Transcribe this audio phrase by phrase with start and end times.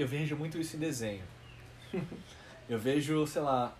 [0.00, 1.22] eu vejo muito isso em desenho.
[2.68, 3.74] eu vejo, sei lá,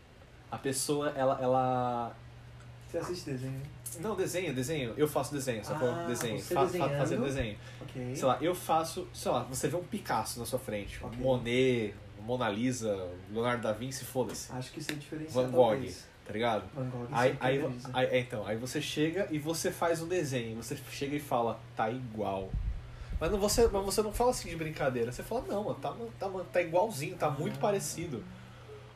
[0.50, 2.16] a pessoa, ela, ela
[2.88, 3.60] Você assiste desenho?
[4.00, 4.94] Não, desenho, desenho.
[4.96, 5.90] Eu faço desenho, sacou?
[5.90, 6.38] Ah, desenho.
[6.38, 7.56] você Fa- fa- fazendo desenho.
[7.80, 8.14] Ok.
[8.14, 11.18] Sei lá, eu faço, sei lá, você vê um Picasso na sua frente, Ok.
[11.18, 12.94] um Monet, um Mona Lisa,
[13.30, 15.44] um Leonardo da Vinci, foda-se, Acho que isso é diferencial.
[15.44, 16.06] Van Gogh, talvez.
[16.26, 16.64] tá ligado?
[16.74, 17.64] Van Gogh Aí, se aí,
[17.94, 21.58] aí- é, então, aí você chega e você faz um desenho, você chega e fala,
[21.74, 22.50] tá igual.
[23.20, 25.94] Mas não, você, mas você não fala assim de brincadeira, você fala, não, mano, tá,
[26.18, 28.24] tá, tá igualzinho, tá muito parecido.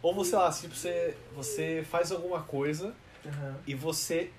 [0.00, 2.94] Ou você lá, tipo, você, você faz alguma coisa
[3.26, 3.56] Aham.
[3.66, 4.30] e você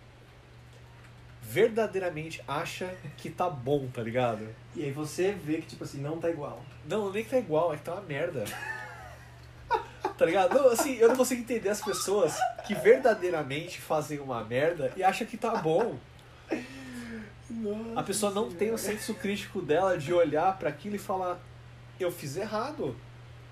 [1.41, 4.47] verdadeiramente acha que tá bom, tá ligado?
[4.75, 6.63] E aí você vê que, tipo assim, não tá igual.
[6.85, 8.45] Não, nem que tá igual, é que tá uma merda.
[10.17, 10.53] tá ligado?
[10.53, 15.27] Não, assim, eu não consigo entender as pessoas que verdadeiramente fazem uma merda e acham
[15.27, 15.97] que tá bom.
[17.63, 21.39] Nossa A pessoa não tem o senso crítico dela de olhar pra aquilo e falar,
[21.99, 22.95] eu fiz errado.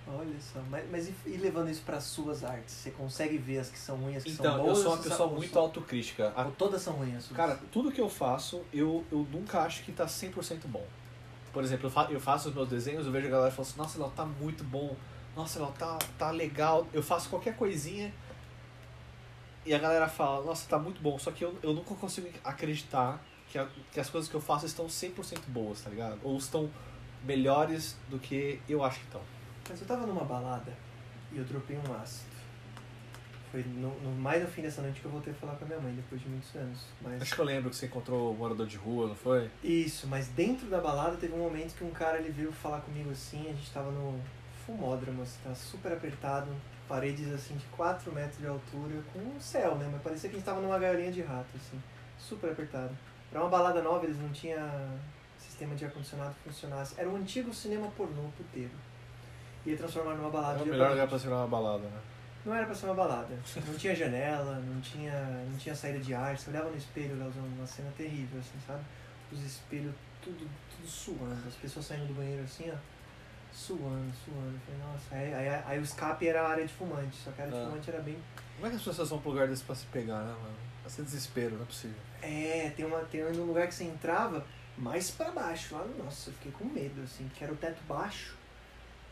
[0.08, 2.74] Olha só, mas, mas e, e levando isso para suas artes?
[2.74, 4.78] Você consegue ver as que são ruins, as que Então, são boas?
[4.78, 6.34] eu sou uma pessoa são- muito autocrítica.
[6.36, 7.28] A- Ou todas são ruins?
[7.34, 10.86] Cara, tudo que eu faço, eu, eu nunca acho que tá 100% bom.
[11.54, 13.78] Por exemplo, eu, fa eu faço os meus desenhos, eu vejo a galera falando assim,
[13.78, 14.96] nossa, Léo, tá muito bom.
[15.36, 16.88] Nossa, Léo, tá, tá legal.
[16.92, 18.12] Eu faço qualquer coisinha
[19.66, 21.18] e a galera fala, nossa, tá muito bom.
[21.20, 23.22] Só que eu, eu nunca consigo acreditar
[23.52, 26.18] que, a- que as coisas que eu faço estão 100% boas, tá ligado?
[26.24, 26.70] Ou estão
[27.24, 29.22] melhores do que eu acho que estão.
[29.70, 30.74] Mas eu tava numa balada
[31.32, 32.32] e eu dropei um ácido.
[33.52, 35.68] Foi no, no- mais no fim dessa noite que eu voltei a falar com a
[35.68, 36.80] minha mãe, depois de muitos anos.
[37.02, 39.52] Mas Acho que eu lembro que você encontrou um morador de rua, não foi?
[39.62, 43.12] Isso, mas dentro da balada teve um momento que um cara ele veio falar comigo
[43.12, 44.18] assim, a gente tava no
[44.66, 46.48] fumódromo, assim, tava super apertado,
[46.88, 49.90] paredes assim de 4 metros de altura, com um céu, né?
[49.92, 51.82] Mas parecia que a gente tava numa gaiolinha de rato, assim,
[52.18, 52.96] super apertado.
[53.32, 54.60] Pra uma balada nova eles não tinha
[55.38, 56.96] sistema de ar-condicionado que funcionasse.
[57.00, 58.72] Era um antigo cinema pornô puteiro.
[59.66, 62.02] Ia transformar numa balada É o melhor lugar pra ser uma balada, né?
[62.46, 63.40] Não era pra ser uma balada.
[63.68, 66.38] Não tinha janela, não tinha, não tinha saída de ar.
[66.38, 68.84] Você olhava no espelho, Leozão, uma cena terrível, assim, sabe?
[69.32, 71.48] Os espelhos tudo, tudo suando.
[71.48, 72.76] As pessoas saindo do banheiro assim, ó.
[73.54, 74.60] Suando, suando.
[74.66, 75.16] Falei, nossa.
[75.16, 77.16] Aí, aí, aí o escape era a área de fumante.
[77.18, 77.70] Só que a área de Ah.
[77.70, 78.18] fumante era bem.
[78.56, 80.56] Como é que as pessoas vão pro lugar desse pra se pegar, né, mano?
[80.88, 81.96] Ser desespero, não é possível.
[82.22, 84.46] É, tem, uma, tem um lugar que você entrava
[84.78, 85.74] mais pra baixo.
[85.76, 88.36] Lá no nossa, eu fiquei com medo, assim, que era o teto baixo.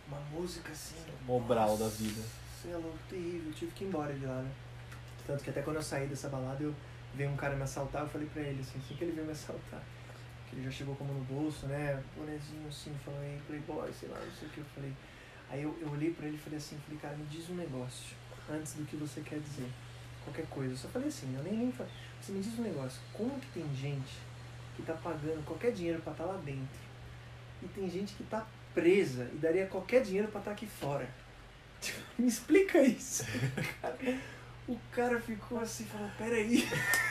[0.07, 0.95] Uma música assim.
[1.25, 2.21] Mobral da vida.
[2.61, 3.47] Você é louco, terrível.
[3.47, 4.51] Eu tive que ir embora de lá, né?
[5.25, 6.73] Tanto que até quando eu saí dessa balada, eu
[7.13, 9.31] veio um cara me assaltar, eu falei pra ele, assim, assim que ele veio me
[9.31, 9.81] assaltar.
[10.49, 12.03] Que ele já chegou com a mão no bolso, né?
[12.15, 14.59] Bonezinho assim, falou, ei, playboy, sei lá, não sei o que.
[14.59, 14.93] Eu falei.
[15.49, 18.15] Aí eu, eu olhei pra ele e falei assim, falei, cara, me diz um negócio
[18.49, 19.69] antes do que você quer dizer.
[20.23, 20.73] Qualquer coisa.
[20.73, 21.91] Eu só falei assim, eu nem, nem falei.
[22.21, 24.17] Você me diz um negócio, como que tem gente
[24.75, 26.89] que tá pagando qualquer dinheiro pra estar lá dentro?
[27.61, 31.07] E tem gente que tá presa e daria qualquer dinheiro pra estar aqui fora.
[31.81, 33.23] Tipo, me explica isso.
[34.67, 36.63] O cara ficou assim, falou, peraí.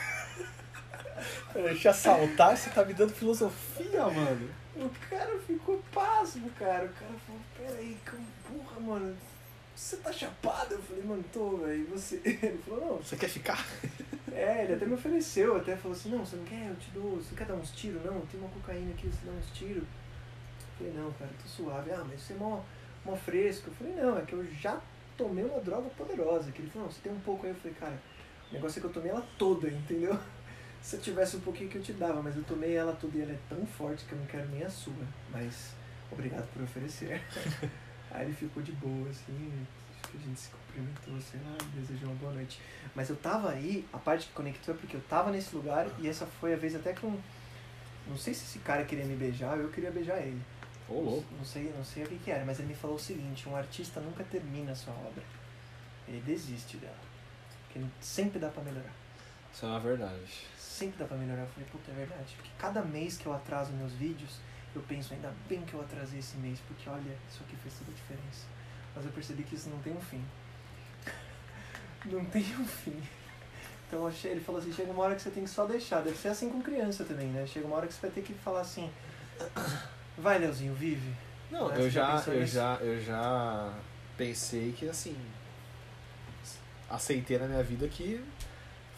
[1.53, 4.49] Deixa eu assaltar, você tá me dando filosofia, mano.
[4.75, 6.85] O cara ficou pasmo, cara.
[6.85, 9.17] O cara falou, peraí, como porra, mano.
[9.75, 10.73] Você tá chapado?
[10.73, 11.85] Eu falei, mano, tô, velho.
[11.87, 12.21] Você?
[12.25, 12.97] Ele falou, não.
[12.97, 13.65] Você quer ficar?
[14.31, 16.69] É, ele até me ofereceu, até falou assim, não, você não quer?
[16.69, 17.15] Eu te dou.
[17.17, 18.03] Você quer dar uns tiros?
[18.05, 19.83] Não, tem uma cocaína aqui, você dá uns tiros.
[19.83, 21.91] Eu falei, não, cara, tô suave.
[21.91, 22.61] Ah, mas você é mó,
[23.03, 23.69] mó fresco.
[23.69, 24.79] Eu falei, não, é que eu já
[25.17, 26.51] tomei uma droga poderosa.
[26.51, 27.51] Que ele falou, não, você tem um pouco aí.
[27.51, 28.01] Eu falei, cara,
[28.49, 30.17] o negócio é que eu tomei ela toda, entendeu?
[30.81, 33.21] Se eu tivesse um pouquinho que eu te dava, mas eu tomei ela toda e
[33.21, 34.93] ela é tão forte que eu não quero nem a sua.
[35.31, 35.73] Mas
[36.11, 37.21] obrigado por oferecer.
[38.11, 39.67] Aí ele ficou de boa, assim,
[40.13, 42.59] a gente se cumprimentou, sei lá, desejou uma boa noite.
[42.95, 46.07] Mas eu tava aí, a parte que conectou é porque eu tava nesse lugar e
[46.07, 47.19] essa foi a vez até que um.
[48.07, 50.41] Não sei se esse cara queria me beijar ou eu queria beijar ele.
[50.87, 51.25] Ô, louco.
[51.37, 53.55] Não sei, não sei o que, que era, mas ele me falou o seguinte, um
[53.55, 55.23] artista nunca termina a sua obra.
[56.07, 56.97] Ele desiste dela.
[57.67, 58.93] Porque sempre dá pra melhorar.
[59.53, 60.47] Isso é uma verdade.
[60.79, 61.41] Sempre dá pra melhorar.
[61.41, 62.33] Eu falei, puta, é verdade.
[62.37, 64.39] Porque cada mês que eu atraso meus vídeos,
[64.73, 67.91] eu penso, ainda bem que eu atrasei esse mês, porque olha, isso aqui fez toda
[67.91, 68.47] a diferença.
[68.95, 70.23] Mas eu percebi que isso não tem um fim.
[72.05, 72.97] Não tem um fim.
[73.87, 76.01] Então ele falou assim, chega uma hora que você tem que só deixar.
[76.01, 77.45] Deve ser assim com criança também, né?
[77.45, 78.89] Chega uma hora que você vai ter que falar assim,
[80.17, 81.13] vai Leozinho, vive.
[81.51, 82.53] Não, Mas eu já já, eu nisso?
[82.53, 83.73] já, eu já
[84.15, 85.17] pensei que assim
[86.89, 88.23] aceitei na minha vida que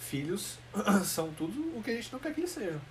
[0.02, 0.58] filhos
[1.06, 2.82] são tudo o que a gente não quer que eles sejam.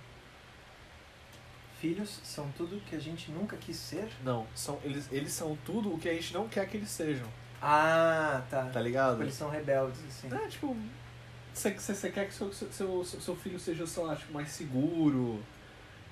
[1.79, 4.07] Filhos são tudo que a gente nunca quis ser.
[4.23, 7.27] Não, são eles, eles são tudo o que a gente não quer que eles sejam,
[7.61, 8.65] Ah, tá.
[8.71, 9.21] tá ligado?
[9.21, 10.29] Eles são rebeldes, assim.
[10.31, 10.77] É, tipo,
[11.53, 11.71] você,
[12.11, 15.41] quer que seu, seu, seu, filho seja, sei lá, tipo, mais seguro,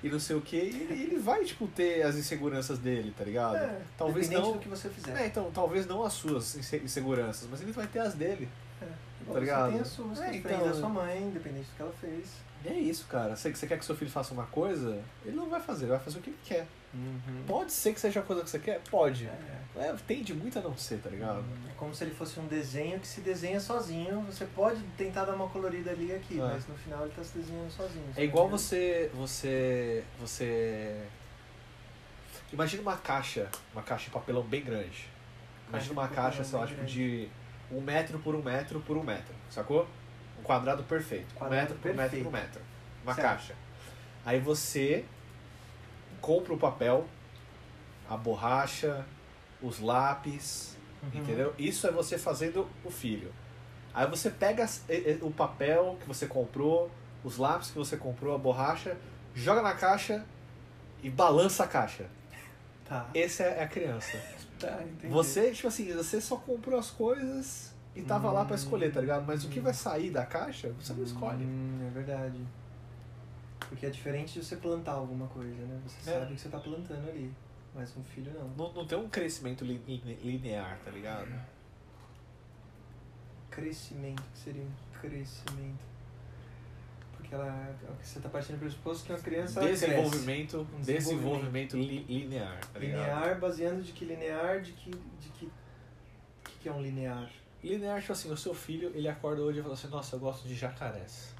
[0.02, 3.56] e não sei o que, ele, ele vai, tipo, ter as inseguranças dele, tá ligado?
[3.56, 4.54] É, talvez não.
[4.54, 5.16] do que você fizer.
[5.16, 8.48] É, então, talvez não as suas inse- inseguranças, mas ele vai ter as dele.
[8.82, 9.09] É.
[9.32, 9.72] Tá Você ligado?
[9.72, 10.74] tem as suas, É, então, da é.
[10.74, 12.28] sua mãe, independente do que ela fez.
[12.64, 13.34] E é isso, cara.
[13.36, 16.00] Você, você quer que seu filho faça uma coisa, ele não vai fazer, ele vai
[16.00, 16.66] fazer o que ele quer.
[17.46, 18.80] Pode ser que seja a coisa que você quer?
[18.90, 19.26] Pode.
[19.26, 19.60] É.
[19.76, 21.44] É, tende muito a não ser, tá ligado?
[21.68, 24.20] É como se ele fosse um desenho que se desenha sozinho.
[24.22, 26.42] Você pode tentar dar uma colorida ali e aqui, É.
[26.42, 28.04] mas no final ele tá se desenhando sozinho.
[28.16, 28.58] É igual entendeu?
[28.58, 29.10] você.
[29.14, 30.04] Você.
[30.20, 31.00] Você.
[32.52, 35.08] Imagina uma caixa, uma caixa de papelão bem grande.
[35.68, 37.28] Imagina uma caixa, sei lá, tipo de
[37.70, 39.86] um metro por um metro por um metro, sacou?
[40.38, 41.34] Um quadrado perfeito.
[41.34, 42.62] Quadrado um metro por metro por metro.
[43.02, 43.28] Uma Certo.
[43.28, 43.54] caixa.
[44.24, 45.04] Aí você
[46.20, 47.06] compra o papel,
[48.08, 49.04] a borracha,
[49.62, 51.20] os lápis, Uhum.
[51.20, 51.54] Entendeu?
[51.58, 53.32] Isso é você fazendo o filho.
[53.94, 54.66] Aí você pega
[55.22, 56.90] o papel que você comprou,
[57.24, 58.96] os lápis que você comprou, a borracha,
[59.34, 60.24] joga na caixa
[61.02, 62.06] e balança a caixa.
[62.86, 63.08] Tá.
[63.14, 64.20] Essa é a criança.
[64.60, 65.12] Tá, entendi.
[65.12, 69.24] Você, tipo assim, você só comprou as coisas e tava lá pra escolher, tá ligado?
[69.26, 69.62] Mas o que Hum.
[69.64, 71.44] vai sair da caixa, você não escolhe.
[71.44, 72.38] Hum, é verdade.
[73.68, 75.80] Porque é diferente de você plantar alguma coisa, né?
[75.86, 76.14] Você É.
[76.14, 77.32] sabe o que você tá plantando ali.
[77.74, 78.48] Mas um filho não.
[78.66, 81.30] Não, não tem um crescimento li- li- linear, tá ligado?
[83.50, 85.89] Crescimento, que seria um crescimento.
[87.30, 87.70] Porque ela.
[88.02, 89.86] Você tá partindo do pressuposto que uma criança ela cresce.
[89.86, 92.78] Desenvolvimento, desenvolvimento li- linear, tá?
[92.78, 94.90] Linear, baseando de que linear, de que.
[94.90, 95.46] de que.
[95.46, 95.50] O
[96.44, 97.30] que, que é um linear?
[97.62, 100.48] Linear, tipo assim, o seu filho, ele acorda hoje e fala assim, nossa, eu gosto
[100.48, 101.34] de jacarés.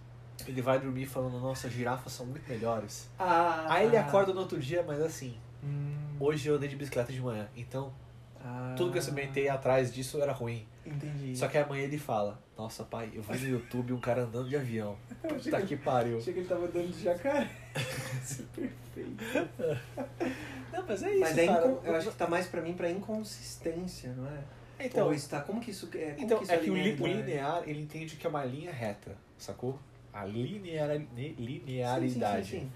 [0.46, 3.08] Ele vai dormir falando, nossa, girafas são muito melhores.
[3.18, 3.66] Ah!
[3.68, 7.20] Aí ele acorda no outro dia, mas assim, Hum, hoje eu andei de bicicleta de
[7.20, 7.92] manhã, então
[8.42, 10.66] ah, tudo que eu experimentei atrás disso era ruim.
[10.84, 11.36] Entendi.
[11.36, 14.56] Só que amanhã ele fala, nossa pai, eu vi no YouTube um cara andando de
[14.56, 14.96] avião.
[15.24, 16.18] Achei Tá que- pariu.
[16.18, 17.50] Achei que ele tava dando de jacaré.
[18.24, 19.50] Isso é perfeito.
[20.72, 21.66] Não, mas é isso, Mas é cara.
[21.66, 24.38] incon- eu acho que tá mais pra mim pra inconsistência, não é?
[24.86, 26.12] Então, Ou está, como que isso é?
[26.12, 27.26] Como então que isso é que o, li- o linearidade?
[27.26, 29.78] linear, ele entende que é uma linha reta, sacou?
[30.12, 32.44] A linear, Sim, linearidade.
[32.46, 32.72] Sim, sim, sim.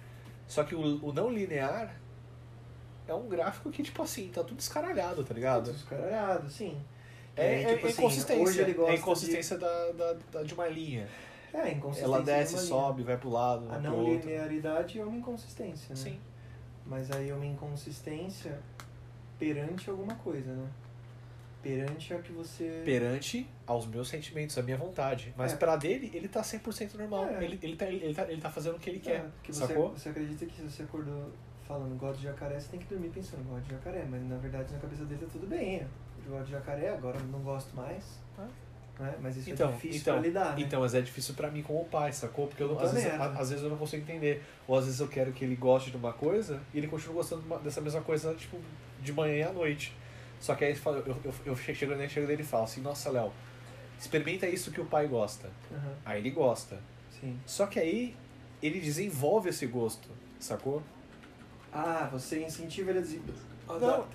[0.46, 1.94] Só que o, o não linear
[3.06, 5.73] é um gráfico que, tipo assim, tá tudo escaralhado, tá ligado?
[5.73, 6.81] Descaralhado, sim.
[7.37, 8.43] É, É, é, tipo é assim, inconsistência.
[8.43, 11.09] hoje ele gosta é inconsistência da, da, da- de uma linha.
[11.53, 12.05] É, inconsistência.
[12.05, 12.67] Ela de desce, linha.
[12.67, 15.97] sobe, vai pro lado, A não linearidade é uma inconsistência, né?
[15.97, 16.21] Sim.
[16.87, 18.59] Mas aí é uma inconsistência
[19.39, 20.67] perante alguma coisa, né?
[21.62, 22.83] Perante a que você.
[22.85, 25.33] Perante aos meus sentimentos, à minha vontade.
[25.37, 25.56] Mas É.
[25.56, 27.27] pra dele, ele tá 100% normal.
[27.27, 27.43] É.
[27.43, 29.23] Ele, ele, tá, ele, tá, ele tá fazendo o que ele É, quer.
[29.37, 29.89] porque você, sacou?
[29.91, 31.31] você acredita que se você acordou
[31.66, 34.05] falando gosto de jacaré, você tem que dormir pensando gosto de jacaré.
[34.11, 35.87] Mas na verdade na cabeça dele tá tudo bem.
[36.26, 38.19] Eu gosto de jacaré, agora eu não gosto mais.
[38.38, 38.46] Ah.
[38.99, 39.12] Né?
[39.20, 40.62] Mas isso Então, é difícil então, pra lidar, né?
[40.62, 42.46] Então, mas é difícil pra mim como pai, sacou?
[42.46, 44.43] Porque eu não- às, vezes, a- às vezes eu não consigo entender.
[44.69, 47.43] Ou às vezes eu quero que ele goste de uma coisa e ele continua gostando
[47.58, 48.56] dessa mesma coisa, tipo,
[49.02, 49.93] de manhã e à noite.
[50.38, 53.10] Só que aí fala- eu, eu, eu chego, nele chego nele e falo assim, nossa,
[53.10, 53.32] Léo,
[53.99, 55.50] experimenta isso que o pai gosta.
[55.72, 56.78] Aham, Aí ele gosta.
[57.20, 57.37] sim.
[57.46, 58.14] Só que aí
[58.62, 60.08] ele desenvolve esse gosto,
[60.38, 60.82] sacou?
[61.75, 63.21] Ah, você incentiva ele a dizer.
[63.69, 64.06] a Não,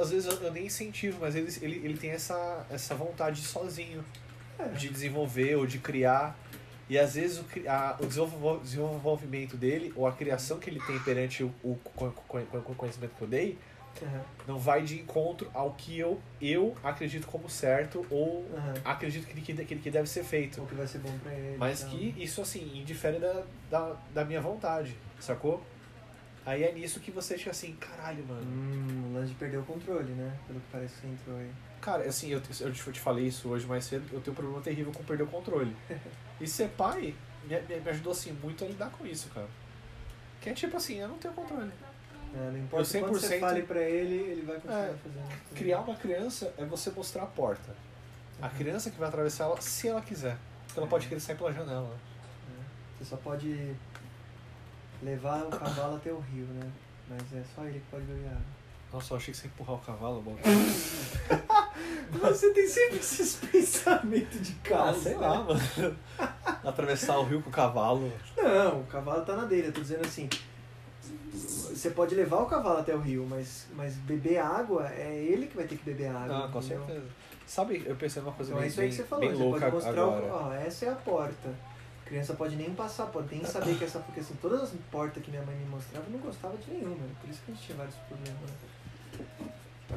[0.00, 4.04] às vezes eu, eu nem incentivo, mas ele, ele, ele tem essa, essa vontade sozinho
[4.58, 4.64] É.
[4.70, 6.36] de desenvolver ou de criar.
[6.90, 8.06] E às vezes o, cri- a, o
[8.60, 12.10] desenvolvimento dele, ou a criação que ele tem perante o, o co-
[12.76, 13.58] conhecimento que eu dei,
[14.02, 18.74] Aham, não vai de encontro ao que eu, eu acredito como certo ou aham.
[18.84, 20.62] acredito que, que, que, que deve ser feito.
[20.62, 21.56] O que vai ser bom pra ele.
[21.58, 21.90] Mas então.
[21.90, 25.62] que isso, assim, indifere da, da, da minha vontade, sacou?
[26.48, 28.40] Aí é nisso que você fica assim, caralho, mano.
[28.40, 30.34] Hum, o lance de perder o controle, né?
[30.46, 31.50] Pelo que parece que você entrou aí.
[31.78, 34.90] Cara, assim, eu, eu te falei isso hoje mais cedo, eu tenho um problema terrível
[34.90, 35.76] com perder o controle.
[36.40, 39.48] E ser pai me, me ajudou, assim, muito a lidar com isso, cara.
[40.40, 41.72] Que é tipo assim, eu não tenho controle.
[42.32, 45.54] É, não importa Eu quanto você 100% fale pra ele, ele vai continuar É, fazendo.
[45.56, 47.74] Criar uma criança é você mostrar a porta.
[48.40, 50.38] A criança que vai atravessar ela, se ela quiser.
[50.76, 51.98] Ela pode querer sair pela janela.
[52.96, 53.74] Você só pode
[55.02, 56.70] levar o cavalo até o rio, né?
[57.08, 58.58] Mas é só ele que pode beber água.
[58.92, 60.36] Nossa, eu achei que você ia empurrar o cavalo, bom.
[62.10, 65.00] Você tem sempre esses pensamentos de Ah, casa.
[65.00, 65.18] sei né?
[65.26, 65.60] lá, mano.
[66.64, 68.10] Atravessar o rio com o cavalo.
[68.36, 69.68] Não, o cavalo tá na dele.
[69.68, 70.28] Eu tô dizendo assim.
[71.32, 75.56] Você pode levar o cavalo até o rio, mas, mas beber água é ele que
[75.56, 76.46] vai ter que beber água.
[76.46, 76.84] Ah, com entendeu?
[76.86, 77.06] certeza.
[77.46, 79.30] Sabe, eu pensei numa coisa Então é bem, isso aí que você falou.
[79.30, 80.26] Você pode mostrar agora.
[80.26, 80.48] o.
[80.48, 81.48] Ó, essa é a porta.
[82.08, 83.98] Criança pode nem passar, pode nem saber que essa.
[84.00, 86.96] Porque assim, todas as portas que minha mãe me mostrava eu não gostava de nenhuma.
[86.96, 87.14] né?
[87.20, 88.40] Por isso que a gente tinha vários problemas.
[88.40, 89.50] né?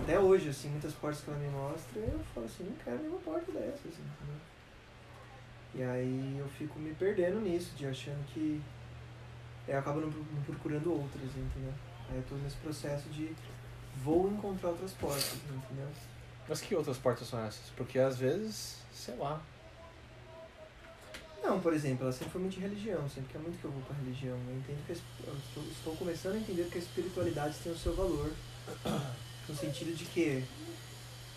[0.03, 3.19] Até hoje, assim, muitas portas que ela me mostra, eu falo assim, não quero nenhuma
[3.19, 4.41] porta dessa, assim, entendeu?
[5.73, 8.61] E aí eu fico me perdendo nisso, de achando que.
[9.67, 10.11] Eu acabo não
[10.45, 11.73] procurando outras, entendeu?
[12.09, 13.33] Aí eu tô nesse processo de
[14.03, 15.87] vou encontrar outras portas, entendeu?
[16.49, 17.69] Mas que outras portas são essas?
[17.77, 19.41] Porque às vezes, sei lá.
[21.43, 23.71] Não, por exemplo, ela sempre foi muito de religião, sempre que é muito que eu
[23.71, 24.37] vou com a religião.
[24.47, 28.31] Eu entendo que eu estou, começando a entender que a espiritualidade tem o seu valor.
[29.49, 30.45] No sentido de que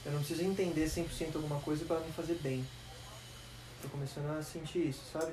[0.05, 2.65] eu não preciso entender 100% alguma coisa para me fazer bem.
[3.77, 5.33] Estou começando a sentir isso, sabe?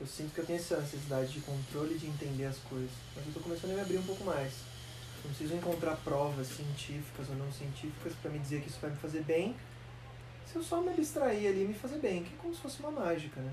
[0.00, 2.92] Eu sinto que eu tenho essa necessidade de controle de entender as coisas.
[3.14, 4.52] Mas eu estou começando a me abrir um pouco mais.
[5.24, 8.96] Não preciso encontrar provas científicas ou não científicas para me dizer que isso vai me
[8.96, 9.56] fazer bem.
[10.50, 12.78] Se eu só me abstrair ali e me fazer bem, que é como se fosse
[12.78, 13.52] uma mágica, né?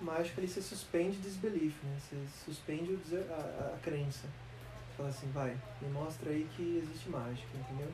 [0.00, 1.96] Mágica ali você suspende disbelief, né?
[2.00, 4.26] Você suspende a, a, a crença.
[4.26, 7.90] Você fala assim, vai, me mostra aí que existe mágica, entendeu?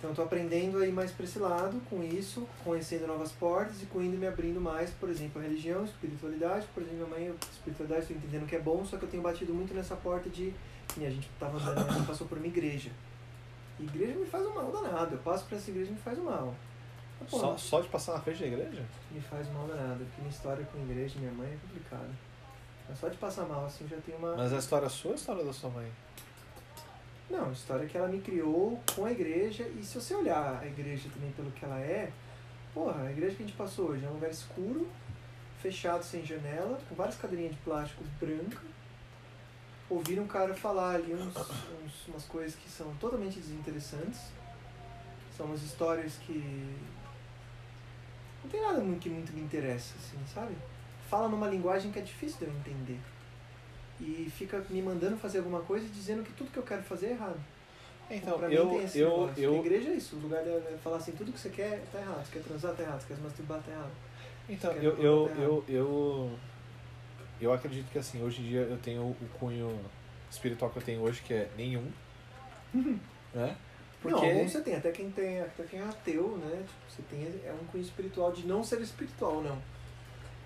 [0.00, 4.00] Então tô aprendendo aí mais para esse lado com isso, conhecendo novas portas e com
[4.00, 6.66] indo me abrindo mais, por exemplo, a religião, espiritualidade.
[6.74, 9.52] Por exemplo, minha mãe, espiritualidade, estou entendendo que é bom, só que eu tenho batido
[9.52, 10.54] muito nessa porta de.
[10.88, 12.90] que a gente tava andando, passou por uma igreja.
[13.78, 15.16] E igreja me faz um mal danado.
[15.16, 16.54] Eu passo por essa igreja e me faz um mal.
[17.28, 18.84] Pô, Só, só de passar na frente da igreja?
[19.10, 22.08] me faz mal danado, porque minha história com a igreja, minha mãe, é complicada.
[22.88, 24.36] Mas só de passar mal, assim, já tem uma.
[24.36, 25.90] Mas a história é sua ou a história da sua mãe?
[27.28, 30.58] Não, a história é que ela me criou com a igreja, e se você olhar
[30.60, 32.10] a igreja também pelo que ela é,
[32.74, 34.88] porra, a igreja que a gente passou hoje é um lugar escuro,
[35.62, 38.58] fechado, sem janela, com várias cadeirinhas de plástico branca.
[39.88, 44.20] Ouvir um cara falar ali uns, uns- umas coisas que são totalmente desinteressantes.
[45.36, 46.74] São umas histórias que.
[48.42, 50.54] Não tem nada muito que muito me interessa, assim, sabe?
[51.08, 52.98] Fala numa linguagem que é difícil de eu entender.
[54.00, 57.08] E fica me mandando fazer alguma coisa e dizendo que tudo que eu quero fazer
[57.08, 57.40] é errado.
[58.10, 59.34] Então, pra mim eu, tem esse eu, negócio.
[59.36, 61.84] A eu, igreja é isso, o lugar de de falar assim, tudo que você quer
[61.92, 62.24] tá errado.
[62.24, 63.00] Você quer transar, tá errado.
[63.00, 63.92] Você quer se masturbar, tá errado.
[64.48, 65.40] Então, eu, eu, terra.
[65.42, 66.38] eu, eu,
[67.40, 69.78] eu acredito que assim, hoje em dia eu tenho o cunho
[70.30, 71.88] espiritual que eu tenho hoje, que é nenhum.
[73.34, 73.56] né?
[74.04, 76.62] Não, alguns você tem, até quem tem, até quem é ateu, né?
[76.66, 79.58] Tipo, você tem é um cunho espiritual de não ser espiritual, não.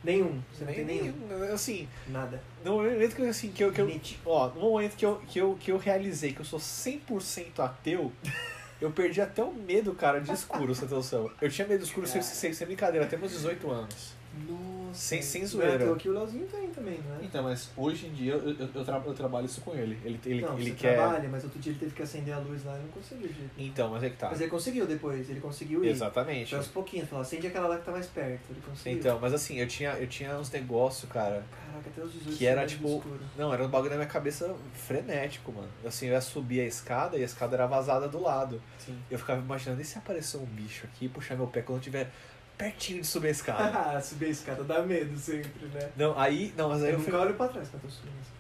[0.03, 0.43] Nenhum.
[0.53, 1.27] Você não nem, tem nenhum.
[1.29, 1.53] nenhum.
[1.55, 2.43] Assim, Nada.
[2.65, 4.19] no momento que, eu, assim, que eu, que eu, Nietzsche.
[4.27, 8.13] ó, no momento que eu, que eu, que eu realizei que eu sou 100% ateu,
[8.81, 11.31] eu perdi até o medo, cara, de escuro, você tem noção.
[11.41, 14.15] Eu tinha medo de escuro sem, sem, sem brincadeira, até meus 18 anos.
[14.47, 14.74] Nossa.
[14.95, 15.85] Sem- sem zoeira.
[15.85, 17.25] à toa que o Leozinho tem também, não é?
[17.25, 19.99] Então, mas hoje em dia eu, eu, eu, tra- eu trabalho isso com ele.
[20.05, 20.97] Ele, ele, não, ele você quer.
[20.97, 23.29] trabalha, mas outro dia ele teve que acender a luz lá e não conseguiu.
[23.29, 23.49] nenhum.
[23.71, 24.29] Então, mas é que tá.
[24.31, 25.89] Mas ele conseguiu depois, ele conseguiu ir.
[25.89, 26.51] Exatamente.
[26.51, 28.51] Foi aos pouquinhos, falou, acende aquela lá que tá mais perto.
[28.51, 28.99] Ele conseguiu.
[28.99, 31.45] Então, mas assim, eu tinha, eu tinha uns negócios, cara.
[31.67, 33.03] Caraca, até os 18 Que era, tipo.
[33.37, 35.69] Não, era um bagulho na minha cabeça frenético, mano.
[35.85, 38.61] Assim, eu ia subir a escada e a escada era vazada do lado.
[38.79, 38.97] Sim.
[39.11, 41.81] Eu ficava imaginando, e se aparecer um bicho aqui e puxar meu pé quando eu
[41.81, 42.11] estiver
[42.57, 43.65] pertinho de subir a escada?
[43.97, 45.91] Ah, subir a escada dá medo sempre, né?
[45.97, 46.53] não, aí.
[46.57, 47.21] Não, mas aí Eu eu nunca fui.
[47.21, 48.35] olho pra trás quando eu tô subindo.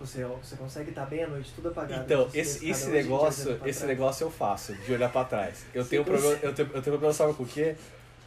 [0.00, 2.02] Você, ó, você consegue estar bem à noite, tudo apagado.
[2.04, 5.12] Então, você esse, subir a esse escada negócio, pra esse negócio eu faço, de olhar
[5.12, 5.66] pra trás.
[5.74, 6.46] Eu Você tenho problema, consegue.
[6.46, 7.76] eu tenho, eu tenho problema, sabe com o quê?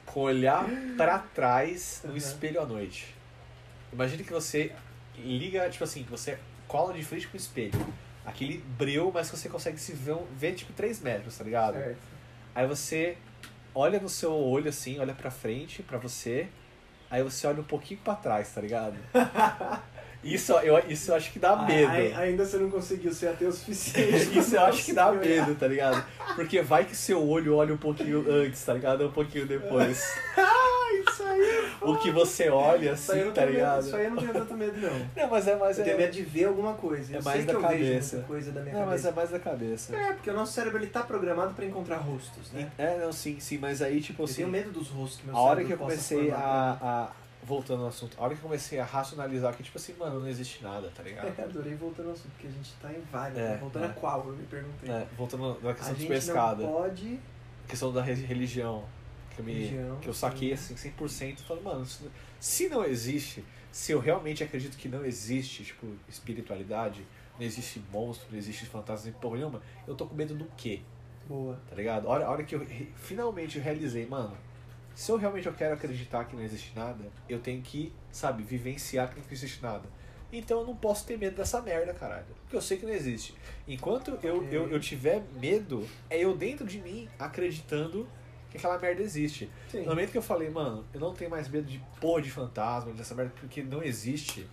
[0.05, 0.65] Com olhar
[0.95, 2.17] pra trás no Uhum.
[2.17, 3.15] espelho à noite.
[3.91, 4.71] Imagine que você
[5.17, 6.37] liga, tipo assim, que você
[6.67, 7.73] cola de frente com o espelho.
[8.23, 11.73] Aquele breu, mas que você consegue se ver, ver tipo 3 metros, tá ligado?
[11.73, 11.97] Certo.
[12.53, 13.17] Aí você
[13.75, 16.47] olha no seu olho assim, olha pra frente, pra você.
[17.09, 18.95] Aí você olha um pouquinho pra trás, tá ligado?
[20.23, 21.91] Isso eu, isso eu acho que dá medo.
[21.91, 24.31] ai- ainda você não conseguiu ser ateu o suficiente.
[24.39, 26.01] Isso eu acho que dá medo, tá ligado?
[26.35, 29.05] Porque vai que seu olho olha um pouquinho antes, tá ligado?
[29.05, 30.01] Um pouquinho depois.
[31.13, 31.71] Isso aí.
[31.81, 33.85] O que você olha eu assim, tá tenho medo, ligado?
[33.85, 35.09] Isso aí eu não tenho tanto medo, não.
[35.23, 35.77] Não, mas é mais.
[35.77, 37.13] Eu tenho É, medo de ver alguma coisa.
[37.15, 38.19] É Eu mais sei da que eu vejo cabeça.
[38.27, 39.07] coisa da minha não, mas cabeça.
[39.07, 39.95] é mais da cabeça.
[39.95, 42.71] É, porque o nosso cérebro ele tá programado pra encontrar rostos, né?
[42.77, 44.35] É, não, sim, sim, mas aí, tipo Eu assim.
[44.35, 47.23] tenho medo dos rostos que meu A hora que eu comecei a, a.
[47.45, 50.27] Voltando ao assunto, a hora que eu comecei a racionalizar que, tipo assim, mano, não
[50.29, 51.25] existe nada, tá ligado?
[51.25, 51.33] mim.
[51.43, 53.37] Adorei voltando ao assunto, porque a gente tá em vários.
[53.37, 53.57] É, né?
[53.59, 53.87] Voltando é.
[53.87, 54.89] a qual, eu me perguntei.
[54.89, 57.19] É, voltando na a questão de gente pescada, não pode...
[57.67, 58.85] questão da re- religião,
[59.33, 59.53] que, eu me,
[60.01, 62.03] que eu saquei assim 100%, eu falei, mano, se,
[62.39, 67.05] se não existe, se eu realmente acredito que não existe, tipo, espiritualidade,
[67.39, 70.81] não existe monstro, não existe fantasma, nem porra nenhuma, eu tô com medo do quê?
[71.27, 71.59] Boa.
[71.69, 72.07] Tá ligado?
[72.07, 74.37] A hora, a hora que eu re- finalmente eu realizei, mano,
[74.93, 79.09] se eu realmente eu quero acreditar que não existe nada, eu tenho que, sabe, vivenciar
[79.09, 79.89] que não existe nada.
[80.31, 82.25] Então eu não posso ter medo dessa merda, caralho.
[82.43, 83.33] Porque eu sei que não existe.
[83.67, 88.07] Enquanto eu, eu, eu tiver medo, é eu dentro de mim acreditando
[88.53, 89.49] que aquela merda existe.
[89.67, 89.79] Sim.
[89.79, 92.93] No momento que eu falei, mano, eu não tenho mais medo de porra de fantasma,
[92.93, 94.47] dessa merda, porque não existe.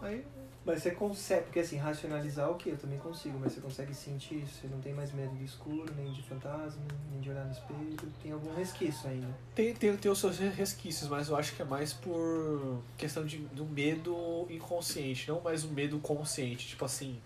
[0.00, 0.24] Aí
[0.64, 2.70] Mas você consegue, porque assim, racionalizar o que?
[2.70, 4.62] Eu também consigo, mas você consegue sentir isso?
[4.62, 7.96] Você não tem mais medo do escuro, nem de fantasma, nem de olhar no espelho?
[8.22, 9.28] Tem algum resquício ainda?
[9.54, 13.36] Tem, tem, tem os seus resquícios, mas eu acho que é mais por questão de,
[13.38, 16.66] do medo inconsciente, não mais o medo consciente.
[16.68, 17.20] Tipo assim,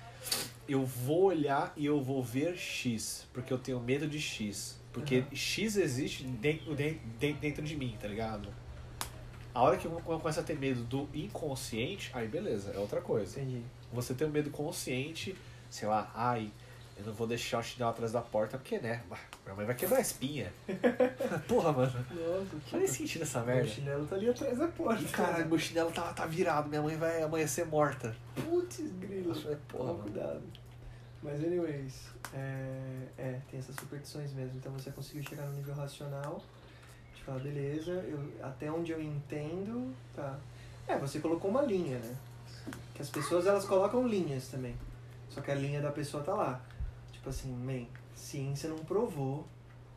[0.69, 4.78] eu vou olhar e eu vou ver X, porque eu tenho medo de X.
[4.99, 5.27] Porque Uhum.
[5.37, 7.01] X existe dentro, dentro,
[7.41, 8.49] dentro de mim, tá ligado?
[9.55, 13.41] A hora que eu começo a ter medo do inconsciente, aí beleza, é outra coisa.
[13.41, 13.63] Entendi.
[13.93, 15.35] Você tem um medo consciente,
[15.71, 16.51] sei lá, ai,
[16.97, 19.03] eu não vou deixar o chinelo atrás da porta, porque, né?
[19.45, 20.53] Minha mãe vai quebrar a espinha.
[21.49, 21.93] Porra, mano.
[22.11, 23.71] Nossa, Não faz sentido essa Meu merda.
[23.71, 25.05] chinelo tá ali atrás da porta.
[25.09, 28.15] Caralho, meu chinelo tá, tá virado, minha mãe vai amanhecer morta.
[28.35, 29.35] Putz, grilo.
[29.35, 30.43] Falei, porra, Toma cuidado.
[31.23, 34.57] Mas, anyways, é, é, tem essas superstições mesmo.
[34.57, 36.43] Então você conseguiu chegar no nível racional
[37.15, 40.39] de falar, beleza, eu, até onde eu entendo, tá.
[40.87, 42.17] É, você colocou uma linha, né?
[42.95, 44.75] Que as pessoas elas colocam linhas também.
[45.29, 46.61] Só que a linha da pessoa tá lá.
[47.13, 49.47] Tipo assim, man, ciência não provou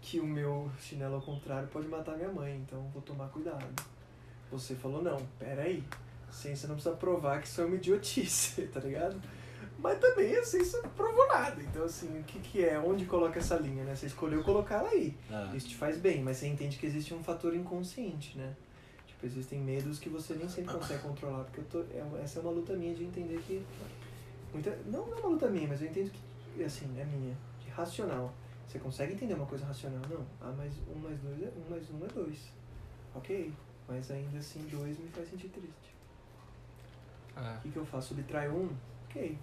[0.02, 3.68] que o meu chinelo ao contrário pode matar minha mãe, então vou tomar cuidado.
[4.52, 5.84] Você falou, não, peraí.
[6.32, 9.22] Ciência não precisa provar que isso é uma idiotice, tá ligado?
[9.82, 11.60] Mas também a ciência não provou nada.
[11.64, 12.78] Então, assim, o que, que é?
[12.80, 13.96] Onde coloca essa linha, né?
[13.96, 15.18] Você escolheu colocar ela aí.
[15.30, 18.56] Ah, Isso te faz bem, mas você entende que existe um fator inconsciente, né?
[19.08, 21.44] Tipo, existem medos que você nem sempre consegue controlar.
[21.46, 23.66] Porque eu tô, é, essa é uma luta minha de entender que.
[24.54, 26.12] Muita, não, não é uma luta minha, mas eu entendo
[26.56, 27.36] que, assim, é minha.
[27.64, 28.32] De racional.
[28.68, 30.02] Você consegue entender uma coisa racional?
[30.10, 30.26] Não.
[30.40, 32.38] Ah, mas um mais dois é um mais um é dois.
[33.16, 33.52] Ok.
[33.88, 35.96] Mas ainda assim, dois me faz sentir triste.
[37.36, 37.56] ah.
[37.58, 38.10] O que, que eu faço?
[38.10, 38.70] Subtrai um?
[39.10, 39.38] Ok.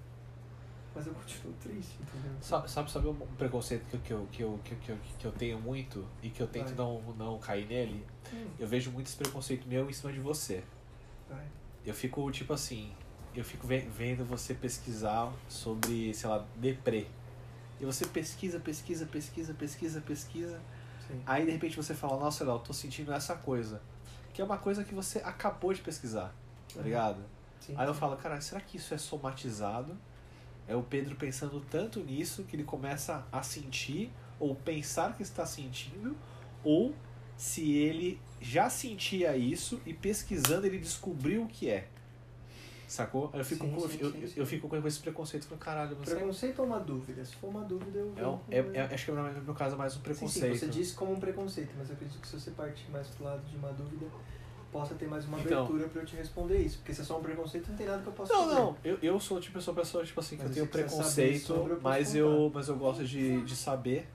[0.94, 2.32] Mas eu continuo triste, entendeu?
[2.40, 5.16] Sabe, sabe, sabe um preconceito que, eu- que, eu, que, eu, que, eu- que, eu,
[5.18, 6.76] que eu tenho muito e que eu tento Vai.
[6.76, 8.04] não, não cair nele?
[8.32, 10.64] Hum, Eu vejo muito esse preconceito meu em cima de você.
[11.28, 11.46] vai.
[11.86, 12.92] Eu fico, tipo assim,
[13.34, 17.06] eu fico ve- vendo você pesquisar sobre, sei lá, deprê.
[17.80, 20.60] E você pesquisa, pesquisa, pesquisa, pesquisa, pesquisa.
[21.06, 21.22] Sim.
[21.24, 23.80] Aí de repente você fala, nossa, Léo, tô sentindo essa coisa.
[24.34, 26.34] Que é uma coisa que você acabou de pesquisar,
[26.74, 26.82] tá Uhum.
[26.82, 27.22] ligado?
[27.60, 28.00] Sim, Aí eu sim.
[28.00, 29.96] falo, cara, será que isso é somatizado?
[30.68, 35.44] É o Pedro pensando tanto nisso que ele começa a sentir ou pensar que está
[35.46, 36.14] sentindo,
[36.62, 36.94] ou
[37.36, 41.88] se ele já sentia isso e pesquisando ele descobriu o que é.
[42.86, 43.30] Sacou?
[43.34, 46.14] Eu fico, Sim, com, sim, eu, sim, eu- fico com esse preconceito, falando, caralho, você
[46.14, 47.22] Preconceito ou uma dúvida?
[47.22, 48.14] Se for uma dúvida, eu.
[48.16, 50.54] é, um- é, é, acho que no meu caso é mais um preconceito.
[50.54, 53.24] sim, você disse como um preconceito, mas eu acredito que se você partir mais pro
[53.24, 54.06] lado de uma dúvida,
[54.72, 55.58] possa ter mais uma Então.
[55.64, 56.78] abertura pra eu te responder isso.
[56.78, 58.54] Porque se é só um preconceito, não tem nada que eu possa Não, fazer.
[58.60, 61.72] não, eu, eu sou tipo, uma pessoa, tipo assim, que Mas eu tenho preconceito, sobre,
[61.72, 62.18] eu mas, contar.
[62.18, 64.06] eu, mas eu gosto de, de saber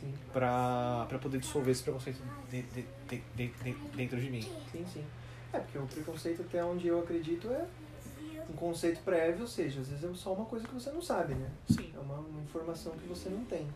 [0.00, 2.20] Sim, pra, pra poder dissolver esse preconceito
[2.50, 4.42] de, de, de, de- de- dentro de mim.
[4.72, 5.04] sim, sim.
[5.52, 7.66] É, porque o preconceito, até onde eu acredito, é
[8.48, 11.34] um conceito prévio, ou seja, às vezes é só uma coisa que você não sabe,
[11.34, 11.48] né?
[11.68, 11.90] Sim.
[11.94, 13.66] É uma, uma informação que você não tem.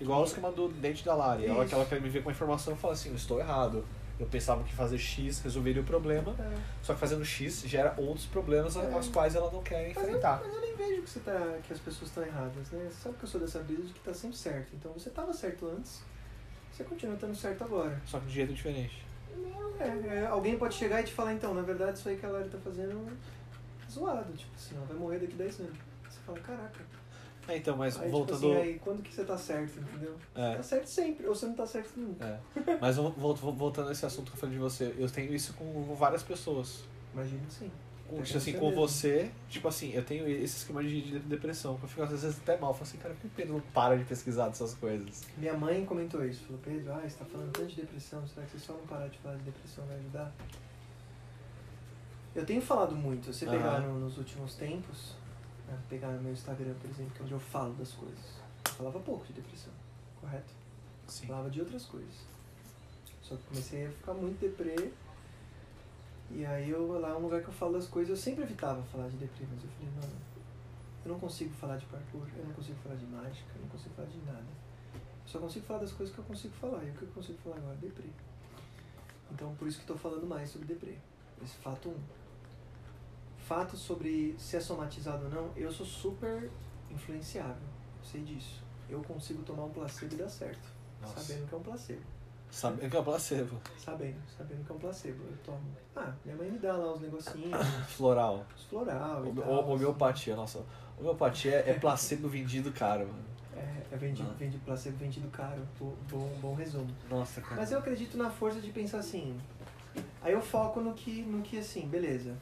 [0.00, 1.46] Igual o esquema do dente da Lari.
[1.46, 3.84] Ela, ela quer me ver com a informação e fala assim, estou errado.
[4.20, 6.58] Eu pensava que fazer X resolveria o problema, É.
[6.82, 8.92] só que fazendo X gera outros problemas É.
[8.92, 10.42] aos quais ela não quer Mas eu, enfrentar.
[10.44, 12.86] mas eu nem vejo que, você tá, que as pessoas estão erradas, né?
[12.90, 14.68] Você sabe que eu sou dessa brisa de que tá sempre certo.
[14.76, 16.02] Então você tava certo antes,
[16.70, 17.98] você continua estando certo agora.
[18.04, 19.02] Só que de jeito diferente.
[19.78, 22.28] É, é, alguém pode chegar e te falar, então, na verdade isso aí que a
[22.28, 25.78] Lari tá fazendo é zoado, tipo assim, ela vai morrer daqui 10 anos.
[26.10, 26.80] Você fala, caraca.
[27.48, 28.38] É, então, mas aí, voltando.
[28.40, 30.16] tipo assim, aí quando que você tá certo, entendeu?
[30.34, 30.56] É.
[30.56, 32.24] Tá certo sempre, ou você não tá certo nunca.
[32.24, 32.78] É.
[32.80, 35.34] Mas vol- vol- vol- voltando a esse assunto que eu falei de você, eu tenho
[35.34, 36.84] isso com várias pessoas.
[37.12, 37.70] Imagina sim.
[38.08, 38.80] Com, tipo assim, você com mesmo.
[38.88, 42.36] você, tipo assim, eu tenho esse esquema de, de depressão, que eu fico às vezes
[42.38, 42.70] até mal.
[42.70, 45.22] Eu falo assim, cara, por que o Pedro não para de pesquisar dessas coisas?
[45.36, 48.52] Minha mãe comentou isso, falou, Pedro, ah, você tá falando tanto de depressão, será que
[48.52, 50.32] você só não parar de falar de depressão vai ajudar?
[52.34, 53.56] Eu tenho falado muito, você Aham.
[53.56, 55.14] pegar no- nos últimos tempos,
[55.88, 58.40] pegar no meu Instagram, por exemplo, que é onde eu falo das coisas.
[58.66, 59.72] Eu falava pouco de depressão,
[60.20, 60.52] correto?
[61.06, 61.26] Sim.
[61.26, 62.14] Falava de outras coisas.
[63.22, 64.92] Só que comecei a ficar muito deprê.
[66.30, 68.82] E aí eu lá é um lugar que eu falo das coisas, eu sempre evitava
[68.84, 70.08] falar de deprê, mas eu falei, não,
[71.04, 73.94] eu não consigo falar de parkour, eu não consigo falar de mágica, eu não consigo
[73.94, 74.46] falar de nada.
[74.94, 76.84] Eu só consigo falar das coisas que eu consigo falar.
[76.84, 77.76] E o que eu consigo falar agora?
[77.76, 78.08] Deprê.
[79.32, 80.96] Então por isso que estou falando mais sobre deprê.
[81.42, 81.92] Esse fato 1.
[81.92, 82.19] Um.
[83.50, 86.48] Fato sobre se é somatizado ou não, eu sou super
[86.88, 87.56] influenciável.
[87.98, 88.62] Eu sei disso.
[88.88, 90.68] Eu consigo tomar um placebo e dar certo.
[91.02, 91.18] Nossa.
[91.18, 92.00] Sabendo que é um placebo.
[92.48, 93.56] Sabe que é o placebo.
[93.76, 95.24] Sabendo, sabendo que é um placebo.
[95.28, 95.58] Eu tomo.
[95.96, 97.60] Ah, minha mãe me dá lá os negocinhos,
[97.96, 98.46] Floral.
[98.56, 99.50] os floral Home- tal.
[99.52, 100.64] home- Homeopatia, nossa.
[100.96, 103.24] Homeopatia é, é placebo vendido caro, mano.
[103.56, 104.34] É, é vendido, Ah.
[104.38, 105.66] vendido placebo vendido caro.
[105.76, 106.86] Bo- Bom, bom resumo.
[107.10, 107.56] Nossa, cara.
[107.56, 109.36] Mas eu acredito na força de pensar assim.
[110.22, 112.36] Aí eu foco no que, no que assim, beleza.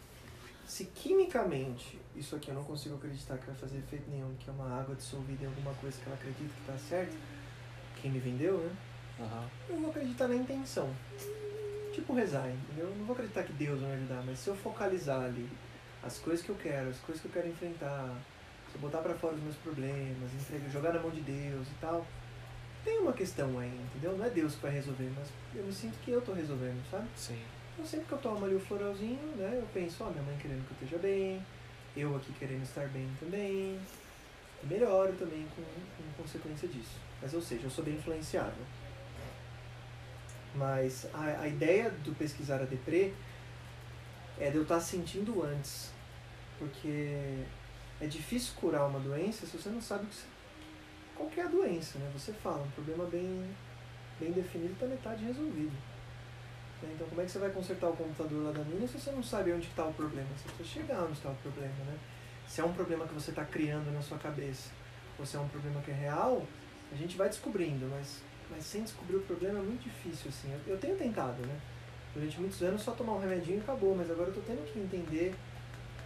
[0.69, 4.53] Se quimicamente isso aqui eu não consigo acreditar que vai fazer efeito nenhum, que é
[4.53, 7.17] uma água dissolvida em alguma coisa que ela acredita que tá certo,
[8.01, 8.77] quem me vendeu, né?
[9.19, 9.49] Aham.
[9.71, 10.95] Eu vou acreditar na intenção.
[11.95, 12.87] Tipo rezar, entendeu?
[12.87, 15.49] Eu não vou acreditar que Deus vai me ajudar, mas se eu focalizar ali
[16.03, 18.15] as coisas que eu quero, as coisas que eu quero enfrentar,
[18.71, 21.75] se eu botar pra fora os meus problemas, entregar, jogar na mão de Deus e
[21.81, 22.07] tal,
[22.85, 24.17] tem uma questão aí, entendeu?
[24.17, 27.09] Não é Deus que vai resolver, mas eu me sinto que eu tô resolvendo, sabe?
[27.17, 27.41] Sim.
[27.79, 30.67] Então sempre que eu tomo ali o floralzinho, né, eu penso, ó, minha mãe querendo
[30.67, 31.47] que eu esteja bem,
[31.97, 33.79] eu aqui querendo estar bem também,
[34.65, 36.99] melhoro também com, com consequência disso.
[37.23, 38.65] Mas ou seja, eu sou bem influenciável.
[40.57, 43.15] Mas a, a ideia do pesquisar a deprê
[44.41, 45.93] é de eu estar sentindo antes.
[46.59, 47.45] Porque
[48.01, 50.27] é difícil curar uma doença se você não sabe que você,
[51.15, 52.11] qual que é a doença, né?
[52.13, 53.49] Você fala, um problema bem,
[54.19, 55.88] bem definido está metade resolvido.
[56.83, 56.91] Né?
[56.95, 59.23] Então como é que você vai consertar o computador lá da mina se você não
[59.23, 60.29] sabe onde está o problema?
[60.37, 61.99] Você precisa chegar onde está o problema, né?
[62.47, 64.71] Se é um problema que você está criando na sua cabeça,
[65.19, 66.47] ou se é um problema que é real,
[66.91, 70.51] a gente vai descobrindo, mas, mas sem descobrir o problema é muito difícil, assim.
[70.53, 71.61] Eu, eu tenho tentado, né?
[72.15, 74.79] Durante muitos anos só tomar um remedinho e acabou, mas agora eu tô tendo que
[74.79, 75.35] entender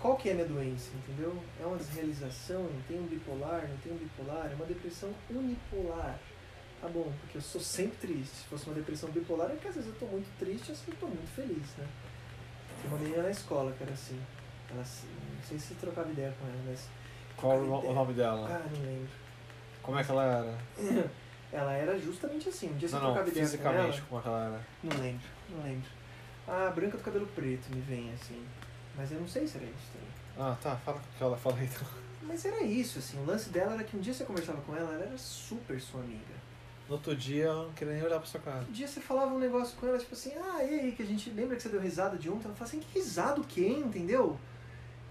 [0.00, 1.32] qual que é a minha doença, entendeu?
[1.60, 6.18] É uma desrealização, não tem um bipolar, não tem um bipolar, é uma depressão unipolar.
[6.82, 8.34] Tá bom, porque eu sou sempre triste.
[8.34, 10.88] Se fosse uma depressão bipolar, é que às vezes eu tô muito triste, às vezes
[10.88, 11.86] eu tô muito feliz, né?
[12.82, 14.20] Tem uma menina na escola que era assim.
[14.70, 16.88] Ela, assim, não sei se trocava ideia com ela, mas.
[17.36, 18.48] Qual o no- o nome dela?
[18.50, 19.10] Ah, não lembro.
[19.82, 20.58] Como é que ela era?
[21.52, 22.70] Ela era justamente assim.
[22.70, 23.92] Um dia você Não, não, trocava ideia com ela.
[23.92, 24.60] fisicamente, como é que ela era?
[24.82, 25.90] Não lembro, não lembro.
[26.48, 28.42] Ah, branca do cabelo preto me vem assim.
[28.96, 30.08] Mas eu não sei se era isso também.
[30.50, 31.86] Ah, tá, fala com que ela fala aí então.
[32.22, 33.18] Mas era isso, assim.
[33.22, 36.00] O lance dela era que um dia você conversava com ela, ela era super sua
[36.00, 36.34] amiga.
[36.92, 38.66] No outro dia eu não queria nem olhar pra sua cara.
[38.68, 41.06] Um dia você falava um negócio com ela, tipo assim, ah, e aí, que a
[41.06, 42.44] gente lembra que você deu risada de ontem?
[42.44, 44.38] Ela falava assim, que risada o quê, entendeu?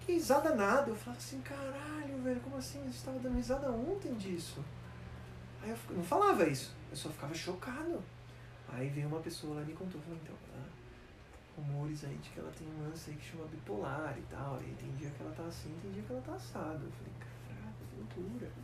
[0.02, 0.92] Que risada nada.
[0.92, 2.80] Eu falava assim, caralho, velho, como assim?
[2.82, 4.64] A gente tava dando risada ontem disso.
[5.64, 8.00] Aí eu não falava isso, eu só ficava chocado.
[8.70, 10.70] Aí veio uma pessoa lá e me contou, falou, então, ah,
[11.58, 14.62] rumores aí de que ela tem um lance aí que chama bipolar e tal.
[14.62, 16.86] E tem dia que ela tá assim, tem dia que ela tá assado.
[16.86, 17.14] Eu falei,
[17.50, 18.61] caraca, que loucura.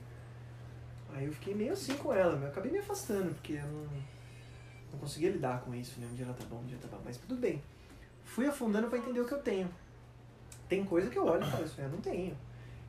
[1.14, 3.88] Aí eu fiquei meio assim com ela, eu acabei me afastando, porque eu não,
[4.92, 6.08] não conseguia lidar com isso, né?
[6.12, 7.62] Um dia ela tá bom, um dia tá bom, mas tudo bem.
[8.24, 9.70] Fui afundando pra entender o que eu tenho.
[10.68, 12.38] Tem coisa que eu olho e falo, isso eu não tenho.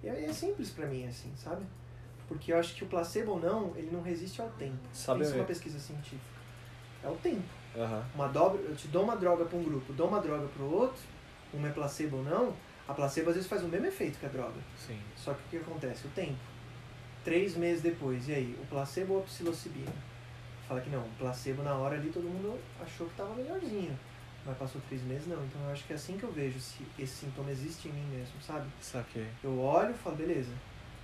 [0.03, 1.65] E é, é simples pra mim, assim, sabe?
[2.27, 4.77] Porque eu acho que o placebo ou não, ele não resiste ao tempo.
[4.93, 6.39] Sabe Isso é uma pesquisa científica.
[7.03, 7.49] É o tempo.
[7.77, 8.05] Aham.
[8.15, 10.73] Uma dobra, eu te dou uma droga para um grupo, dou uma droga para o
[10.73, 11.01] outro,
[11.53, 12.55] uma é placebo ou não,
[12.87, 14.61] a placebo às vezes faz o mesmo efeito que a droga.
[14.77, 15.01] Sim.
[15.17, 16.07] Só que o que acontece?
[16.07, 16.39] O tempo.
[17.29, 18.59] Três meses depois, e aí?
[18.63, 19.93] O placebo ou a psilocibina?
[20.67, 23.99] Fala que não, o placebo na hora ali todo mundo achou que estava melhorzinho.
[24.47, 25.45] Mas passou três meses, não.
[25.45, 28.17] Então eu acho que é assim que eu vejo se esse sintoma existe em mim
[28.17, 28.67] mesmo, sabe?
[28.81, 29.27] Saquei.
[29.45, 30.53] Eu olho e falo, beleza,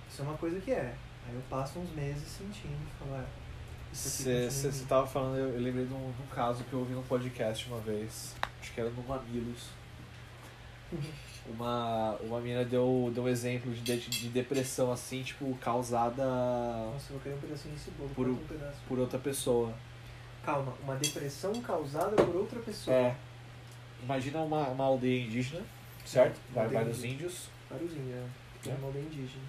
[0.09, 0.95] isso é uma coisa que é.
[1.27, 4.85] Aí eu passo uns meses sentindo falo, em Você mim.
[4.87, 7.67] tava falando, eu, eu lembrei de um, de um caso que eu ouvi num podcast
[7.67, 8.35] uma vez.
[8.59, 9.69] Acho que era no Mamilos.
[11.47, 17.11] Uma, uma menina deu, deu um exemplo de, de, de depressão assim, tipo, causada Nossa,
[17.11, 18.77] eu vou querer um pedacinho desse bolo, Por um- pedaço.
[18.87, 19.71] por outra pessoa.
[20.43, 22.95] Calma, uma depressão causada por outra pessoa.
[22.97, 23.15] É.
[24.03, 25.61] Imagina uma, uma aldeia indígena,
[26.03, 26.37] certo?
[26.49, 27.47] Uma Vai, aldeia vários índios.
[27.69, 28.15] Vários índios?
[28.65, 28.73] É É.
[28.73, 29.43] uma aldeia indígena.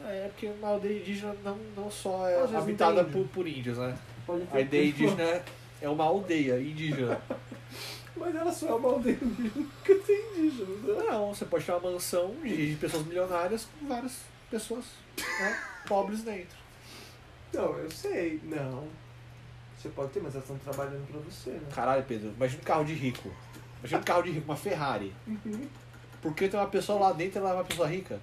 [0.00, 3.96] É, porque uma aldeia indígena não, não só é habitada por, por índios, né?
[4.26, 5.42] Pode A ideia indígena
[5.82, 7.20] é uma aldeia indígena.
[8.18, 11.04] Mas ela só é uma aldeia porque tem indígena, né?
[11.10, 14.84] Não, você pode ter uma mansão de, pessoas milionárias com várias pessoas
[15.16, 16.58] né, pobres dentro.
[17.52, 18.40] Não, eu sei.
[18.44, 18.88] Não.
[19.76, 21.68] Você pode ter, mas elas estão trabalhando pra você, né?
[21.72, 23.32] Caralho, Pedro, imagina um carro de rico.
[23.78, 25.14] Imagina um carro de rico, uma Ferrari.
[26.20, 28.20] Por que tem uma pessoa lá dentro e ela é uma pessoa rica?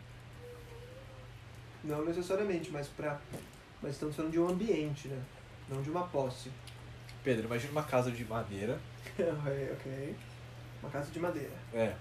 [1.84, 3.20] Não necessariamente, mas pra.
[3.82, 5.22] Mas estamos falando de um ambiente, né?
[5.70, 6.52] Não de uma posse.
[7.24, 8.80] Pedro, imagina uma casa de madeira.
[9.20, 10.16] Ok, ok.
[10.82, 11.52] Uma casa de madeira.
[11.74, 11.94] É.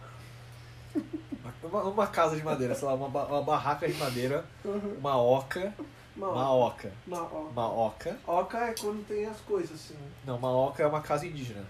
[1.63, 5.73] Uma, uma casa de madeira, sei lá, uma, ba- uma barraca de madeira, uma oca.
[6.17, 6.89] Uma, Uma oca.
[6.89, 6.93] oca.
[7.09, 7.37] Uma oca.
[7.51, 8.19] Uma oca.
[8.25, 9.97] Oca é quando tem as coisas, assim.
[10.25, 11.65] Não, uma oca é uma casa indígena.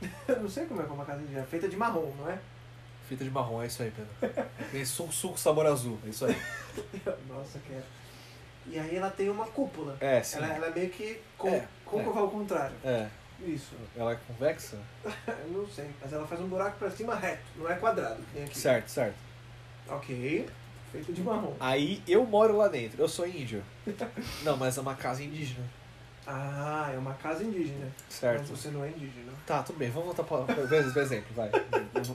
[0.26, 1.44] Eu não sei como é que é uma casa indígena.
[1.44, 2.38] Feita de marrom, não é?
[3.06, 4.40] Feita de marrom, é isso aí, Pedro.
[4.72, 6.34] Tem suco, suco sabor azul, é isso aí.
[7.28, 7.84] Nossa, quero.
[8.66, 9.96] E aí ela tem uma cúpula.
[10.00, 10.38] É, sim.
[10.38, 12.76] Ela, ela é meio que con É, côncava ao contrário.
[12.82, 13.06] É.
[13.46, 13.74] Isso.
[13.96, 14.76] Ela é convexa?
[15.50, 15.90] Não sei.
[16.00, 18.20] Mas ela faz um buraco pra cima reto, não é quadrado.
[18.32, 18.58] que nem aqui.
[18.58, 19.16] Certo, certo.
[19.88, 20.48] Ok.
[20.92, 21.54] Feito de marrom.
[21.60, 23.62] Aí eu moro lá dentro, eu sou índio.
[24.42, 25.64] Não, mas é uma casa indígena.
[26.26, 27.90] Ah, é uma casa indígena.
[28.08, 28.40] Certo.
[28.40, 29.32] Mas você não é indígena.
[29.46, 31.50] Tá, tudo bem, vamos voltar para o exemplo, vai.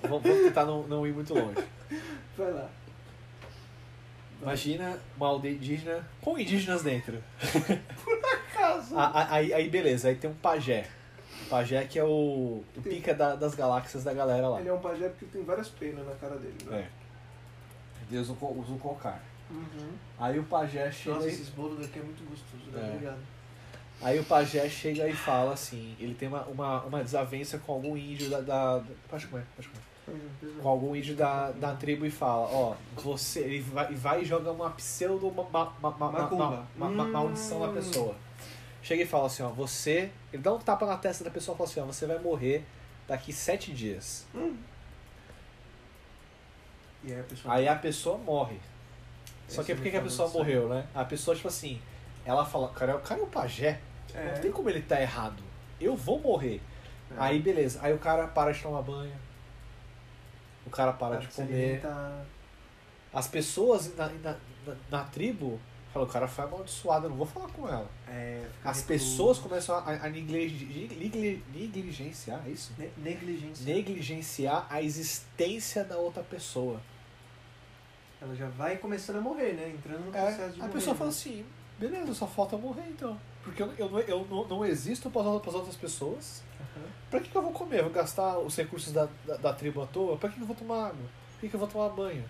[0.03, 1.57] vamos, tentar não, não ir muito longe.
[2.37, 2.69] Vai lá.
[4.41, 7.21] Imagina uma aldeia indígena com indígenas dentro.
[8.53, 8.95] Casa.
[8.99, 10.87] A- a- Aí, aí beleza, aí tem um pajé.
[11.45, 14.59] O pajé que é o, o pica da- das galáxias da galera lá.
[14.59, 16.55] Ele é um pajé porque tem várias penas na cara dele.
[16.65, 16.79] Né?
[16.79, 16.87] É.
[18.09, 18.33] Deus usa
[18.73, 19.21] o cocar.
[19.49, 19.89] Uhum.
[20.19, 22.81] Aí o pajé chega Nossa, e, esses bolos daqui é muito gostoso, né?
[22.81, 22.93] É.
[22.93, 23.19] Obrigado.
[24.01, 27.95] aí o pajé chega e fala assim, ele tem uma, uma, uma desavença com algum
[27.95, 30.53] índio da, da, da pode comer, pode comer.
[30.61, 34.25] com algum índio da, da tribo e fala, ó, você ele vai, e vai e
[34.25, 36.65] joga uma pseudo ma, ma, ma, ma, ma, Macumba.
[36.77, 37.73] ma- ma- maldição na Hum.
[37.73, 38.15] pessoa.
[38.85, 41.57] Chega e fala assim, ó, você, ele dá um tapa na testa da pessoa e
[41.57, 42.63] fala assim, ó, você vai morrer
[43.07, 44.27] daqui sete dias.
[44.35, 44.55] Hum.
[47.03, 47.53] E aí a pessoa.
[47.55, 48.59] Aí a pessoa morre.
[49.47, 50.85] Só que por que a pessoa morreu, né?
[50.93, 51.81] A pessoa, tipo assim,
[52.23, 53.79] ela fala, cara, é o cara é o pajé,
[54.13, 54.33] É.
[54.35, 55.41] não tem como ele tá errado.
[55.81, 56.61] Eu vou morrer.
[57.09, 57.15] É.
[57.17, 59.15] Aí beleza, aí o cara para de tomar banho.
[60.63, 61.53] O cara para de comer.
[61.53, 62.23] alimentar.
[63.11, 64.35] As pessoas na, na,
[64.67, 65.59] na, na tribo
[65.95, 67.89] falam, o cara foi amaldiçoado, eu não vou falar com ela.
[68.07, 70.09] É, As pessoas começam a, a
[71.53, 72.73] negligenciar, é isso?
[72.77, 73.73] Ne- negligência.
[73.73, 76.79] Negligenciar a existência da outra pessoa.
[78.21, 79.69] Ela já vai começando a morrer, né?
[79.69, 80.73] Entrando no É, processo de a morrer.
[80.73, 80.97] pessoa né?
[80.97, 81.45] fala assim,
[81.79, 83.17] beleza, só falta morrer então.
[83.43, 86.41] Porque eu, eu, não- eu não, não existo para as outras pessoas.
[86.59, 86.85] Aham.
[87.09, 87.79] Pra que, que eu vou comer?
[87.79, 90.17] Eu vou gastar os recursos da, da, da tribo à toa?
[90.17, 91.05] Pra que, que eu vou tomar água?
[91.33, 92.23] Por que, que eu vou tomar banho?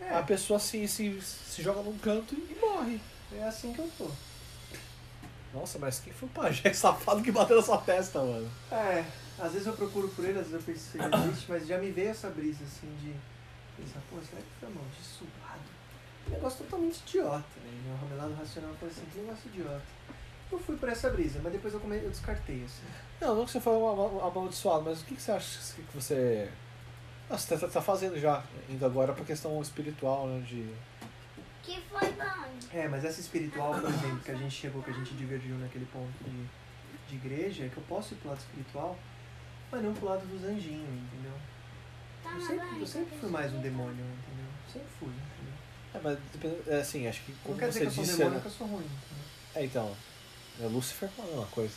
[0.00, 3.00] É, A pessoa assim, se, se joga num canto e morre.
[3.32, 4.08] é assim que eu tô.
[5.52, 8.50] Nossa, mas quem foi o pajé safado que bateu na sua testa, mano?
[8.70, 9.04] É,
[9.38, 11.78] às vezes eu procuro por ele, às vezes eu penso se ele existe, mas já
[11.78, 13.14] me veio essa brisa assim de
[13.82, 15.78] pensar, pô, será que foi amaldiçoado?
[16.26, 17.80] Um negócio totalmente idiota, né?
[17.86, 19.82] Meu ramelado racional foi assim, que negócio idiota.
[20.52, 21.96] Eu fui por essa brisa, mas depois eu, come...
[21.96, 22.82] eu descartei, assim.
[23.20, 26.50] Não, não que você foi ama- amaldiçoado, mas o que, que você acha que você.
[27.30, 30.40] Nossa, você tá, tá fazendo já, indo agora pra questão espiritual, né?
[30.46, 30.66] De.
[31.62, 32.48] Que foi bom.
[32.72, 35.84] É, mas essa espiritual, por exemplo, que a gente chegou, que a gente divergiu naquele
[35.86, 36.46] ponto de,
[37.08, 38.98] de igreja, é que eu posso ir pro lado espiritual,
[39.70, 41.32] mas não pro lado dos anjinhos, entendeu?
[42.22, 44.50] Tá Eu sempre, eu sempre fui mais um demônio, entendeu?
[44.72, 45.54] Sempre fui, entendeu?
[45.94, 48.02] É, mas depende- é assim, acho que como Não quer dizer você que eu sou
[48.02, 48.18] um disse.
[48.18, 48.40] demônio, né?
[48.40, 48.84] que eu sou ruim.
[48.84, 49.24] entendeu?
[49.54, 49.96] É, então.
[50.60, 51.74] É Lúcifer é uma coisa.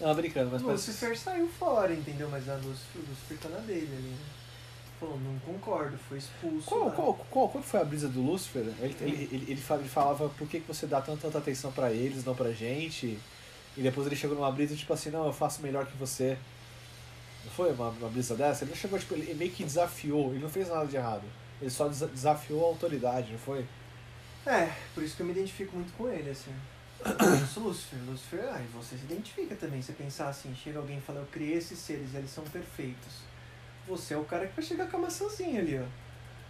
[0.00, 2.28] Não, brincando, mas parece- Lucifer saiu fora, entendeu?
[2.28, 4.18] Mas a Lucifer, o Lucifer tá na dele ali, né?
[5.06, 6.66] Falou, não concordo, foi expulso.
[6.66, 8.62] Qual, qual, qual, qual foi a brisa do Lúcifer?
[8.80, 11.70] Ele, ele, ele, ele fa- ele falava por que, que você dá tanta, tanta atenção
[11.70, 13.18] pra eles, não pra gente.
[13.76, 16.36] E depois ele chegou numa brisa tipo assim, não, eu faço melhor que você.
[17.44, 18.64] Não foi uma, uma brisa dessa?
[18.64, 21.24] Ele chegou, tipo, ele meio que desafiou, ele não fez nada de errado.
[21.60, 23.64] Ele só desa- desafiou a autoridade, não foi?
[24.46, 26.52] É, por isso que eu me identifico muito com ele, assim.
[27.56, 27.98] Lúcifer.
[28.08, 29.80] Lúcifer, ah, e você se identifica também.
[29.82, 33.26] Você pensar assim, chega alguém e fala, eu criei esses seres, eles são perfeitos.
[33.88, 35.84] Você é o cara que vai chegar com a maçãzinha ali, ó.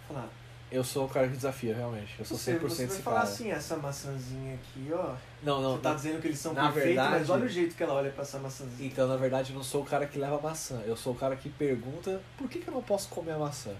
[0.08, 0.28] Falar,
[0.70, 2.14] Eu sou o cara que desafia, realmente.
[2.18, 3.28] Eu sou 100% você, você vai esse falar cara.
[3.28, 5.14] assim, essa maçãzinha aqui, ó.
[5.42, 5.96] não, não, você tá não.
[5.96, 8.22] dizendo que eles são na perfeitos, mas verdade- olha o jeito que ela olha pra
[8.22, 8.88] essa maçãzinha.
[8.88, 10.80] Então, na verdade, eu não sou o cara que leva maçã.
[10.86, 13.74] Eu sou o cara que pergunta por que, que eu não posso comer a maçã.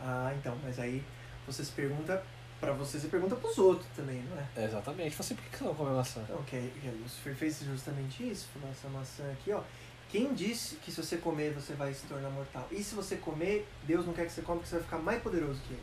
[0.00, 1.02] Ah, então, mas aí
[1.46, 2.22] você se pergunta
[2.60, 4.46] pra você, você pergunta pros outros também, não é?
[4.56, 5.10] É, exatamente.
[5.14, 6.24] Fala assim, por que, que você não come maçã?
[6.28, 9.60] Não, que, que Lucifer fez justamente isso, falou essa maçã aqui, ó.
[10.08, 12.66] Quem disse que se você comer você vai se tornar mortal?
[12.70, 15.22] E se você comer, Deus não quer que você coma porque você vai ficar mais
[15.22, 15.82] poderoso que ele.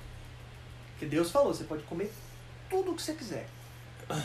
[0.92, 2.12] Porque Deus falou, você pode comer
[2.70, 3.48] tudo o que você quiser.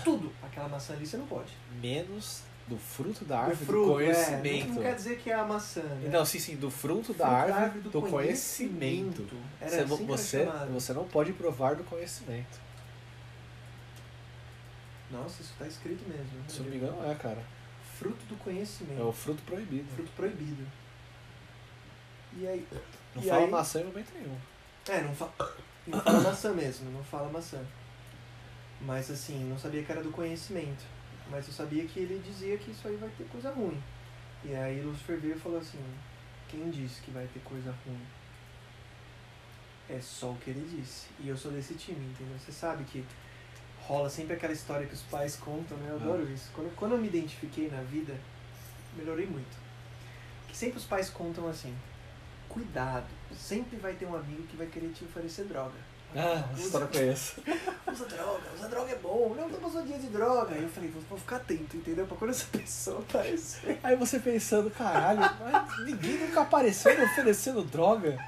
[0.04, 0.32] Tudo.
[0.42, 1.52] Aquela maçã ali você não pode.
[1.80, 4.64] Menos do fruto da árvore fruto, do conhecimento.
[4.64, 6.08] É, não, quer dizer que é a maçã, né?
[6.11, 9.26] Não, sim, sim, do fruto da Fruto árvore do, conhecimento.
[9.61, 10.72] Era Você, assim você, chamado.
[10.72, 12.61] você não pode provar do conhecimento.
[15.11, 16.26] Nossa, isso tá escrito mesmo.
[16.46, 17.42] Se não me engano, é, cara.
[17.98, 19.00] Fruto do conhecimento.
[19.00, 19.88] É o fruto proibido.
[19.94, 20.66] Fruto proibido.
[22.37, 22.66] E aí,
[23.14, 24.37] Não E fala aí- maçã em momento nenhum.
[24.88, 25.28] É, não, fa
[25.87, 27.64] não fala maçã mesmo, não fala maçã.
[28.82, 30.84] Mas assim, não sabia que era do conhecimento.
[31.30, 33.82] Mas eu sabia que ele dizia que isso aí vai ter coisa ruim.
[34.44, 35.82] E aí Lucifer veio e falou assim,
[36.48, 38.00] quem disse que vai ter coisa ruim?
[39.88, 41.08] É só o que ele disse.
[41.18, 42.38] E eu sou desse time, entendeu?
[42.38, 43.04] Você sabe que
[43.88, 45.88] rola sempre aquela história que os pais contam, né?
[45.90, 46.51] Eu adoro isso.
[46.55, 48.14] Quando, quando eu me identifiquei na vida,
[48.94, 49.57] melhorei muito.
[50.46, 51.74] Que sempre os pais contam assim,
[52.48, 55.88] cuidado, sempre vai ter um amigo que vai querer te oferecer droga.
[56.14, 57.42] Ah, essa história conheço.
[57.90, 59.35] Usa droga, usa droga é bom.
[59.35, 60.55] Não, tô passando dia de droga.
[60.55, 62.07] Aí eu falei, vou, vou ficar atento, entendeu?
[62.07, 63.79] Pra quando essa pessoa aparecer.
[63.83, 65.20] Aí você pensando, caralho,
[65.85, 68.18] ninguém nunca apareceu me oferecendo droga.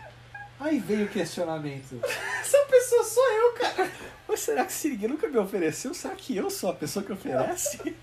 [0.60, 1.98] Aí veio o questionamento.
[2.40, 3.90] Essa pessoa sou eu, cara.
[4.28, 7.12] Mas será que se ninguém nunca me ofereceu, será que eu sou a pessoa que
[7.12, 7.96] oferece?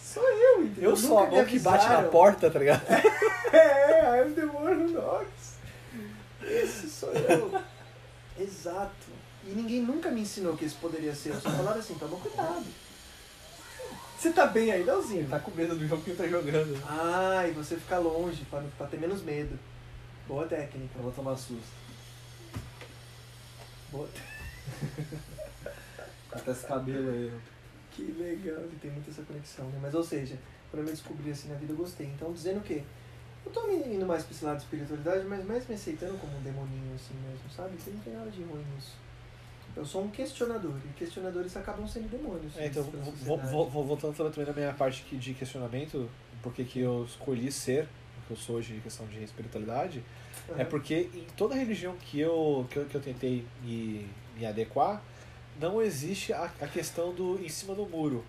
[0.00, 0.90] Sou eu, entendeu?
[0.90, 2.82] Eu sou a mão que bate na porta, tá ligado?
[3.52, 5.54] É, I'm the one who knocks.
[6.40, 7.60] Esse sou eu.
[8.38, 8.92] Exato.
[9.44, 11.30] E ninguém nunca me ensinou que esse poderia ser.
[11.30, 12.64] Eu só falava assim, toma cuidado.
[14.16, 15.28] Você tá bem aí, Leozinho?
[15.28, 16.80] Tá com medo do jogo que tá jogando.
[16.88, 19.58] Ah, e você fica longe pra, pra ter menos medo.
[20.26, 20.96] Boa técnica.
[20.96, 21.72] Eu vou tomar susto.
[23.92, 24.08] Boa
[26.32, 27.32] Até esse cabelo aí.
[27.92, 29.78] Que legal, ele tem muita essa conexão, né?
[29.80, 30.36] Mas, ou seja,
[30.70, 32.06] quando eu me descobri assim na vida, eu gostei.
[32.06, 32.82] Então, dizendo o quê?
[33.46, 36.36] Eu tô me indo mais pra esse lado de espiritualidade, mas mais me aceitando como
[36.36, 37.76] um demoninho, assim mesmo, sabe?
[37.76, 38.96] Que não tem nada de ruim nisso.
[39.76, 42.56] Eu sou um questionador, e questionadores acabam sendo demônios.
[42.56, 46.08] É, então, vou, vou, vou voltando também na minha parte de questionamento,
[46.42, 47.88] porque que eu escolhi ser
[48.26, 50.02] que eu sou hoje em questão de espiritualidade,
[50.50, 50.64] é Aham.
[50.66, 54.06] porque em toda religião que eu, que eu, que eu tentei me,
[54.36, 55.02] me adequar,
[55.60, 58.24] não existe a, a questão do em cima do muro.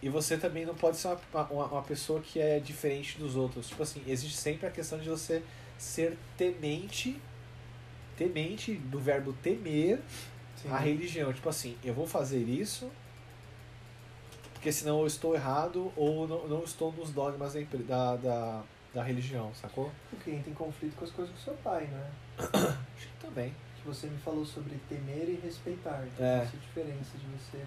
[0.00, 3.68] E você também não pode ser uma, uma, uma pessoa que é diferente dos outros.
[3.68, 5.42] Tipo assim, existe sempre a questão de você
[5.76, 7.20] ser temente,
[8.16, 10.00] temente, do verbo temer,
[10.62, 10.68] Sim.
[10.70, 11.32] a religião.
[11.32, 12.90] Tipo assim, eu vou fazer isso
[14.58, 17.54] porque senão eu estou errado ou não, não estou nos dogmas
[17.86, 18.62] da, da,
[18.94, 19.90] da, religião, sacou?
[20.10, 22.10] Porque entra em conflito com as coisas do seu pai, né?
[22.38, 23.54] Acho que também.
[23.80, 26.04] Que você me falou sobre temer e respeitar.
[26.06, 26.42] Então, É.
[26.42, 27.64] Essa diferença de você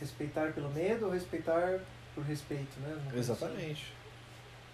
[0.00, 1.78] respeitar pelo medo ou respeitar
[2.14, 2.88] por respeito, né?
[3.10, 3.44] Coisa assim.
[3.44, 3.92] Exatamente.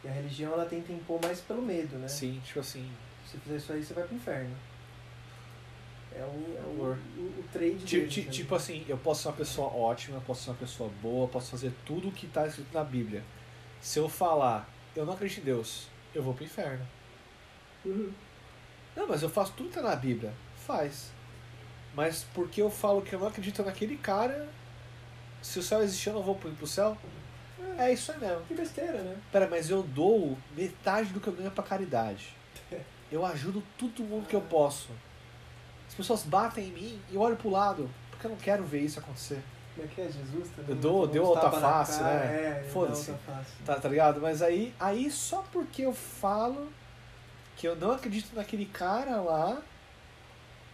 [0.05, 2.09] E a religião, ela tenta impor mais pelo medo, né?
[2.09, 2.89] Sim, tipo assim.
[3.27, 4.57] Se você fizer isso aí, você vai pro inferno.
[6.15, 8.31] É o, é o, o, o trade Ti- deles, ti- né?
[8.31, 11.51] Tipo assim, eu posso ser uma pessoa ótima, eu posso ser uma pessoa boa, posso
[11.51, 13.23] fazer tudo o que está escrito na Bíblia.
[13.81, 16.87] Se eu falar, eu não acredito em Deus, eu vou pro inferno.
[17.85, 18.13] Uhum.
[18.97, 20.33] Não, mas eu faço tudo que tá na Bíblia.
[20.67, 21.13] Faz.
[21.95, 24.49] Mas porque eu falo que eu não acredito naquele cara,
[25.41, 26.97] se o céu existir, eu não vou pro, pro céu?
[27.77, 28.45] É isso aí mesmo.
[28.47, 29.17] Que besteira, né?
[29.31, 32.35] Pera, mas eu dou metade do que eu ganho pra caridade.
[33.11, 34.91] Eu ajudo todo mundo que eu posso.
[35.89, 38.83] As pessoas batem em mim e eu olho pro lado, porque eu não quero ver
[38.83, 39.43] isso acontecer.
[39.79, 40.05] Como é que é?
[40.07, 40.71] Jesus também?
[40.71, 42.65] Eu Dá deu uns outra tapa na face, cara, né?
[42.67, 43.13] É, Foda-se.
[43.13, 43.45] outra.
[43.65, 44.21] Tá, tá ligado?
[44.21, 46.69] Mas aí, aí só porque eu falo
[47.57, 49.63] que eu não acredito naquele cara lá,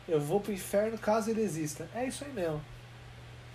[0.09, 1.87] eu vou pro inferno caso ele exista.
[1.95, 2.62] É isso aí mesmo.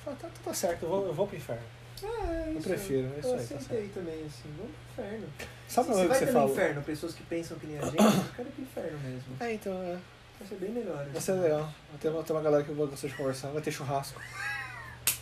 [0.05, 1.63] Fala, tá, tá certo, eu vou, eu vou pro inferno.
[2.03, 5.27] É, Eu isso prefiro, é isso eu aí, tá aceitei também, assim, vamos pro inferno.
[5.67, 6.51] Sabe Se uma você vai que você falou?
[6.51, 9.35] inferno pessoas que pensam que nem a gente, eu quero ir pro inferno mesmo.
[9.39, 9.97] É, então, é.
[10.39, 10.95] Vai ser bem melhor.
[10.95, 11.19] Vai assim.
[11.19, 11.61] ser legal.
[11.61, 14.21] Vai ter uma, ter uma galera que eu gosto de conversar, vai ter churrasco.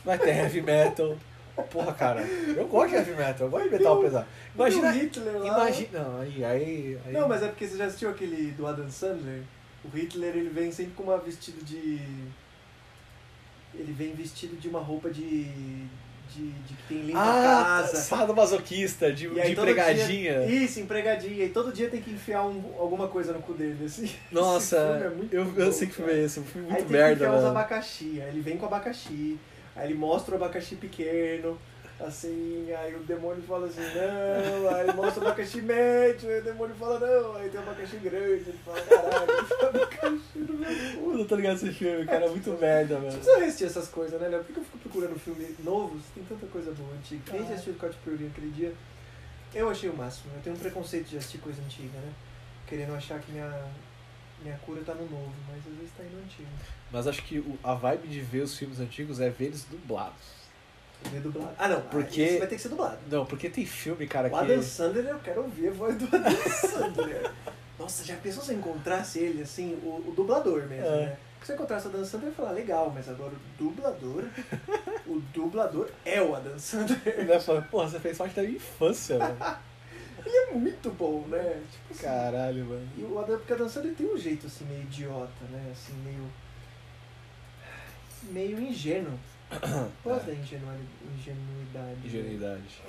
[0.08, 1.18] Vai ter heavy metal.
[1.72, 4.26] Porra, cara, eu gosto de heavy metal, eu gosto de metal pesado.
[4.56, 4.92] Imagina.
[4.92, 5.46] Hitler lá.
[5.48, 6.00] Imagina.
[6.00, 7.14] Não, aí, aí, aí.
[7.14, 9.42] Não, mas é porque você já assistiu aquele do Adam Sandler?
[9.84, 12.00] O Hitler, ele vem sempre com uma vestido de...
[13.76, 15.44] Ele vem vestido de uma roupa de...
[16.36, 17.96] De, de que tem limpa Ah, casa.
[18.02, 20.42] sardo masoquista, de, de empregadinha.
[20.46, 21.46] Dia, isso, empregadinha.
[21.46, 24.12] E todo dia tem que enfiar um- alguma coisa no cu dele, assim.
[24.30, 26.06] Nossa, é muito eu, bom, eu sei que cara.
[26.10, 28.22] filme é esse, um filme Aí muito tem que merda, enfiar uns abacaxi.
[28.22, 29.40] Aí ele vem com abacaxi.
[29.78, 31.58] Aí ele mostra o abacaxi pequeno.
[32.00, 34.70] Assim, aí o demônio fala assim, não.
[34.70, 36.30] Aí ele mostra o abacaxi médio.
[36.30, 37.36] Aí o demônio fala, não.
[37.38, 38.50] Aí tem o abacaxi grande.
[38.50, 41.26] Ele fala, caralho, esse abacaxi no meu cu.
[41.26, 43.14] Tô ligado esse filme, cara, é muito merda, Você mano.
[43.18, 44.44] precisa assistir essas coisas, né, Léo?
[44.44, 46.02] Por que eu fico procurando filme novos?
[46.14, 47.22] Tem tanta coisa boa, antiga.
[47.32, 48.74] Quem já assistiu o Scott Pilgrim aquele dia?
[49.56, 50.32] Eu achei o máximo.
[50.36, 52.14] Eu tenho um preconceito de assistir coisa antiga, né?
[52.68, 53.52] Querendo achar que minha,
[54.44, 56.48] minha cura tá no novo, mas às vezes tá aí no antigo.
[56.92, 60.38] Mas acho que o- a vibe de ver os filmes antigos é ver eles dublados.
[61.12, 61.52] Ver dublado.
[61.60, 61.82] Ah, não.
[61.82, 62.98] Porque- Esse vai ter que ser dublado.
[63.10, 64.38] Não, porque tem filme, cara, O que.
[64.38, 67.32] Adam Sandler, eu quero ouvir a voz do Adam Sandler.
[67.78, 71.06] Nossa, já pensou se eu encontrasse ele, assim, o, o dublador mesmo, É.
[71.08, 71.18] né?
[71.44, 74.24] Se eu encontrasse o Adam Sandler, eu ia falar, legal, mas agora o dublador,
[75.06, 76.98] o dublador é o Adam Sandler.
[77.28, 77.40] Né?
[77.70, 79.38] Porra, você fez parte da minha infância, mano.
[80.26, 81.62] Ele é muito bom, né?
[81.72, 82.90] Tipo assim, Caralho, mano.
[82.98, 85.70] E o Adam, porque o Adam Sandler tem um jeito, assim, meio idiota, né?
[85.72, 86.28] Assim, meio...
[88.30, 89.18] Meio ingênuo.
[90.04, 90.82] Gosto da ingenuidade.
[91.16, 91.96] ingenuidade.
[91.96, 92.02] né?
[92.06, 92.82] Ingenuidade.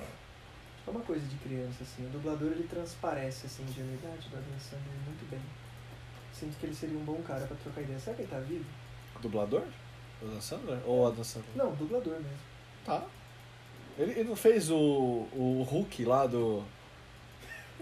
[0.86, 2.06] É uma coisa de criança, assim.
[2.06, 5.40] O dublador, ele transparece, assim, a ingenuidade do Adam Sandler muito bem.
[6.32, 7.98] Sinto que ele seria um bom cara pra trocar ideia.
[7.98, 8.64] Será que ele tá vivo?
[9.20, 9.62] Dublador?
[10.22, 10.78] O Adam Sandler?
[10.86, 11.56] Ou o Adam Sandler?
[11.56, 12.38] Não, dublador mesmo.
[12.84, 13.04] Tá.
[13.98, 16.62] Ele, ele não fez o, o Hulk lá do.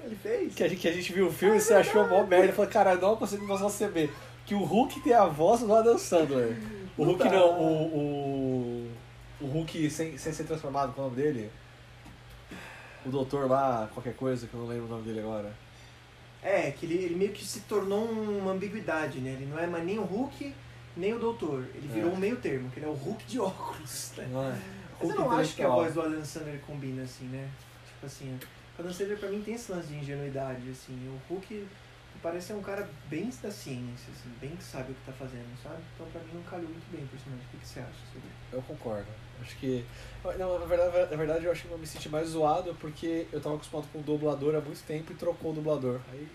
[0.03, 0.55] Ele fez?
[0.55, 2.53] Que a gente, que a gente viu o filme e você achou mó merda.
[2.53, 4.13] Falei, cara, não consigo mais receber.
[4.45, 6.57] Que o Hulk tem a voz do Adam Sandler.
[6.97, 7.31] O Hulk dá.
[7.31, 8.91] não, o.
[9.41, 11.51] O, o Hulk sem, sem ser transformado, qual é o nome dele?
[13.05, 15.53] O doutor lá, qualquer coisa, que eu não lembro o nome dele agora.
[16.43, 19.31] É, que ele, ele meio que se tornou uma ambiguidade, né?
[19.33, 20.55] Ele não é mais nem o Hulk,
[20.97, 21.67] nem o Doutor.
[21.75, 22.15] Ele virou É.
[22.15, 24.29] um meio termo, que ele é o Hulk de óculos, né?
[24.31, 24.59] Não é?
[25.01, 27.49] Mas eu não acho que a voz do Adam Sandler combina assim, né?
[27.87, 28.39] Tipo assim,
[28.79, 30.95] o Adam Sandler pra mim tem esse lance de ingenuidade, assim.
[31.09, 31.67] O Hulk
[32.27, 35.47] parece ser um cara bem da ciência, assim, bem que sabe o que tá fazendo,
[35.63, 35.77] sabe?
[35.95, 37.47] Então pra mim não calhou muito bem o personagem.
[37.47, 39.07] O que, que você acha sobre Eu concordo.
[39.41, 39.85] Acho que.
[40.37, 43.41] Não, na verdade, na verdade, eu acho que eu me senti mais zoado porque eu
[43.41, 46.01] tava acostumado com o dublador há muito tempo e trocou o dublador.
[46.11, 46.27] Aí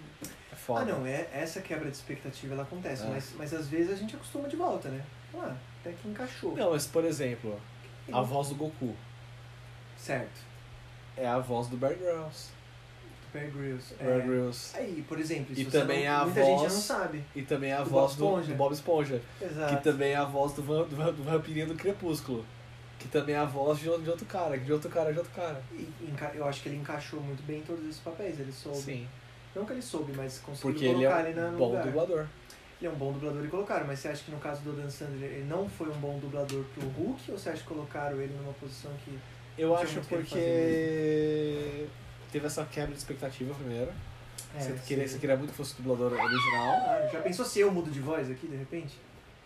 [0.50, 0.82] é foda.
[0.82, 3.08] Ah, não, é, essa quebra de expectativa ela acontece, É.
[3.08, 5.04] mas, mas às vezes a gente acostuma de volta, né?
[5.36, 6.56] Ah, até que encaixou.
[6.56, 7.60] Não, mas por exemplo,
[8.14, 8.96] a voz do Goku
[9.98, 10.40] Certo.
[11.18, 12.50] é a voz do Bear Grylls.
[13.34, 13.94] Bear Grylls.
[14.00, 14.22] Bear É.
[14.22, 14.76] Grylls.
[14.78, 17.24] Aí, por exemplo, E também não, a muita gente já voz- não sabe.
[17.36, 19.22] E também a Do voz Bob do, do Bob Esponja.
[19.42, 19.76] Exato.
[19.78, 22.46] Que também é a voz do, van, do, do vampirinho do Crepúsculo.
[23.00, 25.34] Que também é a voz de, outro- de outro cara, de outro cara, de outro
[25.34, 25.62] cara.
[25.74, 25.88] E
[26.36, 28.40] eu acho que ele encaixou muito bem em todos esses papéis.
[28.40, 28.78] Ele soube.
[28.78, 29.08] Sim.
[29.56, 31.68] Não que ele soube, mas conseguiu Porque ele colocar é ele na, um no bom
[31.70, 31.84] lugar.
[31.84, 32.26] dublador.
[32.80, 34.90] Ele é um bom dublador e colocaram, mas você acha que no caso do Dan
[34.90, 38.34] Sandler ele não foi um bom dublador pro Hulk ou você acha que colocaram ele
[38.36, 39.18] numa posição que.
[39.58, 41.86] Eu acho ele porque
[42.32, 43.92] teve essa quebra de expectativa primeiro.
[44.58, 45.14] você, queria, sim.
[45.14, 46.74] você queria muito que fosse o dublador original.
[46.86, 48.98] Ah, já pensou se eu mudo de voz aqui de repente?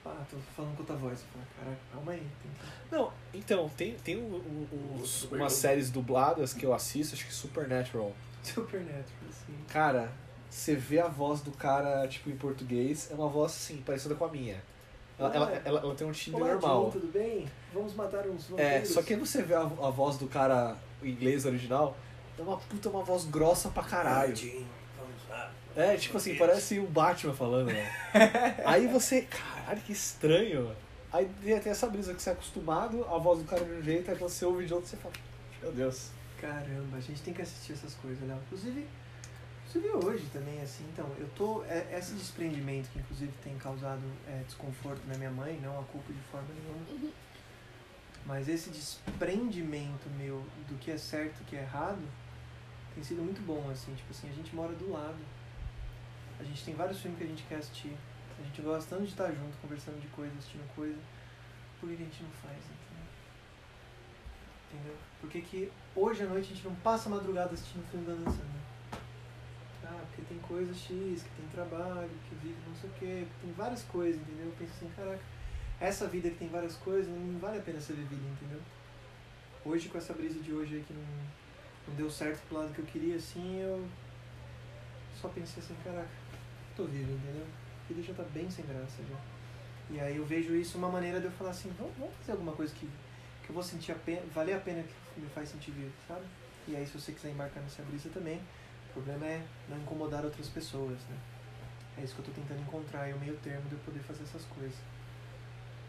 [0.06, 1.24] Ah, tô falando com outra voz.
[1.34, 2.20] Falo, caraca, calma aí.
[2.20, 2.96] Tem que...
[2.96, 7.34] Não, então, tem, tem um- um- uns- umas séries dubladas que eu assisto, acho que
[7.34, 8.14] Supernatural.
[8.44, 9.54] Supernatural, assim.
[9.68, 10.12] Cara,
[10.48, 14.26] você vê a voz do cara, tipo, em português, é uma voz, assim, parecida com
[14.26, 14.62] a minha.
[15.18, 15.62] Ela, Ah, ela, é.
[15.66, 16.84] ela, ela tem um timbre Olá, normal.
[16.86, 17.48] John, tudo bem?
[17.74, 18.90] Vamos matar uns É, vampiros.
[18.94, 21.98] só que você vê a, a voz do cara em inglês original,
[22.38, 24.36] é uma puta uma voz grossa pra caralho.
[24.36, 24.66] Jim,
[24.98, 25.52] vamos lá.
[25.76, 27.92] É, tipo assim, parece o Batman falando, né?
[28.66, 30.76] Aí você, caralho, que estranho.
[31.12, 34.12] Aí tem essa brisa que você é acostumado, a voz do cara de um jeito,
[34.12, 35.14] aí você ouve de outro e você fala,
[35.62, 36.10] meu Deus.
[36.42, 38.38] Caramba, a gente tem que assistir essas coisas, Léo.
[38.48, 38.86] Inclusive,
[39.70, 41.64] inclusive hoje também, assim, então, eu tô.
[41.64, 46.12] É, esse desprendimento que inclusive tem causado é, desconforto na minha mãe, não a culpa
[46.12, 47.12] de forma nenhuma.
[48.26, 52.02] Mas esse desprendimento meu do que é certo e o que é errado
[52.96, 55.20] tem sido muito bom, assim, tipo assim, a gente mora do lado.
[56.40, 57.96] A gente tem vários filmes que a gente quer assistir.
[58.40, 60.98] A gente gosta tanto de estar junto, conversando de coisa, assistindo coisa.
[61.80, 63.06] Por que a gente não faz, entendeu?
[64.72, 64.98] Entendeu?
[65.20, 68.16] Por que que hoje à noite a gente não passa a madrugada assistindo filme da
[68.16, 68.66] Sandler?
[69.84, 73.52] Ah, porque tem coisa X, que tem trabalho, que vive não sei o quê, tem
[73.52, 74.48] várias coisas, entendeu?
[74.48, 75.22] Eu penso assim, caraca,
[75.80, 78.62] essa vida que tem várias coisas não vale a pena ser vivida, entendeu?
[79.64, 81.04] Hoje, com essa brisa de hoje aí que não,
[81.88, 83.88] não deu certo pro lado que eu queria, assim, eu
[85.20, 86.10] só pensei assim, caraca,
[86.76, 87.46] tô vivo, entendeu?
[87.84, 89.16] A vida já tá bem sem graça já.
[89.90, 92.54] E aí eu vejo isso uma maneira de eu falar assim, vamos, vamos fazer alguma
[92.54, 92.90] coisa que,
[93.44, 96.26] que eu vou sentir a pena, valer a pena que me faz sentir vivo, sabe?
[96.68, 98.42] E aí se você quiser embarcar nessa brisa também,
[98.90, 101.18] o problema é não incomodar outras pessoas, né?
[101.98, 104.24] É isso que eu tô tentando encontrar, é o meio termo de eu poder fazer
[104.24, 104.76] essas coisas.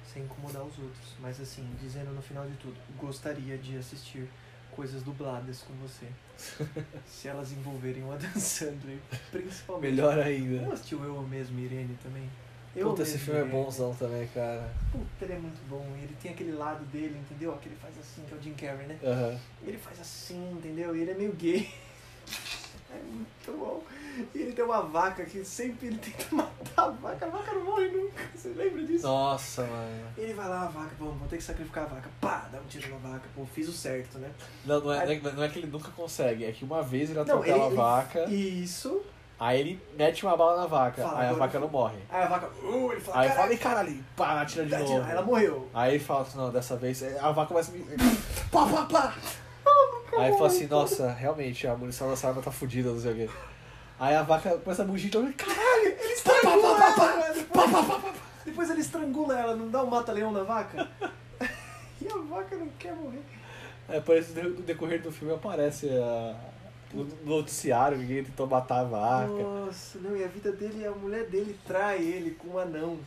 [0.04, 1.14] Sem incomodar os outros.
[1.18, 4.28] Mas assim, dizendo no final de tudo, gostaria de assistir
[4.76, 6.06] coisas dubladas com você.
[7.08, 8.98] se elas envolverem o Adam Sandler,
[9.32, 9.90] principalmente.
[9.90, 10.58] Melhor ainda.
[10.58, 12.28] Vamos assistir o Eu Mesmo Irene também?
[12.76, 14.70] Eu Puta, esse filme é bonzão também, cara.
[14.92, 15.82] Puta, ele é muito bom.
[15.96, 17.56] Ele tem aquele lado dele, entendeu?
[17.56, 18.98] Que ele faz assim, que é o Jim Carrey, né?
[19.02, 19.40] Aham.
[19.66, 20.94] Ele faz assim, entendeu?
[20.94, 21.72] E ele é meio gay.
[22.96, 23.82] É muito bom.
[24.34, 27.26] E ele tem uma vaca que sempre ele tenta matar a vaca.
[27.26, 28.22] A vaca não morre nunca.
[28.34, 29.06] Você lembra disso?
[29.06, 30.06] Nossa, mano.
[30.16, 32.08] Ele vai lá, a vaca, vamos, vou ter que sacrificar a vaca.
[32.20, 33.28] Pá, dá um tiro na vaca.
[33.34, 34.30] Pô, fiz o certo, né?
[34.64, 37.18] Não, não é, é- não é que ele nunca consegue, é que uma vez ele
[37.20, 39.02] atropela a vaca, Isso.
[39.38, 41.98] aí ele mete uma bala na vaca, Fala, aí a vaca não morre.
[42.08, 44.86] Aí a vaca, uh, ele fala, Aí "Caralho, fala, e caralho, pá, atira de novo.
[44.86, 45.68] tirando." Ela morreu.
[45.74, 47.84] Aí ele fala não, dessa vez a vaca começa a me.
[48.50, 49.14] pá, pá, pá.
[50.18, 53.30] Aí fala assim, nossa, realmente, a munição dessa arma tá fodida, não sei o quê.
[53.98, 57.70] Aí a vaca começa a mugir, então, caralho, Ele estrangula ela, depois,
[58.44, 60.88] depois ele estrangula ela, não dá um mata-leão na vaca?
[62.00, 63.22] e a vaca não quer morrer.
[63.88, 66.34] É, parece que no decorrer do filme aparece a,
[66.92, 69.32] no no noticiário, ninguém tentou matar a vaca.
[69.32, 72.98] Nossa, não, e a vida dele, a mulher dele trai ele com um anão.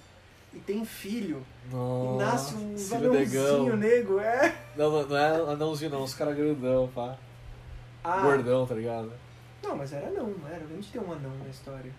[0.53, 1.45] E tem filho.
[1.71, 4.55] Nossa, e nasce um anãozinho nego, é.
[4.75, 7.17] Não, não, não é anãozinho não, os caras grandão, pá.
[8.03, 9.11] Ah, Gordão, tá ligado?
[9.61, 10.63] Não, mas era anão, não era?
[10.63, 11.91] A gente tem um anão na história.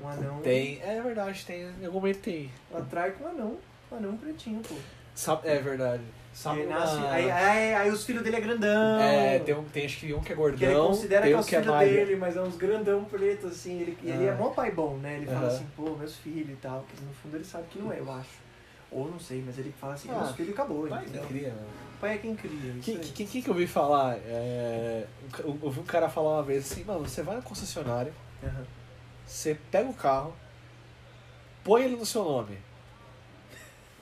[0.00, 0.40] Um anão.
[0.40, 2.50] Tem, é verdade, tem, em algum momento tem.
[2.70, 3.58] Ela trai com um anão.
[3.90, 4.76] Um anão pretinho, pô.
[5.14, 6.04] Sabe, é verdade.
[6.44, 9.00] Uma- nasce, aí, aí, aí os filhos dele é grandão.
[9.00, 11.38] É, tem, um, tem acho que um que é Que ele gordão, considera que é
[11.38, 13.80] os que é dele, mas é uns grandão preto, assim.
[13.80, 14.36] Ele, ele é Ah.
[14.36, 15.16] mó pai bom, né?
[15.16, 16.84] Ele fala assim, pô, meus filhos e tal.
[16.88, 18.38] Que no fundo ele sabe que não é, eu acho.
[18.92, 21.22] Ou não sei, mas ele fala assim, Ah, meus filhos acabou, Pai entendeu?
[21.22, 21.66] que cria, mano.
[22.00, 22.74] Pai é quem cria.
[22.82, 23.12] Quem, aí.
[23.14, 24.16] quem, quem que eu ouvi falar?
[24.16, 25.06] É,
[25.40, 28.12] eu ouvi um cara falar uma vez assim, mano, você vai na concessionária,
[28.42, 28.64] Aham.
[29.26, 30.34] você pega o carro,
[31.62, 32.58] põe ele no seu nome.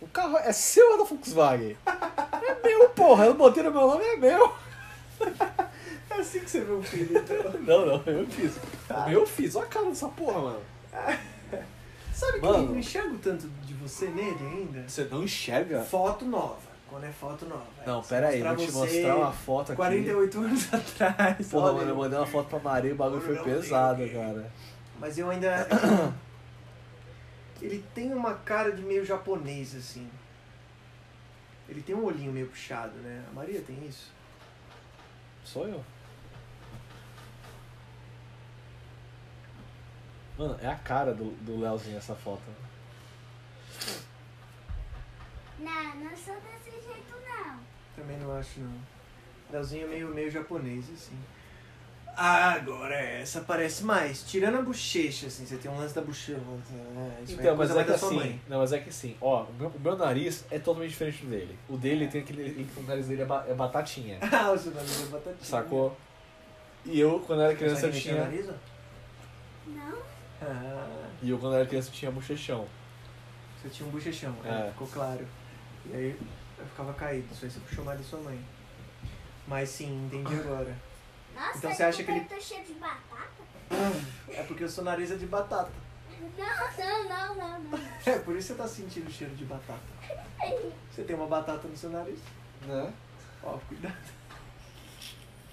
[0.01, 1.77] O carro é seu ou é da Volkswagen?
[1.87, 3.27] É meu, porra.
[3.27, 4.53] Eu botei no meu nome, é meu.
[6.11, 7.53] É assim que você vê o filho, então.
[7.61, 8.53] Não, não, eu fiz.
[9.11, 9.57] Eu fiz.
[9.57, 10.61] Olha a cara dessa porra, mano.
[12.13, 12.59] Sabe que Mano.
[12.59, 14.89] eu não enxergo tanto de você nele ainda?
[14.89, 15.83] Você não enxerga?
[15.83, 16.57] Foto nova.
[16.91, 17.63] Quando é foto nova.
[17.87, 19.77] Não, Se pera aí, vou te mostrar uma foto aqui.
[19.77, 21.49] 48 anos atrás.
[21.49, 24.09] Porra, mano, eu mandei uma foto pra Maria e o bagulho foi Não, pesado, não.
[24.13, 24.53] cara.
[24.99, 25.69] Mas eu ainda.
[27.61, 30.09] Ele tem uma cara de meio japonês, assim.
[31.69, 33.25] Ele tem um olhinho meio puxado, né?
[33.29, 34.13] A Maria tem isso.
[35.45, 35.85] Sou eu.
[40.39, 42.43] Mano, é a cara do, do Leozinho essa foto.
[45.59, 47.59] Não, não sou desse jeito não.
[47.97, 48.81] Também não acho, não.
[49.51, 51.19] Leozinho é meio, meio japonês, assim.
[52.21, 54.25] Ah, agora essa parece mais.
[54.25, 56.33] Tirando a bochecha, assim, você tem um lance da bochecha.
[56.41, 58.41] É, isso aí Então, é mas coisa é que assim, mãe.
[58.49, 61.31] não, mas é que assim, ó, o meu, o meu nariz é totalmente diferente do
[61.31, 61.59] dele.
[61.69, 62.43] O dele tem aquele.
[62.43, 64.19] ele- O nariz dele é, ba- é batatinha.
[64.33, 65.45] Ah, o seu nariz é batatinha.
[65.45, 65.97] Sacou?
[66.85, 68.17] E eu, quando era criança, eu tinha.
[68.25, 68.53] nariz, ó?
[69.69, 69.99] Não?
[70.43, 72.67] Ah, E eu, quando era criança, tinha bochechão.
[73.63, 74.49] você tinha um bochechão, É.
[74.49, 75.25] é, ficou claro.
[75.87, 76.17] E aí
[76.59, 78.41] eu ficava caído, isso aí você puxou mais da sua mãe.
[79.47, 80.75] Mas sim, entendi agora.
[81.39, 83.29] Nossa, Então esse você acha que ele- tá cheio de batata?
[84.29, 85.71] É porque o seu nariz é de batata.
[86.37, 87.79] Não, não, não, não, não.
[88.07, 89.79] É, por isso você tá sentindo o cheiro de batata.
[90.91, 92.19] Você tem uma batata no seu nariz?
[92.63, 92.93] Né?
[93.43, 93.95] Ó, cuidado.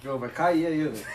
[0.02, 1.06] Não, vai cair aí, velho.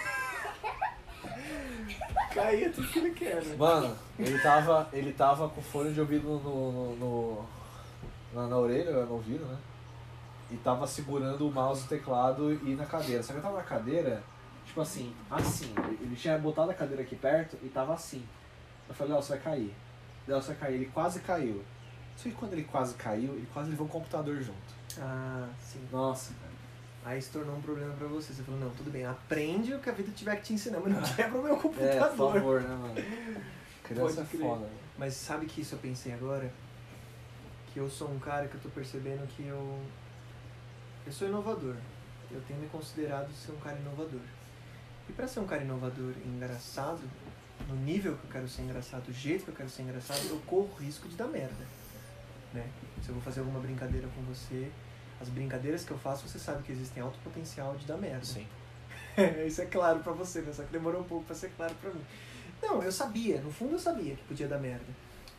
[2.34, 3.56] Caía tudo que ele quer, né?
[3.58, 7.46] Mano, ele tava, ele tava com fone de ouvido no, no, no-
[8.34, 9.58] na, na orelha, no ouvido, né?
[10.50, 13.22] E tava segurando o mouse, o teclado e na cadeira.
[13.22, 14.24] Só que eu tava na cadeira,
[14.66, 15.74] tipo assim, assim.
[16.02, 18.24] Ele tinha botado a cadeira aqui perto e tava assim.
[18.88, 19.74] Eu falei, Léo, você vai cair.
[20.28, 20.76] Léo, você vai cair.
[20.76, 21.64] Ele quase caiu.
[22.18, 24.82] Só que quando ele quase caiu, ele quase levou o computador junto.
[25.00, 25.80] Ah, sim.
[25.92, 26.52] Nossa, cara.
[27.04, 28.34] Aí se tornou um problema pra você.
[28.34, 30.94] Você falou, não, tudo bem, aprende o que a vida tiver que te ensinar, mas
[30.94, 32.34] não quebra o meu É, por computador.
[32.34, 32.96] favor, né, mano?
[33.84, 34.62] Criança é Pode foda.
[34.66, 34.70] né?
[34.98, 36.52] Mas sabe que isso eu pensei agora?
[37.74, 39.80] Que eu sou um cara que eu tô percebendo que eu.
[41.08, 41.76] Eu sou inovador.
[42.30, 44.20] Eu tenho me considerado ser um cara inovador.
[45.12, 47.02] E pra ser um cara inovador e engraçado,
[47.68, 50.40] no nível que eu quero ser engraçado, do jeito que eu quero ser engraçado, eu
[50.48, 51.66] corro o risco de dar merda.
[52.54, 52.66] Né?
[53.02, 54.72] Se eu vou fazer alguma brincadeira com você,
[55.20, 58.24] as brincadeiras que eu faço, você sabe que existem alto potencial de dar merda.
[58.24, 58.48] Sim.
[59.46, 60.54] Isso é claro pra você, né?
[60.54, 62.02] Só que demorou um pouco pra ser claro pra mim.
[62.62, 64.86] Não, eu sabia, no fundo eu sabia que podia dar merda.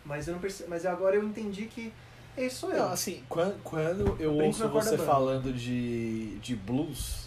[0.05, 0.67] Mas eu não perce...
[0.69, 1.91] mas agora eu entendi que
[2.37, 2.79] esse sou eu.
[2.79, 7.22] Não, assim, quando, quando eu Brinco ouço você falando de, de blues,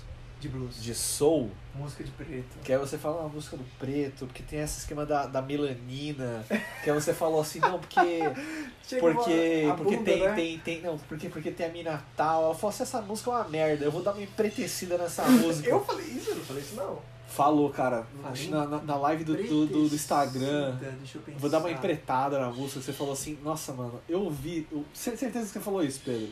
[0.48, 0.82] de blues.
[0.82, 2.58] de soul, música de preto.
[2.64, 6.46] que aí você fala uma música do preto, porque tem esse esquema da, da melanina,
[6.84, 8.00] que aí você falou assim, não, porque.
[8.88, 10.34] Porque, porque tem, né?
[10.36, 10.82] tem, tem.
[10.84, 12.44] Não, porque, porque tem a mina tal.
[12.44, 15.68] Ela falou assim, essa música é uma merda, eu vou dar uma empretecida nessa música.
[15.68, 17.00] Eu falei isso, eu não falei isso não.
[17.28, 18.48] Falou, cara, Falei?
[18.50, 20.78] na, na, na live do, do, do, do Instagram.
[20.80, 21.34] Eu.
[21.40, 22.80] Vou dar uma empretada na música.
[22.80, 24.68] Você falou assim, nossa, mano, eu ouvi.
[24.72, 26.30] Eu, cer- certeza que você falou isso, Pedro.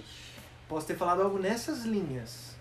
[0.70, 2.53] Posso ter falado algo nessas linhas.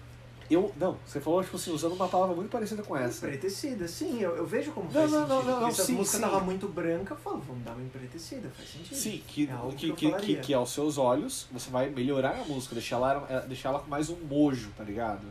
[0.50, 0.72] Eu.
[0.78, 3.26] Não, você falou, tipo assim, usando uma palavra muito parecida com essa.
[3.26, 5.34] Empretecida, sim, eu, eu vejo como Não, faz não, sentido.
[5.34, 6.22] não, não, não, se a música sim.
[6.22, 8.96] tava muito branca, eu falo, vamos dar uma empretecida, faz sentido.
[8.96, 12.74] Sim, que, É que que, que, que, aos seus olhos você vai melhorar a música,
[12.74, 15.26] deixar ela, eh, deixar ela com mais um mojo, tá ligado?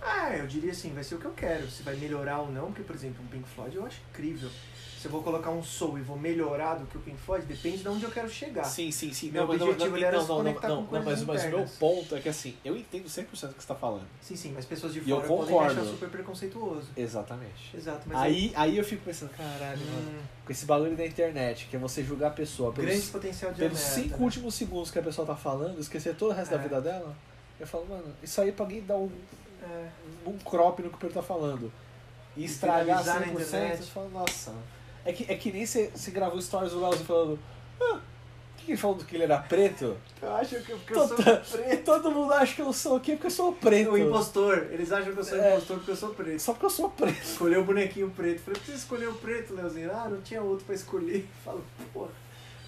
[0.00, 1.68] Ah, eu diria assim, vai ser o que eu quero.
[1.70, 4.48] Se vai melhorar ou não, porque, por exemplo, um Pink Floyd eu acho incrível.
[4.98, 7.78] Se eu vou colocar um soul e vou melhorar do que o Pink Floyd, depende
[7.78, 8.64] de onde eu quero chegar.
[8.64, 9.30] Sim, sim, sim.
[9.30, 10.94] Meu Não, mas não, objetivo não, ali era não, se não, não, conectar não, com
[10.96, 11.76] não, mas, mas o meu internas.
[11.78, 14.06] ponto é que assim, eu entendo 100% o que você tá falando.
[14.20, 16.88] Sim, sim, mas pessoas de eu fora podem achar super preconceituoso.
[16.96, 17.76] Exatamente.
[17.76, 21.66] Exato, mas Aí, aí eu fico pensando, caralho, mano, Hum, com esse bagulho da internet,
[21.70, 24.24] que é você julgar a pessoa pelos, grande potencial de pelos cinco né?
[24.24, 26.62] últimos segundos que a pessoa tá falando, esquecer todo o resto da É.
[26.62, 27.14] vida dela,
[27.60, 29.08] eu falo, mano, isso aí pra alguém dar um,
[29.62, 29.88] É,
[30.26, 31.70] um crop no que o Pedro tá falando.
[32.36, 33.78] E estragar viralizar na 100%, internet.
[33.78, 34.54] você fala, nossa.
[35.04, 37.38] É que, é que nem você, você gravou stories do Leozinho falando,
[37.80, 39.96] ah, o que ele falou que ele era preto?
[40.20, 41.84] eu acho que porque eu sou preto.
[41.84, 43.12] Todo mundo acha que eu sou o quê?
[43.12, 43.92] Porque eu sou preto.
[43.92, 45.52] O impostor, eles acham que eu sou É.
[45.52, 46.40] impostor porque eu sou preto.
[46.40, 47.22] Só porque eu sou preto.
[47.22, 48.40] Escolheu o bonequinho preto.
[48.40, 49.90] Falei, por que você escolheu o preto, Leozinho?
[49.92, 51.26] Ah, não tinha outro pra escolher.
[51.44, 52.08] Falo, pô,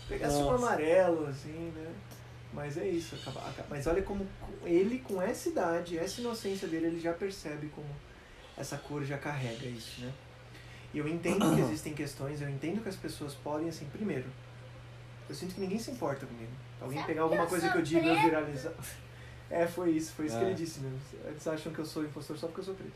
[0.08, 1.92] pegasse um amarelo, assim, né?
[2.54, 3.14] Mas é isso.
[3.16, 4.26] acaba- acaba- Mas olha como
[4.64, 7.86] ele, com essa idade, essa inocência dele, ele já percebe como
[8.56, 10.10] essa cor já carrega isso, né?
[10.92, 14.26] E eu entendo que existem questões, eu entendo que as pessoas podem, assim, primeiro,
[15.28, 16.50] eu sinto que ninguém se importa comigo.
[16.80, 18.72] Alguém Sabe pegar que alguma eu coisa que eu diga e eu viralizar.
[19.52, 20.46] É, foi isso, foi isso que É.
[20.46, 20.96] ele disse mesmo.
[21.24, 22.92] Eles acham que eu sou impostor só porque eu sou preto.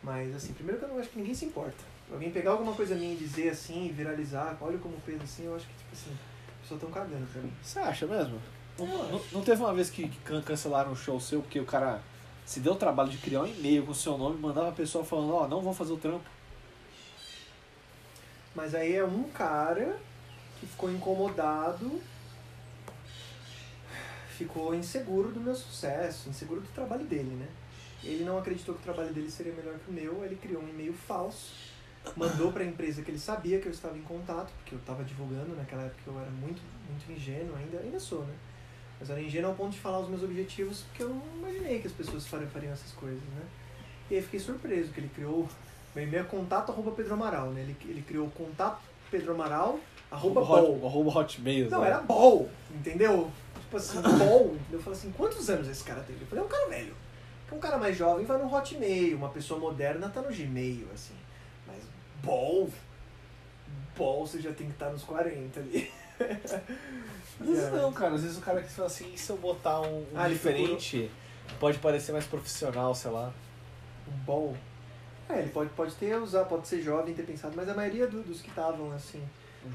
[0.00, 1.74] Mas, assim, primeiro que eu não acho que ninguém se importa.
[2.12, 5.56] Alguém pegar alguma coisa minha e dizer assim, e viralizar, olha como peso assim, eu
[5.56, 7.52] acho que, tipo assim, as pessoas estão cagando pra mim.
[7.60, 8.40] Você acha mesmo?
[8.78, 11.64] Não, não, não teve uma vez que, que can- cancelaram um show seu porque o
[11.66, 12.00] cara
[12.46, 15.02] se deu o trabalho de criar um e-mail com o seu nome, mandava a pessoa
[15.04, 16.22] falando, ó, não vou fazer o trampo.
[18.58, 19.96] Mas aí é um cara
[20.58, 22.00] que ficou incomodado,
[24.30, 27.46] ficou inseguro do meu sucesso, inseguro do trabalho dele, né?
[28.02, 30.68] Ele não acreditou que o trabalho dele seria melhor que o meu, ele criou um
[30.68, 31.52] e-mail falso,
[32.16, 35.04] mandou para a empresa que ele sabia que eu estava em contato, porque eu estava
[35.04, 38.34] divulgando naquela época eu era muito, muito ingênuo, ainda, ainda sou, né?
[38.98, 41.86] Mas era ingênuo ao ponto de falar os meus objetivos, porque eu não imaginei que
[41.86, 43.46] as pessoas fariam essas coisas, né?
[44.10, 45.48] E aí fiquei surpreso que ele criou
[45.94, 47.62] meu e-mail é contato arroba Pedro Amaral, né?
[47.62, 48.80] Ele, ele criou contato
[49.10, 49.78] Pedro Amaral
[50.10, 50.86] arroba bol.
[50.86, 51.70] Arroba hotmail.
[51.70, 51.88] Não, né?
[51.88, 53.30] era bol, entendeu?
[53.60, 54.56] Tipo assim, bol.
[54.70, 56.22] Eu falei assim, quantos anos esse cara teve?
[56.22, 56.94] Eu falei, é um cara velho.
[57.42, 61.14] Porque um cara mais jovem vai no Hotmail, uma pessoa moderna tá no Gmail, assim.
[61.66, 61.82] Mas
[62.22, 62.70] bol,
[63.96, 65.90] bol você já tem que estar nos 40 ali.
[67.40, 67.70] Às vezes É.
[67.70, 68.14] não, cara.
[68.14, 71.10] Às vezes o cara que fala assim, e se eu botar um, um Ah, diferente,
[71.60, 73.32] pode parecer mais profissional, sei lá.
[74.06, 74.56] Um bol.
[75.28, 78.22] É, ele pode, pode ter usar, pode ser jovem ter pensado, mas a maioria do-
[78.22, 79.22] dos que estavam assim,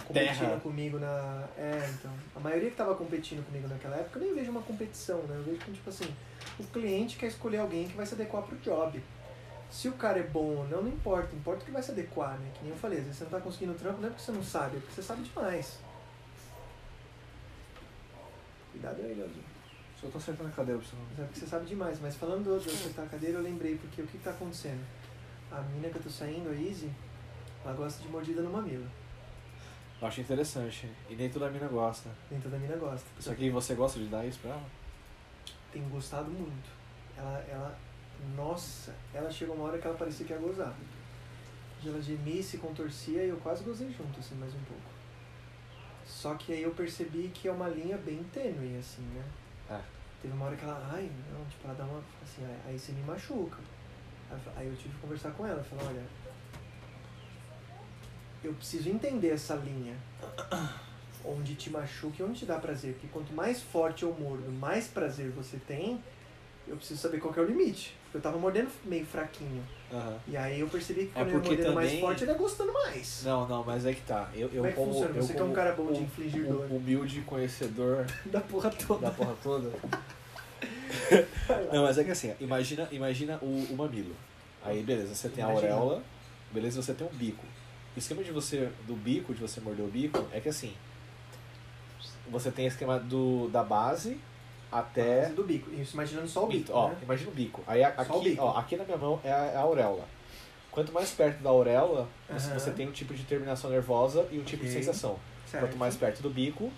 [0.07, 0.59] competindo terra.
[0.61, 1.47] comigo na.
[1.57, 2.11] É, então.
[2.35, 5.35] A maioria que tava competindo comigo naquela época, eu nem vejo uma competição, né?
[5.37, 6.11] Eu vejo como, tipo assim,
[6.59, 9.03] o cliente quer escolher alguém que vai se adequar pro job.
[9.69, 11.35] Se o cara é bom ou não, não importa.
[11.35, 12.51] Importa o que vai se adequar, né?
[12.55, 14.31] Que nem eu falei, às vezes você não tá conseguindo trampo, não é porque você
[14.31, 15.77] não sabe, é porque você sabe demais.
[18.71, 19.43] Cuidado aí, Leozinho.
[20.01, 21.23] Só tô acertando a cadeira pra você não.
[21.23, 21.99] É porque você sabe demais.
[22.01, 24.83] Mas falando do, do acertar a cadeira, eu lembrei, porque o que, que tá acontecendo?
[25.53, 26.89] A menina que eu tô saindo, a Izzy,
[27.63, 28.89] ela gosta de mordida no mamilo.
[30.01, 30.89] Eu acho interessante.
[31.07, 32.09] E nem toda mina gosta.
[32.31, 33.07] Nem toda mina gosta.
[33.19, 34.65] Só que você gosta de dar isso pra ela?
[35.71, 36.69] Tem gostado muito.
[37.15, 37.77] Ela, ela,
[38.35, 40.73] nossa, ela chegou uma hora que ela parecia que ia gozar.
[41.85, 44.81] Ela gemia se contorcia e eu quase gozei junto, assim, mais um pouco.
[46.05, 49.23] Só que aí eu percebi que é uma linha bem tênue, assim, né?
[49.69, 49.79] É.
[50.21, 53.03] Teve uma hora que ela, ai, não, tipo, ela dá uma, assim, aí você me
[53.03, 53.57] machuca.
[54.55, 56.01] Aí eu eu tive que conversar com ela, falar, olha,
[58.43, 59.95] eu preciso entender essa linha.
[61.25, 62.93] Onde te machuca e onde te dá prazer.
[62.93, 66.03] Porque quanto mais forte eu mordo, mais prazer você tem,
[66.67, 67.95] eu preciso saber qual que é o limite.
[68.03, 69.63] Porque eu tava mordendo meio fraquinho.
[69.91, 70.17] Aham.
[70.27, 72.31] E aí eu percebi que É quando eu ia porque mordendo mais também- forte, ele
[72.31, 73.23] ia gostando mais.
[73.23, 74.29] Não, não, mas é que tá.
[74.33, 75.15] Eu, eu Como é que como, funciona?
[75.15, 76.67] eu Você que é um como cara bom de um- infligir um dor.
[76.71, 79.01] humilde conhecedor Da porra toda.
[79.07, 79.71] da porra toda.
[81.73, 84.15] Não, mas é que assim, imagina, imagina o, o mamilo.
[84.63, 85.73] Aí, beleza, você tem a Imagina.
[85.73, 86.03] auréola,
[86.51, 87.45] beleza, você tem um bico.
[87.95, 90.73] O esquema de você, do bico, de você morder o bico, é que assim,
[92.29, 94.19] você tem o esquema do, da base
[94.71, 95.21] até...
[95.23, 95.69] Base do bico.
[95.73, 96.71] Isso, imaginando só o bico.
[96.73, 96.97] ó, né?
[97.03, 97.63] imagina o bico.
[97.67, 98.41] Aí a- aqui, bico.
[98.43, 100.05] ó, aqui na minha mão é a, é a auréola.
[100.71, 102.59] Quanto mais perto da auréola, você, Aham.
[102.59, 104.81] você tem um tipo de terminação nervosa e um tipo de Ok.
[104.83, 105.19] sensação.
[105.45, 105.63] Certo.
[105.65, 106.71] Quanto mais perto do bico,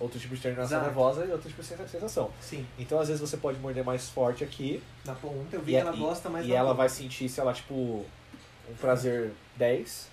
[0.00, 0.86] outro tipo de terminação Exato.
[0.86, 2.30] nervosa e outro tipo de sensa- sensação.
[2.40, 5.54] Sim, Então, às vezes, você pode morder mais forte aqui na ponta.
[5.54, 6.78] Eu vi e, que ela gosta mais e ela ponta.
[6.78, 10.08] vai sentir, sei lá, tipo, um prazer 10.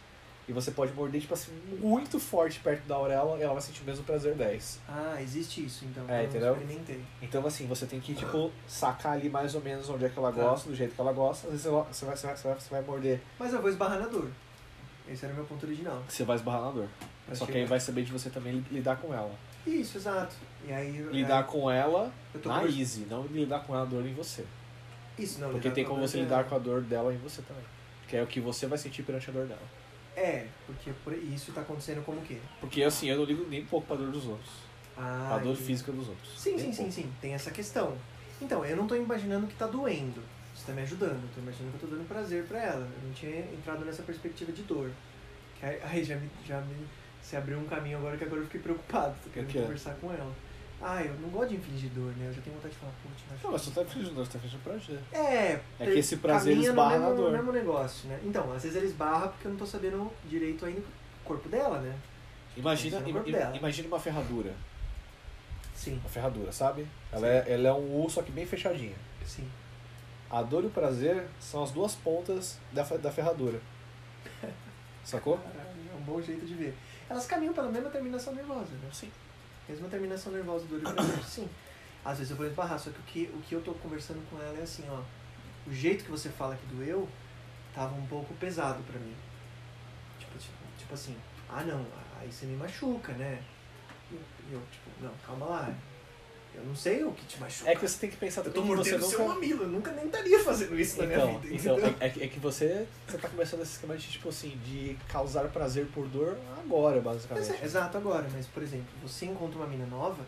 [0.50, 3.82] E você pode morder, tipo assim, muito forte perto da auréola e ela vai sentir
[3.82, 4.80] o mesmo prazer 10.
[4.88, 6.06] Ah, existe isso, então.
[6.08, 6.54] É, eu entendeu?
[6.54, 7.02] experimentei.
[7.22, 10.32] Então, assim, você tem que, tipo, sacar ali mais ou menos onde é que ela
[10.32, 10.42] Tá.
[10.42, 11.48] gosta, do jeito que ela gosta.
[11.48, 14.00] Às vezes você vai, você vai, você vai, você vai morder, Mas eu vou esbarrar
[14.00, 14.30] na dor.
[15.10, 16.02] Esse era o meu ponto original.
[16.08, 16.88] você vai esbarrar na dor.
[17.34, 19.32] Só que aí vai saber de você também li- lidar com ela.
[19.68, 20.36] Isso, exato.
[20.68, 20.92] E aí...
[21.12, 24.46] Lidar é, com ela na convers- easy, não lidar com a dor em você.
[25.18, 27.64] Isso, não, Porque tem como você lidar com a dor dela em você também.
[28.08, 29.62] Que é o que você vai sentir perante a dor dela.
[30.16, 32.38] É, porque por- isso tá acontecendo como o quê?
[32.60, 34.50] Porque assim, eu não ligo nem um pouco pra dor dos outros.
[34.98, 35.68] Ah, pra dor entendi.
[35.68, 36.40] física dos outros.
[36.40, 36.92] Sim, Nem sim, um sim, pouco.
[36.94, 37.12] sim.
[37.22, 37.96] Tem essa questão.
[38.42, 40.22] Então, eu não tô imaginando que tá doendo.
[40.56, 41.22] Você tá me ajudando.
[41.24, 42.88] Eu tô imaginando que eu tô dando prazer pra ela.
[43.02, 44.90] Eu não tinha entrado nessa perspectiva de dor.
[45.60, 46.88] Que aí já me, já me
[47.28, 49.14] se abriu um caminho agora que agora eu fiquei preocupado.
[49.22, 49.62] Tô querendo que é?
[49.62, 50.32] conversar com ela.
[50.82, 52.28] Ah, eu não gosto de infligir dor, né?
[52.30, 53.44] Eu já tenho vontade de falar, putz, mas...
[53.44, 55.00] Não, mas você tá fingindo dor, você tá fingindo prazer.
[55.12, 57.32] É, É que esse prazer no na dor.
[57.32, 58.18] no mesmo negócio, né?
[58.24, 61.80] Então, às vezes ele esbarra porque eu não tô sabendo direito ainda o corpo dela,
[61.80, 61.94] né?
[62.56, 63.58] Imagina, é o corpo dela.
[63.58, 64.54] imagina uma ferradura.
[65.76, 66.88] Sim, Uma ferradura, sabe?
[67.12, 68.96] Ela é, ela é um U, só que bem fechadinha.
[69.26, 69.48] sim.
[70.30, 73.60] A dor e o prazer são as duas pontas da, da ferradura.
[75.04, 75.38] Sacou?
[75.38, 76.76] Caralho, é um bom jeito de ver.
[77.10, 78.90] Elas caminham pela mesma terminação nervosa, né?
[78.92, 79.12] Sim.
[79.68, 81.50] Mesma terminação nervosa do prazer, sim.
[82.04, 84.42] Às vezes eu vou esbarrar, só que o que, o que eu tô conversando com
[84.42, 85.02] ela é assim, ó.
[85.68, 87.08] O jeito que você fala que doeu
[87.74, 89.16] tava um pouco pesado pra mim.
[90.18, 91.18] Tipo, tipo, tipo assim,
[91.50, 91.86] ah não,
[92.20, 93.44] aí você me machuca, né?
[94.12, 95.76] E eu, tipo, não, calma lá.
[96.58, 97.70] Eu não sei o que te machuca.
[97.70, 99.34] É que você tem que pensar eu tô também que você mordendo seu nunca...
[99.36, 101.56] mamilo, eu nunca nem estaria fazendo isso na Então, minha vida.
[101.56, 104.50] então é, é que- é que você, você tá começando esse esquema de, tipo assim,
[104.66, 107.52] de causar prazer por dor agora, basicamente.
[107.52, 110.26] é, exato agora, mas por exemplo, você encontra uma mina nova,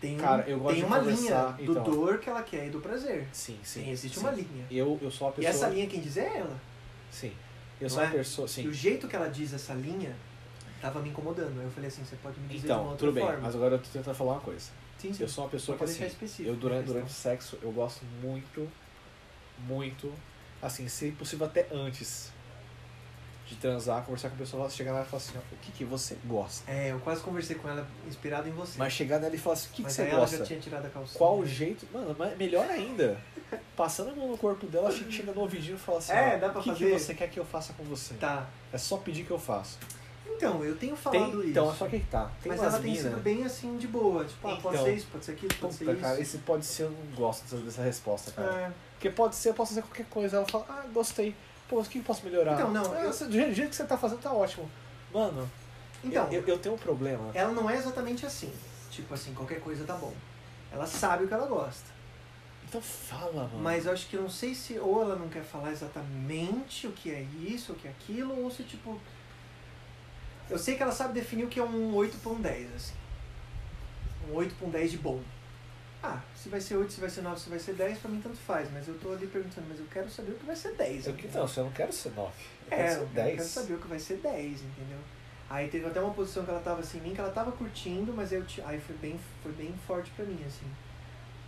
[0.00, 1.82] tem, Cara, eu gosto tem de uma linha do então.
[1.84, 3.28] dor que ela quer e do prazer.
[3.32, 3.84] Sim, sim.
[3.84, 4.24] Sim, existe sim.
[4.24, 4.66] uma linha.
[4.70, 5.50] Eu, eu sou E pessoa.
[5.50, 6.58] essa linha quem diz é ela.
[7.10, 7.32] Sim.
[7.80, 8.06] Eu Não sou é?
[8.10, 8.46] pessoa.
[8.46, 8.68] E Sim.
[8.68, 10.16] o jeito que ela diz essa linha
[10.80, 11.58] tava me incomodando.
[11.60, 13.40] Aí eu falei assim, você pode me dizer de Então, uma outra tudo bem, forma.
[13.42, 14.70] mas agora eu tô tentando falar uma coisa.
[15.02, 15.22] Sim, sim.
[15.24, 16.04] Eu sou uma pessoa que assim,
[16.44, 18.70] eu durante, a durante o sexo, eu gosto muito,
[19.66, 20.12] muito,
[20.62, 22.30] assim, se possível até antes
[23.48, 25.84] de transar, conversar com a pessoa, chegar lá e falar assim, ó, o que que
[25.84, 26.70] você gosta?
[26.70, 28.78] É, eu quase conversei com ela inspirado em você.
[28.78, 30.38] Mas chegar nela e falar assim, o que, que você ela gosta?
[30.38, 31.18] já tinha tirado a calcinha.
[31.18, 31.86] Qual o jeito?
[31.92, 33.20] Mano, melhor ainda.
[33.76, 36.38] Passando a mão no corpo dela, che- chega no ouvidinho e fala assim, É, ó,
[36.38, 36.84] dá pra o que, fazer?
[36.86, 38.14] que você quer que eu faça com você?
[38.14, 38.48] Tá.
[38.72, 39.78] É só pedir que eu faço.
[40.26, 41.50] Então, eu tenho Tem, falado isso.
[41.50, 42.30] então, é só que tá.
[42.42, 44.24] Tem mas ela tem mina- sido bem assim, de boa.
[44.24, 44.86] Tipo, ah, pode Então.
[44.86, 46.00] ser isso, pode ser aquilo, pode ser isso.
[46.00, 48.50] cara, esse pode ser, eu não gosto dessa, resposta, cara.
[48.52, 48.72] É.
[48.94, 50.36] Porque pode ser, eu posso fazer qualquer coisa.
[50.38, 51.34] Ela fala, ah, gostei.
[51.68, 52.54] Pô, o que eu posso melhorar?
[52.54, 54.68] Então, não, Ah, eu- do jeito do jeito que você tá fazendo, tá ótimo.
[55.12, 55.48] Mano,
[56.04, 57.30] Então, eu, eu, eu tenho um problema.
[57.34, 58.52] ela não é exatamente assim.
[58.90, 60.12] Tipo assim, qualquer coisa tá bom.
[60.72, 61.90] Ela sabe o que ela gosta.
[62.68, 63.58] Então fala, mano.
[63.60, 66.92] Mas eu acho que eu não sei se ou ela não quer falar exatamente o
[66.92, 68.98] que é isso, o que é aquilo, ou se tipo.
[70.50, 72.94] Eu sei que ela sabe definir o que é um 8 pra um 10, assim.
[74.30, 75.20] Um 8 pra um 10 de bom.
[76.02, 78.20] Ah, se vai ser 8, se vai ser 9, se vai ser 10, pra mim
[78.20, 78.68] tanto faz.
[78.72, 81.06] Mas eu tô ali perguntando, mas eu quero saber o que vai ser 10.
[81.06, 82.32] Eu, não, eu não quero ser 9.
[82.70, 83.42] Eu É, quero eu ser quero 10.
[83.44, 84.98] saber o que vai ser 10, entendeu?
[85.48, 88.12] Aí teve até uma posição que ela tava assim em mim, que ela tava curtindo,
[88.12, 90.66] mas eu aí foi bem, foi bem forte pra mim, assim.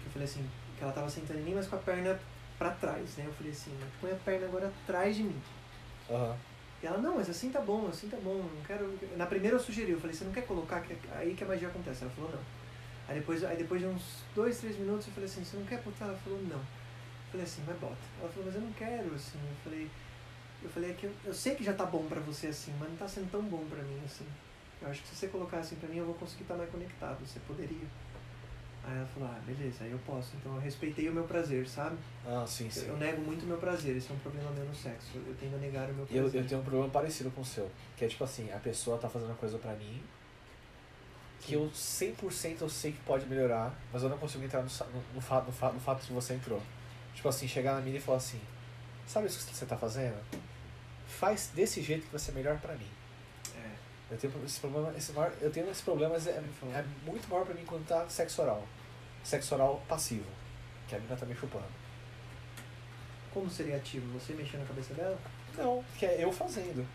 [0.05, 2.19] Eu falei assim, que ela tava sentando em mim, mas com a perna
[2.59, 3.25] pra trás, né?
[3.27, 5.43] Eu falei assim, põe a perna agora atrás de mim.
[6.11, 6.37] Aham.
[6.85, 8.99] E ela, não, mas assim tá bom, assim tá bom, não quero.
[9.17, 11.69] Na primeira eu sugeri, eu falei, você não quer colocar que aí que a magia
[11.69, 12.03] acontece?
[12.03, 12.41] Ela falou, não.
[13.09, 15.81] Aí depois, aí depois de uns dois, três minutos eu falei assim, você não quer
[15.81, 16.05] botar?
[16.05, 16.59] Ela falou, não.
[16.59, 17.97] Eu falei assim, vai bota.
[18.21, 19.39] Ela falou, mas eu não quero, assim.
[19.39, 19.91] Eu falei,
[20.63, 22.91] eu falei, é que eu, eu sei que já tá bom pra você assim, mas
[22.91, 24.27] não tá sendo tão bom pra mim, assim.
[24.83, 27.27] Eu acho que se você colocar assim pra mim, eu vou conseguir estar mais conectado,
[27.27, 27.89] você poderia.
[28.87, 30.37] Aí ela falou, ah, beleza, aí eu posso.
[30.37, 31.97] Então eu respeitei o meu prazer, sabe?
[32.27, 32.87] Ah, sim, sim.
[32.87, 35.13] Eu nego muito o meu prazer, esse é um problema meu no sexo.
[35.15, 36.43] Eu tendo a negar o meu Eu, prazer.
[36.43, 37.71] eu tenho um problema parecido com o seu.
[37.97, 40.03] Que é tipo assim, a pessoa tá fazendo uma coisa pra mim
[41.45, 45.05] que eu 100% eu sei que pode melhorar, mas eu não consigo entrar no, no,
[45.15, 46.61] no, fato, no, fato, no fato que você entrou.
[47.15, 48.41] Tipo assim, chegar na mina e falar assim,
[49.07, 50.17] sabe isso que você tá fazendo?
[51.07, 52.89] Faz desse jeito que vai ser melhor pra mim.
[54.15, 57.45] Eu tenho esse problema, esse maior, eu tenho esse problema, mas é, é muito maior
[57.45, 58.63] pra mim quando tá sexo oral.
[59.25, 60.27] Sexo oral passivo,
[60.89, 61.65] que a mina tá me chupando.
[63.33, 64.07] Como seria ativo?
[64.19, 65.19] Você mexendo na cabeça dela?
[65.57, 66.87] Não, que é eu fazendo.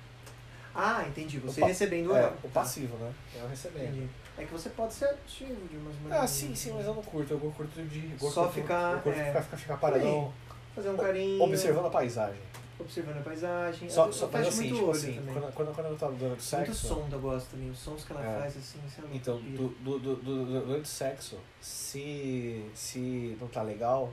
[0.73, 1.39] Ah, entendi.
[1.39, 3.13] Você pa- recebendo É, o Tá, passivo, né?
[3.35, 3.87] Eu recebendo.
[3.97, 4.09] Entendi.
[4.37, 6.29] É que você pode ser ativo de umas Ah, maneiras.
[6.29, 7.33] sim, sim, mas eu não curto.
[7.33, 8.11] Eu curto de.
[8.13, 10.33] Eu Só curto- ficar, Eu curto é, ficar, ficar, ficar paradão,
[10.75, 11.41] Fazer um carinho.
[11.43, 12.39] observando a paisagem.
[12.79, 13.89] Observando a paisagem.
[13.89, 15.33] Só, só mas assim, muito tipo assim, também.
[15.33, 16.87] quando, quando, quando eu tava durante o Muito sexo.
[16.87, 17.69] som eu gosto também.
[17.69, 18.39] Os sons que ela É.
[18.39, 19.09] faz assim, sei lá.
[19.13, 24.11] Então, do, do, do, do- durante o sexo, se, se não tá legal,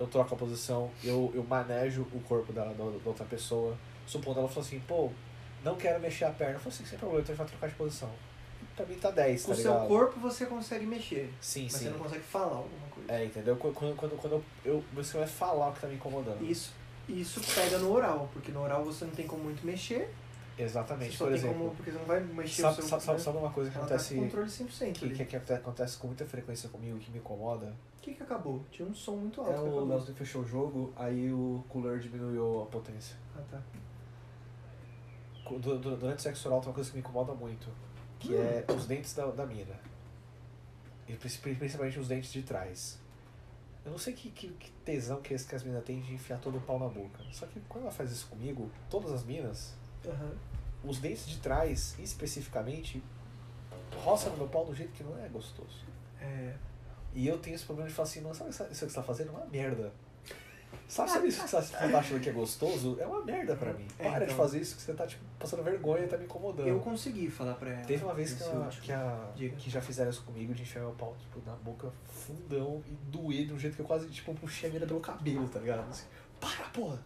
[0.00, 3.76] eu troco a posição, eu, eu manejo o corpo da, da, da outra pessoa.
[4.06, 5.10] Supondo ela falou assim, pô,
[5.62, 6.54] não quero mexer a perna.
[6.54, 8.10] Eu falei assim, sem problema, então a gente vai trocar de posição.
[8.74, 9.88] Pra mim tá 10, Com tá o seu ligado?
[9.88, 11.30] corpo você consegue mexer.
[11.40, 11.78] Sim, Mas sim.
[11.84, 13.12] você não consegue falar alguma coisa.
[13.12, 13.56] É, entendeu?
[13.56, 16.42] Quando, quando, quando, eu, eu, você vai falar o que tá me incomodando.
[16.44, 16.72] Isso,
[17.08, 20.08] isso pega no oral, porque no oral você não tem como muito mexer.
[20.58, 21.56] Exatamente, por exemplo.
[21.56, 21.70] como.
[21.76, 22.88] Porque você não vai mexer Sabe, o seu.
[22.88, 23.24] sabe, sabe, né?
[23.24, 24.92] sabe uma coisa que Ela tá acontece com controle 100%.
[24.92, 27.66] que, que, que acontece com muita frequência comigo e que me incomoda?
[27.98, 28.64] O que, que acabou?
[28.70, 29.52] Tinha um som muito alto.
[29.52, 29.84] É o.
[29.84, 33.16] Leozinho fechou o jogo, aí o cooler diminuiu a potência.
[33.36, 33.62] Ah, tá.
[35.48, 37.68] Du- du- Durante o sexo oral tem uma coisa que me incomoda muito,
[38.18, 38.42] que Hum.
[38.42, 39.74] é os dentes da, da mina.
[41.06, 42.98] E princi- principalmente os dentes de trás.
[43.88, 46.38] Eu não sei que, que, que tesão que, esse que as minas têm de enfiar
[46.40, 47.24] todo o pau na boca.
[47.32, 49.72] Só que quando ela faz isso comigo, todas as minas,
[50.06, 50.36] Aham.
[50.84, 53.02] os dentes de trás, especificamente,
[54.04, 55.86] roça no meu pau do jeito que não é gostoso.
[56.20, 56.54] É.
[57.14, 59.28] E eu tenho esse problema de falar assim, mano, sabe isso que você tá fazendo?
[59.28, 59.90] É uma merda.
[60.88, 62.96] Sabe, sabe isso que você tá achando que é gostoso?
[62.98, 63.86] É uma merda pra mim.
[63.98, 64.36] É, Para de então.
[64.36, 66.66] fazer isso que você tá, tipo, passando vergonha e tá me incomodando.
[66.66, 67.84] Eu consegui falar pra ela.
[67.84, 68.82] Teve uma vez que, nesse a- último.
[68.82, 69.56] que, a- Diga.
[69.56, 73.46] que já fizeram isso comigo, de enfiar meu pau, tipo, na boca fundão e doer
[73.46, 75.80] de um jeito que eu quase, tipo, puxei a mina pelo cabelo, tá ligado?
[75.90, 76.06] Assim,
[76.40, 76.98] para, porra!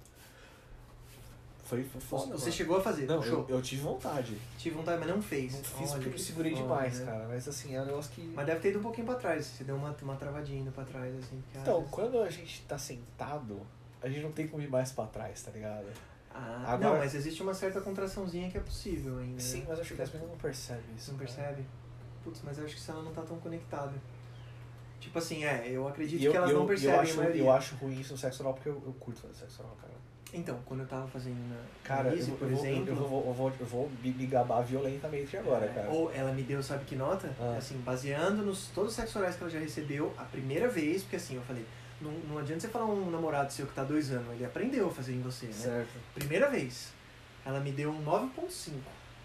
[1.72, 2.52] Foi, foi foda, Você mano.
[2.52, 4.36] chegou a fazer, Não, eu, eu tive vontade.
[4.58, 5.54] Tive vontade, mas não fez.
[5.54, 7.06] Não fiz Olha, porque eu me segurei demais, né?
[7.06, 7.26] cara.
[7.28, 8.20] Mas assim, é um negócio que.
[8.34, 9.46] Mas deve ter ido um pouquinho pra trás.
[9.46, 11.42] Você deu uma, uma travadinha indo pra trás, assim.
[11.54, 13.58] Então, vezes- quando a gente tá sentado,
[14.02, 15.86] a gente não tem como ir mais pra trás, tá ligado?
[16.34, 19.40] Ah, Agora- Não, mas existe uma certa contraçãozinha que é possível ainda.
[19.40, 19.64] Sim, né?
[19.68, 21.12] mas eu acho que as pessoas não percebem isso.
[21.12, 21.32] Não cara.
[21.32, 21.66] percebe?
[22.22, 23.94] Putz, mas eu acho que se ela não tá tão conectada.
[25.00, 27.50] Tipo assim, é, eu acredito eu, que elas eu, não eu, percebem a acho, eu
[27.50, 29.92] acho ruim isso no sexo oral porque eu, eu curto fazer sexo oral, cara.
[30.32, 32.88] Então, quando eu tava fazendo na Cara, eu, Easy, eu por vou, exemplo...
[32.88, 35.90] eu, vou, eu, vou, eu vou me gabar violentamente agora, É, cara.
[35.90, 37.30] Ou ela me deu, sabe que nota?
[37.38, 37.56] Ah.
[37.58, 41.16] Assim, baseando nos todos os sexos orais que ela já recebeu, a primeira vez, porque
[41.16, 41.66] assim, eu falei,
[42.00, 44.90] não, não adianta você falar um namorado seu que tá dois anos, ele aprendeu a
[44.90, 45.52] fazer em você, né?
[45.52, 46.00] Certo.
[46.14, 46.92] Primeira vez,
[47.44, 48.72] ela me deu um 9.5.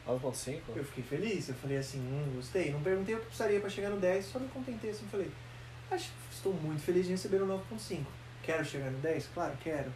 [0.06, 0.60] 9.5?
[0.76, 2.72] Eu fiquei feliz, eu falei assim, hum, gostei.
[2.72, 5.32] Não perguntei o que precisaria pra chegar no 10, só me contentei assim, falei,
[5.90, 8.04] acho, estou muito feliz de receber um 9.5.
[8.44, 9.30] Quero chegar no 10?
[9.34, 9.92] Claro, quero.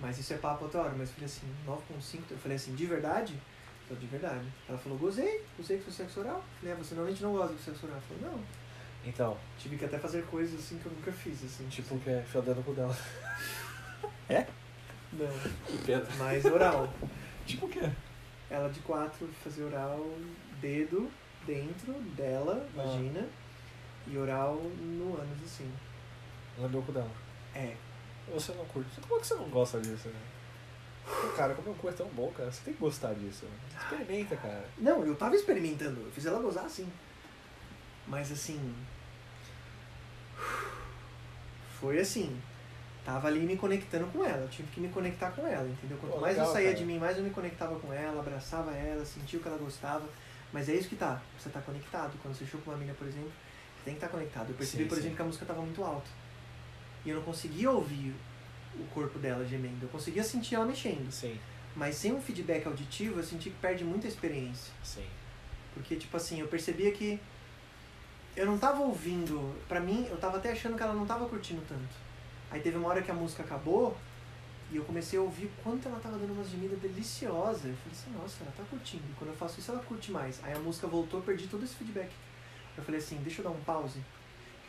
[0.00, 0.94] Mas isso é papo outra hora.
[0.96, 3.40] Mas eu falei assim, 9.5, eu falei assim, de verdade?
[3.88, 4.46] Eu, de verdade.
[4.68, 6.36] Ela falou, gozei, gozei com o sexo oral.
[6.36, 7.98] Eu Falei, ah, você normalmente não gosta do sexo oral.
[7.98, 8.44] Eu falei, não.
[9.04, 11.66] Então, Tive que até fazer coisas assim que eu nunca fiz, assim.
[11.68, 12.96] tipo o que é enfiar o dedo no cu dela.
[15.12, 15.28] Não,
[15.66, 16.04] Que pena.
[16.18, 16.92] mas oral.
[17.46, 17.88] Tipo o quê?
[18.50, 20.04] Ela de quatro fazer oral,
[20.60, 21.10] dedo
[21.46, 22.82] dentro dela, Ah.
[22.82, 23.26] vagina,
[24.08, 25.70] e oral no ânus, assim.
[26.58, 27.10] Lambeu o cu dela.
[27.54, 27.74] É.
[28.32, 29.00] Você não curte.
[29.00, 30.20] Como é que você não gosta disso, né?
[31.06, 32.50] Pô, Cara, como o cu é tão bom, cara.
[32.50, 33.46] Você tem que gostar disso.
[33.46, 33.52] né?
[33.80, 34.64] Experimenta, cara.
[34.78, 36.90] Não, eu tava experimentando, eu fiz ela gozar assim.
[38.06, 38.74] Mas assim.
[41.80, 42.40] Foi assim.
[43.04, 45.96] Tava ali me conectando com ela, eu tive que me conectar com ela, entendeu?
[45.98, 46.78] Quanto Pô, mais legal, eu saía cara.
[46.80, 50.04] de mim, mais eu me conectava com ela, abraçava ela, sentia o que ela gostava.
[50.52, 52.18] Mas é isso que tá, você tá conectado.
[52.20, 54.48] Quando você chupa uma mina, por exemplo, você tem que estar conectado.
[54.50, 55.00] Eu percebi, Sim, por sim.
[55.02, 56.08] exemplo, que a música tava muito alta.
[57.06, 58.12] E eu não conseguia ouvir
[58.78, 61.10] o corpo dela gemendo, eu conseguia sentir ela mexendo.
[61.10, 61.38] Sim,
[61.74, 64.72] Mas sem um feedback auditivo, eu senti que perde muita experiência.
[64.82, 65.06] sim.
[65.72, 67.20] Porque, tipo assim, eu percebia que
[68.34, 69.54] eu não tava ouvindo.
[69.68, 71.94] Pra mim, eu tava até achando que ela não tava curtindo tanto.
[72.50, 73.94] Aí teve uma hora que a música acabou
[74.72, 77.66] e eu comecei a ouvir quanto ela tava dando umas gemidas deliciosas.
[77.66, 79.04] Eu falei assim, nossa, ela tá curtindo.
[79.10, 80.42] E quando eu faço isso, ela curte mais.
[80.42, 82.10] Aí a música voltou, eu perdi todo esse feedback.
[82.74, 84.00] Eu falei assim, deixa eu dar um pause.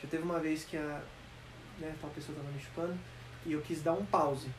[0.04, 1.02] Já teve uma vez que a
[1.80, 2.98] né, tal pessoa tava me chupando
[3.46, 4.50] e eu quis dar um pause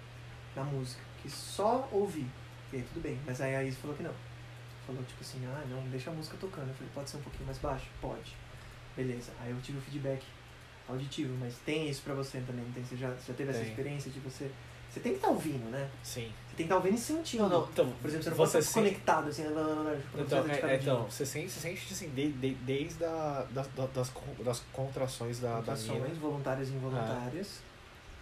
[0.55, 1.03] na música.
[1.23, 2.27] Quis só ouvir.
[2.73, 3.19] E aí tudo bem.
[3.27, 4.15] Mas aí a Izzy falou que não
[4.89, 6.69] falou tipo assim, ah não, deixa a música tocando.
[6.69, 7.87] Eu falei, pode ser um pouquinho mais baixo?
[8.01, 8.35] Pode.
[8.97, 9.31] Beleza.
[9.41, 10.25] Aí eu tive o feedback
[10.89, 12.83] auditivo, mas tem isso pra você também, não tem?
[12.83, 13.69] Você já, já teve essa Tem.
[13.69, 14.51] experiência de você.
[14.89, 15.91] Você tem que estar ouvindo, né?
[16.03, 16.33] Sim.
[16.59, 17.49] Você tem que estar ouvindo e sentindo.
[17.49, 19.95] Não, então, Por exemplo, você não você pode estar sente- conectado assim, lá, lá, lá,
[19.97, 23.69] tipo, Então, é, é, então você sente, você sente assim, de, de- desde a, das,
[23.69, 24.11] das,
[24.45, 25.93] das contrações da, da mina.
[25.93, 27.61] Contrações voluntárias e involuntárias.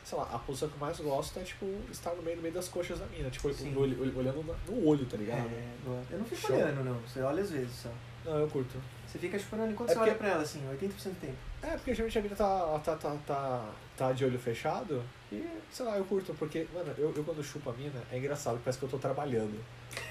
[0.05, 2.55] Sei lá, a posição que eu mais gosto é, tipo, estar no meio, no meio
[2.55, 3.28] das coxas da mina.
[3.30, 5.49] Tipo, no olhando no olho, tá ligado?
[5.49, 5.72] É,
[6.12, 6.57] eu não fico Show.
[6.57, 6.95] olhando, não.
[7.01, 7.89] Você olha às vezes só.
[8.24, 8.76] Não, eu curto.
[9.07, 11.37] Você fica chupando enquanto É você olha porque- pra ela, assim, 80% do tempo.
[11.62, 15.84] É, porque geralmente a mina tá, tá, tá, tá, tá de olho fechado e, sei
[15.84, 18.84] lá, eu curto, porque, mano, eu, eu quando chupo a mina, é engraçado, parece que
[18.84, 19.58] eu tô trabalhando.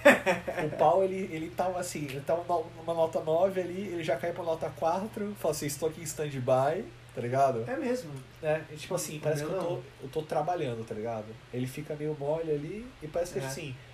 [0.66, 4.34] o pau, ele, ele tá assim, ele tá numa nota 9 ali, ele já cai
[4.34, 7.64] pra nota 4, fala assim, estou aqui em stand-by, tá ligado?
[7.68, 8.12] É mesmo.
[8.44, 11.28] É, e, tipo assim, parece que eu tô, eu tô trabalhando, tá ligado?
[11.54, 13.46] Ele fica meio mole ali e parece que É.
[13.46, 13.76] assim.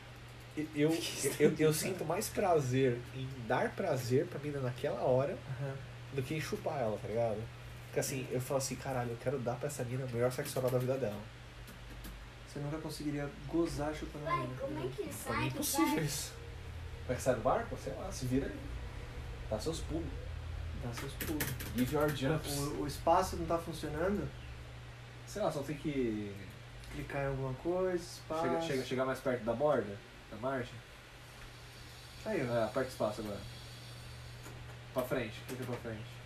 [0.76, 0.92] Eu,
[1.40, 5.74] eu, eu, sinto mais prazer em dar prazer pra mina naquela hora Aham.
[6.14, 7.38] do que em chupar ela, tá ligado?
[7.92, 10.58] Porque assim, eu falo assim, caralho, eu quero dar pra essa mina o melhor sexo
[10.58, 11.22] oral da vida dela.
[12.48, 14.56] Você nunca conseguiria gozar chupando a mina.
[14.62, 15.48] como é que mim é sai?
[15.48, 16.32] impossível isso.
[17.06, 17.78] Vai que sai do barco?
[17.78, 18.60] Sei lá, se vira aí.
[19.50, 20.08] Dá seus pulos.
[20.82, 21.44] Dá seus pulos.
[21.76, 22.58] Give your jumps.
[22.60, 24.26] O, o espaço não tá funcionando,
[25.28, 26.34] Sei lá, só tem que
[26.94, 28.44] clicar em alguma coisa, espaço.
[28.44, 29.98] chega, chega, chegar mais perto da borda,
[30.30, 30.74] da margem.
[32.26, 32.54] Aí, ó.
[32.54, 33.40] É, aperta espaço agora.
[34.94, 36.21] Pra frente, clica pra frente.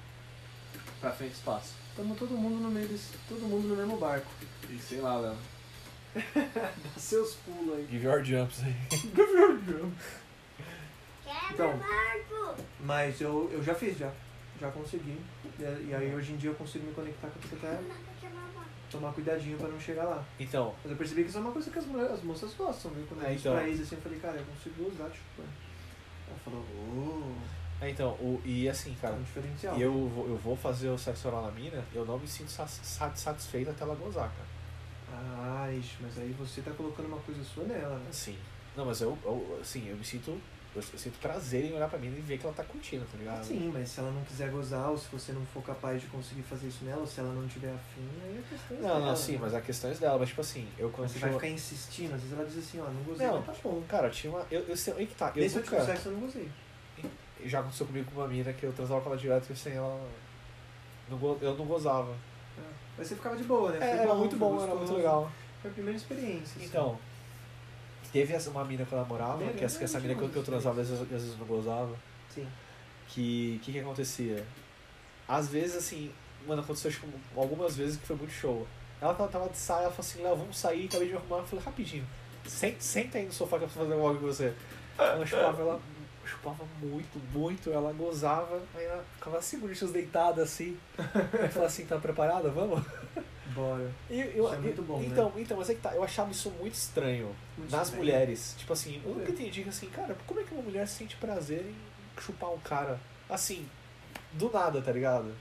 [1.01, 1.73] Pra frente espaço.
[1.95, 3.13] Tamo todo mundo no meio desse.
[3.29, 4.27] Todo mundo no mesmo barco.
[4.69, 5.35] E sei lá, Léo.
[6.15, 7.87] Dá seus pulos aí.
[7.91, 8.75] Give your jumps aí.
[11.23, 11.73] Quebra Então.
[11.73, 12.63] o barco!
[12.81, 14.11] Mas eu, eu já fiz já.
[14.59, 15.17] Já consegui.
[15.59, 17.81] E, e aí hoje em dia eu consigo me conectar com a até
[18.91, 20.23] tomar cuidadinho pra não chegar lá.
[20.39, 22.91] Então, Mas eu percebi que isso é uma coisa que as, mulheres, as moças gostam,
[22.91, 23.05] viu?
[23.07, 23.57] Quando eu É, disse então.
[23.59, 25.49] pra Isa assim, eu falei, cara, eu consigo usar chupando.
[26.27, 27.35] Ela falou, oh,
[27.81, 29.77] é, então o, e assim, é cara, um diferencial.
[29.79, 32.67] eu, vou- eu vou fazer o sexo oral na mina, eu não me sinto sa-
[32.67, 34.55] sa- satisfeito até ela gozar, cara.
[35.13, 38.07] Ah, ixi, mas aí você tá colocando uma coisa sua nela, né?
[38.11, 38.37] Sim.
[38.75, 40.39] Não, mas eu, eu assim, eu me sinto.
[40.75, 43.45] Eu, sinto prazer em olhar pra mina e ver que ela tá curtindo, tá ligado?
[43.45, 46.41] Sim, mas se ela não quiser gozar, ou se você não for capaz de conseguir
[46.41, 49.05] fazer isso nela, ou se ela não tiver afim, aí é questão Não, dela.
[49.05, 49.37] não, sim, né?
[49.41, 52.19] mas a questão é dela, mas tipo assim, eu quando Você vai ficar insistindo, às
[52.21, 53.81] vezes ela diz assim, ó, não gozei, Não, tá bom.
[53.87, 54.45] Cara, tinha uma.
[54.51, 54.93] Eu, eu sei.
[54.95, 55.31] Aí que tá.
[55.33, 55.85] Eu Nesse último nunca.
[55.93, 56.51] sexo eu não gozei.
[57.43, 60.07] Já aconteceu comigo com uma mina que eu transava com ela direto e assim, ela.
[61.09, 62.11] Não, eu não gozava.
[62.57, 62.61] É.
[62.97, 63.77] Mas você ficava de boa, né?
[63.77, 64.77] É, Foi era muito bom, era gostoso.
[64.77, 65.31] muito legal.
[65.61, 66.57] Foi a primeira experiência.
[66.57, 66.65] assim.
[66.65, 66.97] Então,
[68.11, 70.43] teve essa, uma mina que eu namorava, que essa, que essa eu mina que eu,
[70.43, 71.95] transava, às vezes, às vezes não gozava.
[72.29, 72.47] Sim.
[73.07, 73.59] Que.
[73.61, 74.45] O que, que acontecia?
[75.27, 76.11] Às vezes, assim,
[76.47, 77.01] mano, aconteceu acho
[77.35, 78.67] algumas vezes que foi muito show.
[79.01, 81.37] Ela tava, tava de saia, ela falou assim, Léo, vamos sair, acabei de me arrumar.
[81.37, 82.07] Eu falei, rapidinho,
[82.45, 84.53] senta, senta aí no sofá que eu preciso fazer algo com você.
[84.97, 85.81] Ela chupava, ela
[86.25, 90.77] chupava muito, muito, ela gozava, aí ela ficava assim, bonitinha, deitada assim.
[90.97, 92.49] Aí falava assim, tá preparada?
[92.49, 92.83] Vamos?
[93.53, 93.89] Bora.
[94.09, 95.05] E eu, Isso é muito bom, né?
[95.07, 98.03] então, então, mas é que tá, eu achava isso muito estranho Muito nas estranho.
[98.03, 98.55] mulheres.
[98.57, 101.61] Tipo assim, eu Por nunca entendi assim, cara, como é que uma mulher sente prazer
[101.61, 102.99] em chupar um cara
[103.29, 103.65] assim,
[104.33, 105.33] do nada, tá ligado?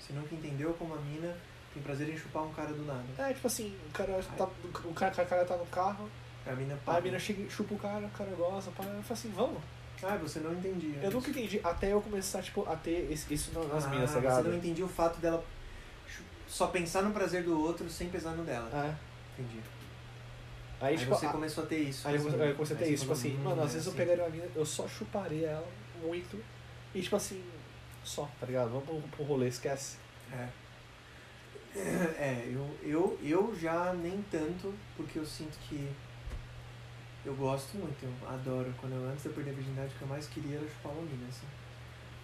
[0.00, 1.36] Você nunca entendeu como a mina
[1.72, 3.04] tem prazer em chupar um cara do nada.
[3.18, 4.48] É, tipo assim, o cara tá,
[4.84, 6.08] o cara, o cara tá no carro,
[6.46, 9.32] A mina a mina chega, chupa o cara, o cara gosta, pá, eu falo assim,
[9.34, 9.60] vamos.
[10.02, 11.00] Ah, você não entendia.
[11.02, 14.12] Eu nunca entendi, até eu começar, tipo, a ter esse- isso na- nas ah, minas,
[14.12, 15.42] tá Você não entendia o fato dela
[16.46, 18.68] só pensar no prazer do outro sem pesar no dela.
[18.72, 19.40] É.
[19.40, 19.60] Entendi.
[20.80, 22.06] Aí, Aí, tipo, você a- começou a ter isso.
[22.06, 22.40] Aí eu, assim.
[22.40, 23.86] aí eu comecei a ter Aí você isso, tipo assim, hum, mano, às é vezes
[23.86, 23.98] eu assim.
[23.98, 25.68] pegaria uma mina, eu só chuparia ela
[26.02, 26.42] muito.
[26.94, 27.42] E tipo assim,
[28.04, 28.68] só, tá ligado?
[28.70, 29.96] Vamos pro, pro rolê, esquece.
[30.32, 30.48] É.
[31.74, 35.88] É, eu, eu, eu já nem tanto, porque eu sinto que
[37.26, 38.72] eu gosto muito, eu adoro.
[38.80, 40.92] Quando eu, antes de eu perder a virgindade, o que eu mais queria era chupar
[40.92, 41.46] uma mina, assim.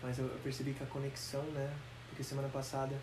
[0.03, 1.77] Mas eu, eu percebi que a conexão, né?
[2.09, 2.95] Porque semana passada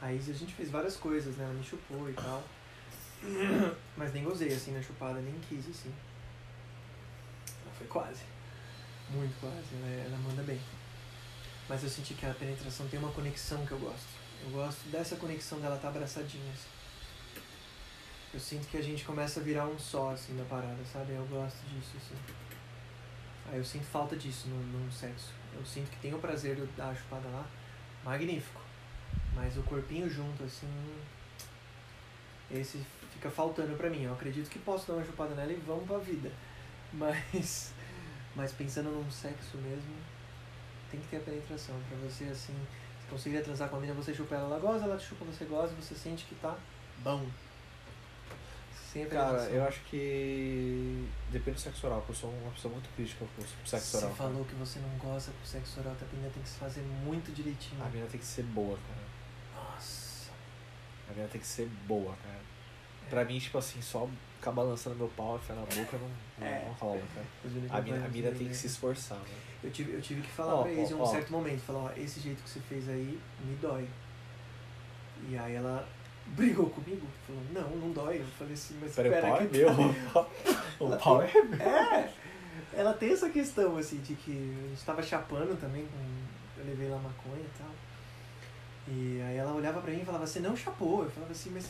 [0.00, 1.44] a Izzy, a gente fez várias coisas, né?
[1.44, 2.42] Ela me chupou e tal.
[3.96, 5.92] Mas nem gozei, assim, na chupada, nem quis, assim.
[7.62, 8.22] Ela foi quase.
[9.10, 10.60] Muito quase, ela, ela manda bem.
[11.68, 14.08] Mas eu senti que a penetração tem uma conexão que eu gosto.
[14.42, 16.50] Eu gosto dessa conexão dela estar abraçadinha.
[16.50, 16.79] Assim.
[18.32, 21.12] Eu sinto que a gente começa a virar um só, assim, da parada, sabe?
[21.12, 22.14] Eu gosto disso, assim.
[23.50, 25.32] Aí eu sinto falta disso no, no sexo.
[25.52, 27.44] Eu sinto que tem o prazer da chupada lá,
[28.04, 28.60] magnífico.
[29.34, 30.68] Mas o corpinho junto, assim,
[32.48, 34.04] esse fica faltando pra mim.
[34.04, 36.30] Eu acredito que posso dar uma chupada nela e vamos pra vida.
[36.92, 37.72] Mas,
[38.34, 39.94] mas pensando num sexo mesmo,
[40.90, 41.80] tem que ter a penetração.
[41.88, 42.52] Pra você, assim,
[43.00, 45.44] se conseguir transar com a mina, você chupa ela, ela goza, ela te chupa, você
[45.44, 46.58] goza, você sente que tá
[46.98, 47.24] bom.
[48.92, 52.88] Sem Cara, eu acho que depende do sexo oral, porque eu sou uma pessoa muito
[52.96, 54.16] crítica com o sexo Você oral.
[54.16, 57.30] falou que você não goza com sexo oral, a mina tem que se fazer muito
[57.32, 57.80] direitinho.
[57.84, 59.64] A mina tem que ser boa, cara.
[59.64, 60.30] Nossa.
[61.08, 62.40] A mina tem que ser boa, cara.
[63.08, 66.64] Pra mim, tipo assim, só ficar balançando meu pau e enfiar na boca não, É.
[66.64, 67.26] não rola, cara.
[67.78, 69.38] A mina, a mina tem que se esforçar, né?
[69.62, 71.06] Eu tive, eu tive que falar Ó, pra Izzy em um ó.
[71.06, 73.86] certo momento, falar, ó, esse jeito que você fez aí me dói.
[75.28, 75.86] E aí ela
[76.30, 78.20] brigou comigo, falou, não, não dói.
[78.20, 79.70] Eu falei assim, mas Peraí, o espera pau é que meu.
[80.80, 81.60] O pau é meu.
[81.60, 82.12] É,
[82.72, 86.88] ela tem essa questão, assim, de que a gente tava chapando também, com, eu levei
[86.88, 87.70] lá maconha e tal.
[88.88, 91.04] E aí ela olhava pra mim e falava, você não chapou.
[91.04, 91.66] Eu falava assim, mas,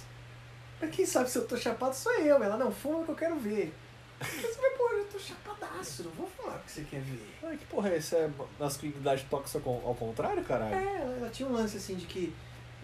[0.80, 2.42] mas quem sabe se eu tô chapado sou eu.
[2.42, 3.74] Ela, não, fuma que eu quero ver.
[4.20, 7.26] Eu falei, pô, eu tô chapadaço, não vou falar o que você quer ver.
[7.42, 8.16] Ai, que porra é essa?
[8.16, 10.74] É masculinidade tóxica ao ao contrário, caralho?
[10.74, 12.34] É, ela, ela tinha um lance assim de que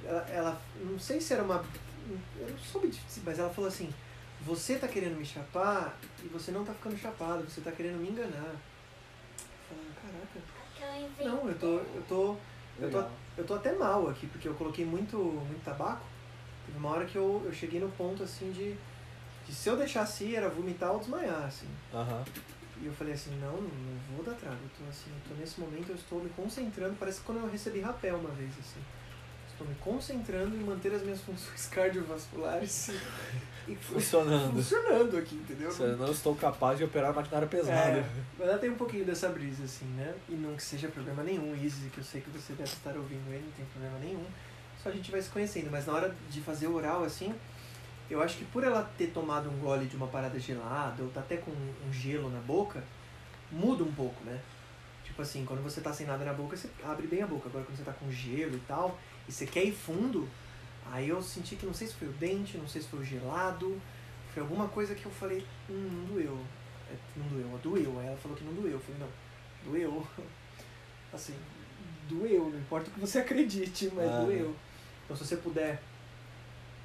[0.08, 1.64] ela, ela- não sei se era uma.
[2.38, 2.90] Eu não soube,
[3.24, 3.92] mas ela falou assim:
[4.42, 8.08] você tá querendo me chapar e você não tá ficando chapado, você tá querendo me
[8.10, 8.54] enganar.
[9.70, 10.40] Eu falei, caraca.
[11.24, 11.66] Não, eu tô.
[11.78, 12.36] Eu tô.
[12.78, 12.98] Eu tô,
[13.38, 16.04] eu tô até mal aqui, porque eu coloquei muito, muito tabaco.
[16.66, 18.76] Teve uma hora que eu, eu cheguei no ponto assim de,
[19.46, 21.68] de se eu deixasse ir, era vomitar ou desmaiar, assim.
[21.94, 22.22] Aham.
[22.82, 24.56] E eu falei assim, não, não vou dar trago.
[24.62, 27.50] Eu tô assim, eu tô nesse momento, eu estou me concentrando, parece que quando eu
[27.50, 28.80] recebi rapel uma vez, assim.
[29.56, 32.90] Estou me concentrando em manter as minhas funções cardiovasculares
[33.66, 34.52] e, Funcionando.
[34.52, 35.70] funcionando aqui, entendeu?
[35.70, 37.96] Se eu não estou capaz de operar maquinário pesado.
[37.98, 38.04] É,
[38.38, 40.14] mas ela tem um pouquinho dessa brisa, assim, né?
[40.28, 43.32] E não que seja problema nenhum, Izzy, que eu sei que você deve estar ouvindo
[43.32, 44.26] ele, não tem problema nenhum.
[44.82, 45.70] Só a gente vai se conhecendo.
[45.70, 47.34] Mas na hora de fazer o oral, assim,
[48.10, 51.20] eu acho que por ela ter tomado um gole de uma parada gelada, ou tá
[51.20, 52.84] até com um gelo na boca,
[53.50, 54.38] muda um pouco, né?
[55.02, 57.48] Tipo assim, quando você tá sem nada na boca, você abre bem a boca.
[57.48, 58.98] Agora quando você tá com gelo e tal,
[59.28, 60.28] e você quer ir fundo,
[60.92, 63.04] aí eu senti que não sei se foi o dente, não sei se foi o
[63.04, 63.80] gelado,
[64.32, 66.38] foi alguma coisa que eu falei, hum, não doeu.
[66.90, 67.98] É, Não doeu, doeu.
[68.00, 68.72] Aí ela falou que não doeu.
[68.72, 69.08] Eu falei, não,
[69.72, 70.06] doeu.
[71.12, 71.34] Assim,
[72.08, 74.20] doeu, não importa o que você acredite, mas Ah.
[74.22, 74.54] doeu.
[75.04, 75.82] Então se você puder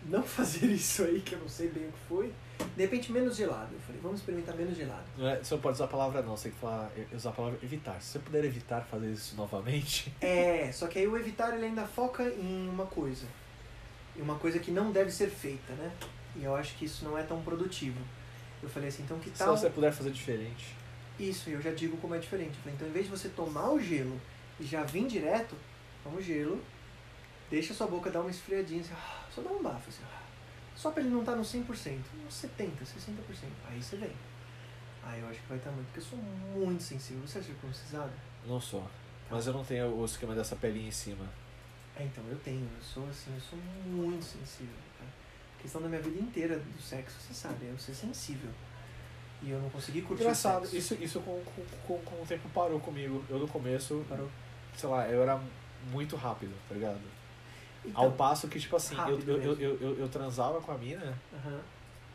[0.06, 2.34] não fazer isso aí, que eu não sei bem o que foi,
[2.76, 3.74] de repente menos gelado.
[3.74, 5.04] Eu falei, vamos experimentar menos gelado.
[5.18, 7.34] Não é- você não pode usar a palavra não, você tem que falar, usar a
[7.34, 8.02] palavra evitar.
[8.02, 11.86] Se você puder evitar fazer isso novamente, É, só que aí o evitar ele ainda
[11.86, 13.26] foca em uma coisa.
[14.18, 15.92] Em uma coisa que não deve ser feita, né?
[16.36, 18.00] E eu acho que isso não é tão produtivo.
[18.62, 19.56] Eu falei assim, então que se tal.
[19.58, 20.76] você puder fazer diferente.
[21.20, 22.52] Isso, eu já digo como é diferente.
[22.56, 24.20] Eu falei, então, em vez de você tomar o gelo
[24.60, 25.56] e já vir direto,
[26.04, 26.60] toma o gelo,
[27.52, 30.22] deixa a sua boca dar uma esfriadinha, assim, ah, só dá um bafo, assim, ah,
[30.76, 33.50] só pra ele não estar no 100%, uns 70%, 60%.
[33.70, 34.12] Aí você vem.
[35.04, 37.28] Aí eu acho que vai estar muito, porque eu sou muito sensível.
[37.28, 38.12] Você é circuncisado?
[38.48, 38.88] Não sou.
[39.30, 41.26] Mas eu não tenho o esquema dessa pelinha em cima.
[41.96, 42.64] É, então, eu tenho.
[42.64, 45.10] Eu sou assim, eu sou muito sensível, cara.
[45.58, 48.50] A questão da minha vida inteira do sexo, você sabe, é eu ser sensível.
[49.42, 52.80] E eu não consegui curtir Engraçado, isso, isso com, com, com, com o tempo parou
[52.80, 53.24] comigo.
[53.30, 54.30] Eu no começo, Parou.
[54.76, 55.42] sei lá, eu era
[55.92, 57.00] muito rápido, tá ligado?
[57.84, 61.18] Então, Ao passo que, tipo assim, eu, eu, eu, eu, eu, transava com a mina,
[61.34, 61.60] aham.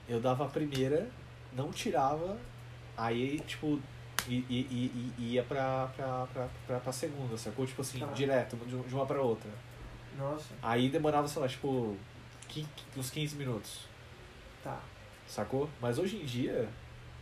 [0.09, 1.09] eu dava a primeira,
[1.53, 2.39] não tirava,
[2.97, 3.81] aí, tipo,
[4.29, 7.67] e, e, e, ia pra, pra, pra, pra, pra segunda, sacou?
[7.67, 8.07] Tipo assim, Tá.
[8.07, 9.51] direto, de de uma pra outra.
[10.17, 11.97] Nossa, Aí demorava, sei lá, tipo,
[12.49, 13.87] quin- uns 15 minutos,
[14.63, 14.81] tá.
[15.27, 15.69] sacou?
[15.81, 16.69] Mas hoje em dia,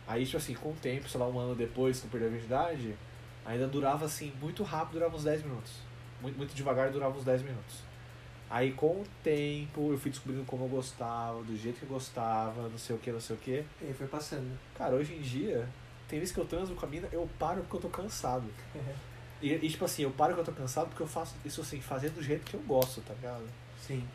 [0.07, 2.29] aí, tipo assim, com o tempo, sei lá, um ano depois que eu perdi a
[2.29, 2.95] virgindade,
[3.43, 5.73] ainda durava, assim, muito rápido, durava uns 10 minutos.
[6.21, 7.79] Muito, muito devagar, durava uns 10 minutos.
[8.49, 12.69] Aí, com o tempo, eu fui descobrindo como eu gostava, do jeito que eu gostava,
[12.69, 13.65] não sei o que, não sei o que.
[13.81, 14.57] E aí foi passando.
[14.77, 15.67] Cara, hoje em dia,
[16.07, 18.45] tem vezes que eu transo com a mina, eu paro porque eu tô cansado.
[19.41, 21.79] E, e, tipo assim, eu paro porque eu tô cansado porque eu faço isso assim,
[21.81, 23.43] fazendo do jeito que eu gosto, tá ligado?
[23.79, 24.07] Sim.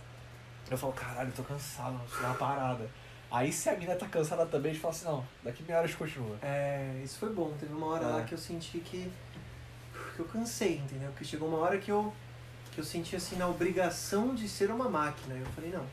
[0.68, 2.88] Eu falo, caralho, eu tô cansado, vou tirar uma parada.
[3.30, 5.84] Aí se a mina tá cansada também, a gente fala assim, não, daqui meia hora
[5.84, 6.36] a gente continua.
[6.42, 7.52] É, isso foi bom.
[7.60, 8.08] Teve uma hora É.
[8.08, 9.12] lá que eu senti que,
[10.16, 11.12] que eu cansei, entendeu?
[11.12, 12.12] Que chegou uma hora que eu,
[12.80, 15.34] eu senti assim na obrigação de ser uma máquina.
[15.34, 15.86] Eu falei, não.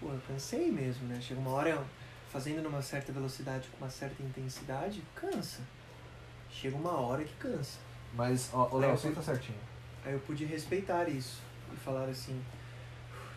[0.00, 1.20] Pô, eu cansei mesmo, né?
[1.20, 1.84] Chega uma hora
[2.30, 5.62] fazendo numa certa velocidade, com uma certa intensidade, cansa.
[6.50, 7.78] Chega uma hora que cansa.
[8.14, 9.58] Mas, ó, Léo, Léo, senta senta certinho.
[10.04, 11.42] Aí eu pude respeitar isso
[11.72, 12.40] e falar assim.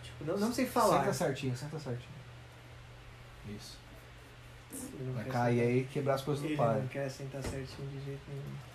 [0.03, 0.99] Tipo, não, não sei falar.
[0.99, 2.19] Senta certinho, senta certinho.
[3.49, 3.79] Isso.
[4.71, 6.79] Ele Vai cair aí e quebrar as coisas Ele do pai.
[6.79, 8.68] não quer sentar certinho de jeito nenhum.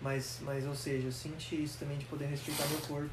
[0.00, 3.10] Mas, mas, ou seja, eu senti isso também de poder respeitar meu corpo.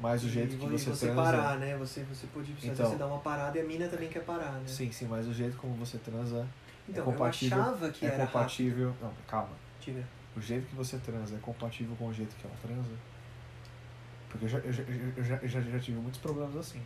[0.00, 1.22] Mas o jeito e, que vo- você você transa...
[1.22, 1.76] parar, né?
[1.78, 2.90] Você, você pode Então.
[2.90, 4.64] você dá uma parada e a mina também quer parar, né?
[4.66, 6.46] Sim, sim, mas o jeito como você transa
[6.88, 8.94] Então, compatível- eu achava que é era compatível...
[9.00, 9.48] Não, calma.
[9.48, 9.58] rápido.
[9.80, 10.04] Diga.
[10.36, 12.90] O jeito que você transa é compatível com o jeito que ela transa?
[14.28, 16.82] Porque eu já, eu já, eu já, eu já, já tive muitos problemas assim.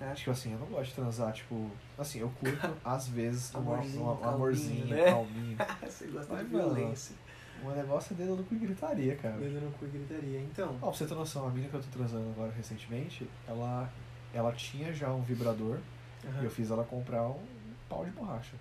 [0.00, 0.12] É.
[0.14, 1.70] Tipo assim, eu não gosto de transar, tipo...
[1.96, 5.04] Assim, eu curto, às vezes, um Amorzinho, um amorzinho, calminho, né?
[5.10, 5.56] calminho.
[5.90, 6.94] você gosta Mas, de mano,
[7.64, 9.36] O negócio é dedo no cu e gritaria, cara.
[9.36, 10.40] Dedo no cu e gritaria.
[10.40, 13.90] Então, Ó, pra você ter noção, a mina que eu tô transando agora recentemente, ela,
[14.34, 15.78] ela tinha já um vibrador
[16.24, 16.42] aham.
[16.42, 17.38] e eu fiz ela comprar um
[17.88, 18.56] pau de borracha.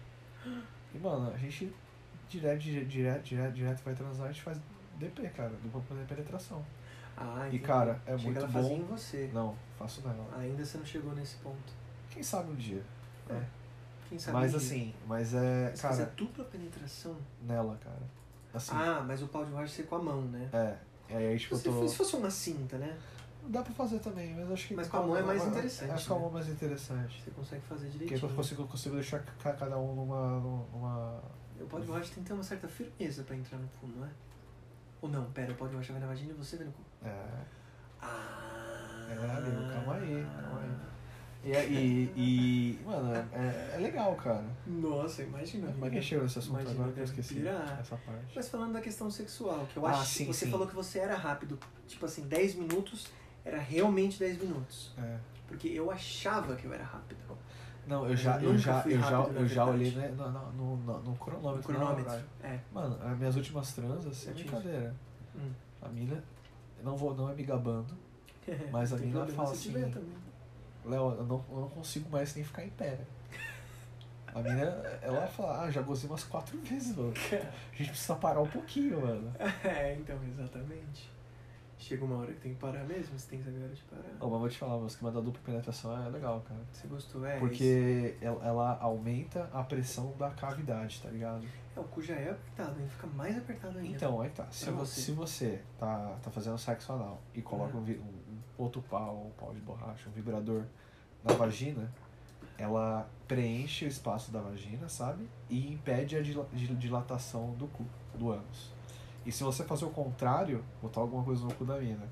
[0.93, 1.73] E, mano, a gente
[2.29, 4.59] direto, direto, direto, direto, vai transar, a gente faz
[4.97, 6.63] DP, cara, dupla penetração.
[7.17, 7.63] Ah, E, entendi.
[7.63, 8.53] cara, é muito ela bom.
[8.53, 9.29] fazia em você.
[9.33, 10.27] Não, faço nela.
[10.37, 11.73] Ainda você não chegou nesse ponto.
[12.09, 12.83] Quem sabe um dia.
[13.29, 13.41] É.
[14.09, 14.67] Quem sabe Mas um dia.
[14.67, 17.17] assim, mas é, Mas fazer cara, dupla penetração?
[17.43, 18.01] nela, cara.
[18.53, 20.49] Assim, Ah, mas o pau de borracha ser com a mão, né?
[20.53, 20.77] é.
[21.09, 21.87] E aí, tipo, eu Se, tô...
[21.87, 22.97] se fosse uma cinta, né?
[23.47, 24.75] Dá pra fazer também, mas acho que...
[24.75, 26.21] Mas com a mão é mais interessante, Acho que com a né?
[26.21, 27.21] mão é mais interessante.
[27.23, 28.29] Você consegue fazer Porque direitinho.
[28.31, 30.39] eu consigo, eu consigo deixar ca- cada um numa.
[30.39, 31.21] numa...
[31.59, 34.05] O pau de borracha tem que ter uma certa firmeza pra entrar no cu, não
[34.05, 34.09] é?
[35.01, 36.81] Ou não, pera, o pau de borracha vai na vagina e você vai no cu.
[37.03, 37.25] É.
[38.01, 39.07] Ah.
[39.09, 40.71] É, amigo, calma aí, calma aí.
[41.43, 44.45] E, e, e mano, é, é legal, cara.
[44.67, 45.71] Nossa, imagina.
[45.71, 47.79] Como é que chegou nesse assunto Imagina, agora que eu esqueci pirar.
[47.79, 48.31] essa parte?
[48.35, 50.51] Mas falando da questão sexual, que eu Ah, acho sim, você sim.
[50.51, 51.57] falou que você era rápido.
[51.87, 53.07] Tipo assim, 10 minutos
[53.43, 54.93] era realmente 10 minutos.
[54.97, 55.17] É.
[55.47, 57.19] Porque eu achava que eu era rápido.
[57.87, 60.99] Não, eu já, eu eu já, eu já, eu já olhei né, no, no, no,
[61.01, 61.73] no cronômetro.
[61.73, 62.23] Cronômetro.
[62.43, 62.59] É.
[62.71, 64.51] Mano, as minhas últimas transas, Certíssimo.
[64.51, 64.95] brincadeira.
[65.35, 65.51] Hum.
[65.81, 66.23] A mina,
[66.83, 67.97] não vou, não é me gabando.
[68.71, 69.91] Mas a mina fala assim, também.
[70.85, 72.89] Léo, eu não, eu não consigo mais nem ficar em pé.
[72.91, 73.07] velho."
[74.33, 74.63] A mina,
[75.01, 77.13] ela fala, ah, já gozei umas quatro vezes, mano.
[77.13, 79.29] A gente precisa parar um pouquinho, mano.
[79.63, 81.11] É, então, exatamente.
[81.77, 83.81] Chega uma hora que tem que parar mesmo, você tem que saber a hora de
[83.81, 84.03] parar.
[84.21, 86.61] Ô, mas vou te falar, o esquema da dupla penetração é legal, cara.
[86.71, 87.39] Você gostou, é?
[87.39, 91.43] Porque ela, ela aumenta a pressão da cavidade, tá ligado?
[91.75, 93.95] É, o cu já é apertado, aí fica mais apertado ainda.
[93.95, 94.45] Então, aí tá.
[94.51, 95.01] Se, você.
[95.01, 97.83] se você tá, tá fazendo sexo anal e coloca Uhum.
[97.83, 98.20] um, um- um
[98.61, 100.63] outro pau, um pau de borracha, um vibrador
[101.23, 101.91] na vagina,
[102.57, 105.27] ela preenche o espaço da vagina, sabe?
[105.49, 107.85] E impede a dila- dil- dilatação do cu,
[108.15, 108.71] do ânus.
[109.25, 112.07] E se você fazer o contrário, botar alguma coisa no cu da mina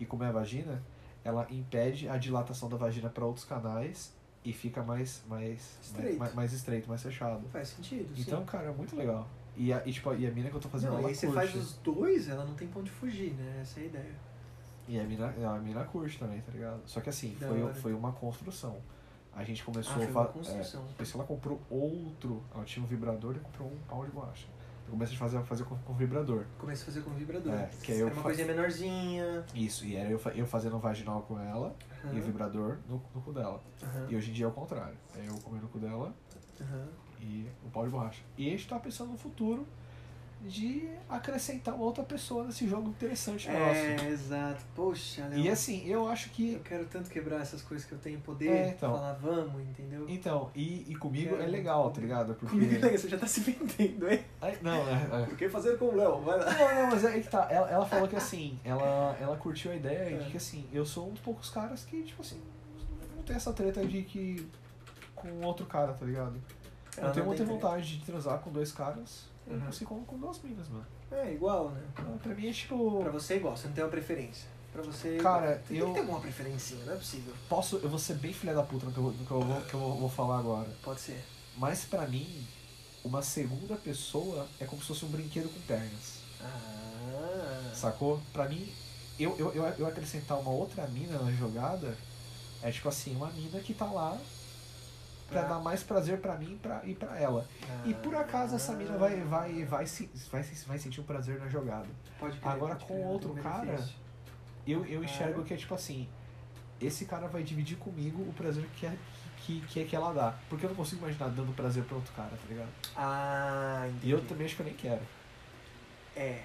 [0.00, 0.82] e comer a vagina,
[1.24, 4.14] ela impede a dilatação da vagina para outros canais
[4.44, 6.18] e fica mais, mais, Estreito.
[6.18, 7.46] mais, mais estreito, mais fechado.
[7.48, 8.22] Faz sentido, sim.
[8.22, 9.26] Então, cara, é muito legal.
[9.56, 11.14] E a, e, tipo, e a mina que eu tô fazendo, não, e ela aí
[11.14, 11.40] você curte.
[11.40, 13.58] faz os dois, ela não tem pra onde fugir, né?
[13.62, 14.14] Essa é a ideia.
[14.88, 16.80] E a mina, a mina curte também, tá ligado?
[16.86, 17.74] Só que assim, Da foi, hora.
[17.74, 18.76] foi uma construção.
[19.34, 20.82] A gente começou Ah, foi a uma fa- construção.
[20.84, 24.46] É, depois ela comprou outro, ela tinha um vibrador e comprou um pau de borracha.
[24.86, 26.44] Eu comecei a fazer, fazer com, com vibrador.
[26.58, 27.52] Comecei a fazer com vibrador.
[27.52, 29.44] É, que aí eu Era uma coisinha menorzinha.
[29.52, 31.74] Isso, e era eu, eu fazendo vaginal com ela
[32.12, 33.60] e o vibrador no, no cu dela.
[33.82, 34.96] aham, E hoje em dia é o contrário.
[35.16, 36.14] É eu comendo o cu dela
[36.60, 36.86] aham.
[37.20, 38.22] e o pau de borracha.
[38.38, 39.66] E a gente tá pensando no futuro
[40.42, 43.60] de acrescentar outra pessoa nesse jogo interessante nosso.
[43.60, 44.62] É, exato.
[44.74, 45.38] Poxa, Léo.
[45.40, 46.52] E assim, eu acho que.
[46.54, 48.92] Eu quero tanto quebrar essas coisas que eu tenho poder, É, então.
[48.94, 50.06] falar vamos, entendeu?
[50.08, 52.34] Então, e, e comigo Quero é legal, tá ligado?
[52.34, 52.46] Porque.
[52.54, 54.24] Comigo é legal, você já tá se vendendo, hein?
[54.40, 55.26] Ai, não, é, é.
[55.26, 56.20] Por que fazer com o Léo?
[56.20, 56.44] Vai lá.
[56.52, 57.48] Não, não, mas é aí que tá.
[57.50, 60.18] Ela, ela falou que assim, ela, ela curtiu a ideia É.
[60.18, 62.40] de que assim, eu sou um dos poucos caras que, tipo assim,
[63.16, 64.46] não tem essa treta de que.
[65.14, 66.40] com outro cara, tá ligado?
[66.96, 69.68] Ela eu tenho muita vontade de transar com dois caras, Uhum.
[69.68, 70.86] assim como com duas minas, mano.
[71.10, 71.82] É, igual, né?
[71.92, 73.00] Então, Pra mim é tipo.
[73.02, 74.48] Pra você é igual, você não tem uma preferência.
[74.72, 75.62] Pra você é Cara.
[75.66, 77.32] Você eu- tem que ter alguma preferência, não é possível.
[77.48, 79.60] Posso, eu vou ser bem filha da puta no que eu, no que eu, vou,
[79.62, 80.68] que eu vou falar agora.
[80.82, 81.24] Pode ser.
[81.56, 82.46] Mas pra mim,
[83.04, 86.18] uma segunda pessoa é como se fosse um brinquedo com pernas.
[86.42, 87.70] Ah.
[87.74, 88.20] Sacou?
[88.32, 88.68] Pra mim,
[89.18, 91.96] eu, eu, eu, eu acrescentar uma outra mina na jogada
[92.62, 94.18] é tipo assim, uma mina que tá lá
[95.28, 97.46] pra Pra- dar mais prazer pra mim e pra, e pra ela.
[97.84, 101.48] E por acaso essa mina vai, vai, vai, se, vai, vai sentir um prazer na
[101.48, 101.86] jogada.
[102.18, 103.94] Pode crer, Agora, pode com crer, outro tem cara, benefício.
[104.66, 106.08] Eu, eu enxergo que é tipo assim,
[106.80, 108.96] esse cara vai dividir comigo o prazer que é
[109.38, 110.34] que, que, é que ela dá.
[110.48, 112.68] Porque eu não consigo imaginar dando prazer pra outro cara, tá ligado?
[112.96, 114.08] Ah, entendi.
[114.08, 115.02] E eu também acho que eu nem quero.
[116.16, 116.42] É.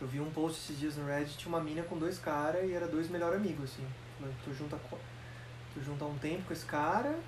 [0.00, 2.86] Eu vi um post esses dias no Reddit, uma mina com dois caras e era
[2.86, 3.86] dois melhores amigos, assim.
[4.44, 4.76] Tu junta,
[5.74, 7.18] tu junta há um tempo com esse cara,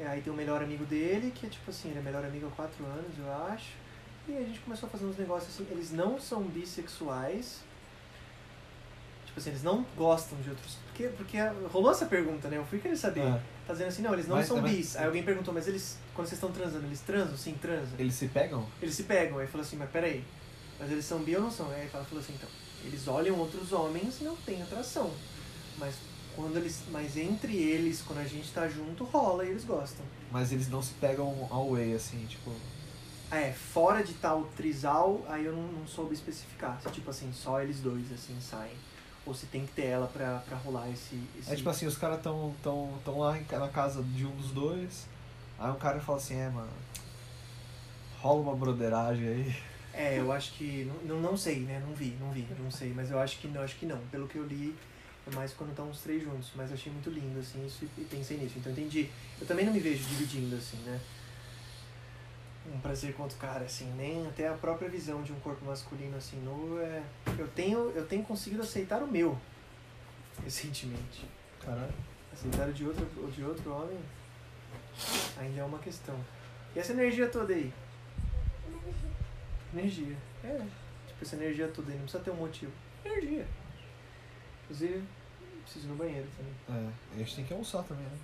[0.00, 2.46] é, aí tem o melhor amigo dele, que é tipo assim, ele é melhor amigo
[2.46, 3.72] há quatro anos, eu acho.
[4.28, 7.60] E a gente começou a fazer uns negócios assim, eles não são bissexuais.
[9.26, 10.76] Tipo assim, eles não gostam de outros.
[10.86, 11.38] Porque, porque
[11.72, 12.58] rolou essa pergunta, né?
[12.58, 13.20] Eu fui querer saber.
[13.22, 13.40] É.
[13.66, 14.96] Tá dizendo assim, não, eles não Mas são também- bis.
[14.96, 17.36] Aí alguém perguntou, mas eles, quando vocês estão transando, eles transam?
[17.36, 17.98] Sim, transam.
[17.98, 18.66] Eles se pegam?
[18.80, 20.24] Eles se pegam, aí falou assim, mas peraí,
[20.78, 21.70] mas eles são bi ou não são?
[21.70, 22.48] Aí ela falou assim, então,
[22.84, 25.12] eles olham outros homens e não tem atração.
[25.76, 25.94] Mas
[26.38, 26.84] quando eles.
[26.92, 30.06] Mas entre eles, quando a gente tá junto, rola e eles gostam.
[30.30, 32.52] Mas eles não se pegam all way, assim, tipo.
[33.30, 36.80] É, fora de tal trisal, aí eu não, não soube especificar.
[36.80, 38.72] Se tipo assim, só eles dois assim saem.
[39.26, 41.20] Ou se tem que ter ela pra, pra rolar esse.
[41.38, 41.52] esse...
[41.52, 45.06] É tipo assim, os caras tão, tão, tão lá na casa de um dos dois.
[45.58, 46.70] Aí um cara fala assim, é, mano.
[48.20, 49.56] Rola uma broderagem aí.
[49.92, 50.84] É, eu acho que.
[50.84, 51.82] Não, não, não sei, né?
[51.84, 52.92] Não vi, não vi, não sei.
[52.94, 53.98] Mas eu acho que não, acho que não.
[54.10, 54.74] Pelo que eu li,
[55.30, 56.50] é mais quando estão os três juntos.
[56.54, 58.58] Mas eu achei muito lindo, assim, isso e pensei nisso.
[58.58, 59.08] Então entendi.
[59.40, 61.00] Eu também não me vejo dividindo, assim, né?
[62.72, 66.16] Um prazer com outro cara, assim, nem até a própria visão de um corpo masculino
[66.18, 67.02] assim nu é.
[67.38, 69.38] Eu tenho, eu tenho conseguido aceitar o meu
[70.44, 71.26] recentemente.
[71.64, 71.94] Caralho.
[72.32, 73.98] Aceitar o de outro, o de outro homem
[75.38, 76.18] ainda é uma questão.
[76.74, 77.72] E essa energia toda aí?
[79.72, 80.16] Energia.
[80.44, 80.58] É.
[81.06, 82.72] Tipo, essa energia toda aí, não precisa ter um motivo.
[83.04, 83.46] Energia.
[84.64, 85.02] Inclusive,
[85.68, 86.82] preciso ir no banheiro também.
[86.84, 88.18] É, a gente tem que almoçar também, né?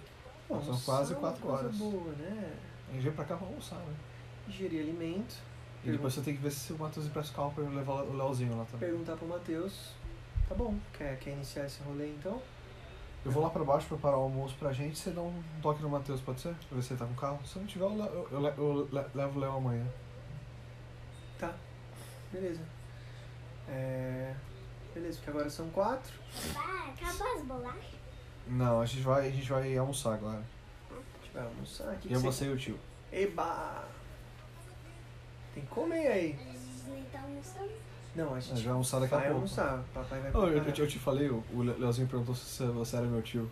[0.48, 1.76] Bom, São quase só uma quatro coisa horas.
[1.76, 2.56] boa, né?
[2.88, 3.94] A gente veio pra cá pra almoçar, né?
[4.48, 5.36] Ingerir alimento.
[5.84, 8.16] E depois você tem que ver se o Matheus empresta o carro pra levar o
[8.16, 8.88] Leozinho lá também.
[8.88, 9.90] Perguntar pro Matheus.
[10.48, 12.40] Tá bom, quer, quer iniciar esse rolê então?
[13.24, 15.88] Eu vou lá pra baixo preparar o almoço pra gente, você dá um toque no
[15.88, 16.54] Matheus, pode ser?
[16.68, 17.40] Pra ver se ele tá com o carro.
[17.46, 19.86] Se não tiver, eu, eu, eu le- eu le- levo o Léo amanhã.
[21.38, 21.54] Tá.
[22.30, 22.60] Beleza.
[23.68, 24.34] É.
[24.94, 26.12] Beleza, porque agora são quatro.
[26.52, 27.84] Vai, acabou as bolachas?
[28.46, 30.42] Não, a gente vai, a gente vai almoçar agora.
[30.90, 32.08] A gente vai almoçar aqui.
[32.08, 32.78] E eu você e o tio.
[33.12, 33.84] Eba!
[35.54, 36.32] Tem que comer aí.
[36.40, 37.72] A gente nem tá almoçando.
[38.14, 39.34] Não, a A gente vai almoçar daqui a pouco.
[39.34, 39.84] almoçar.
[39.92, 42.96] Papai vai Ô, eu, eu, eu te falei, o o Le- Leozinho perguntou se você
[42.96, 43.50] era meu tio.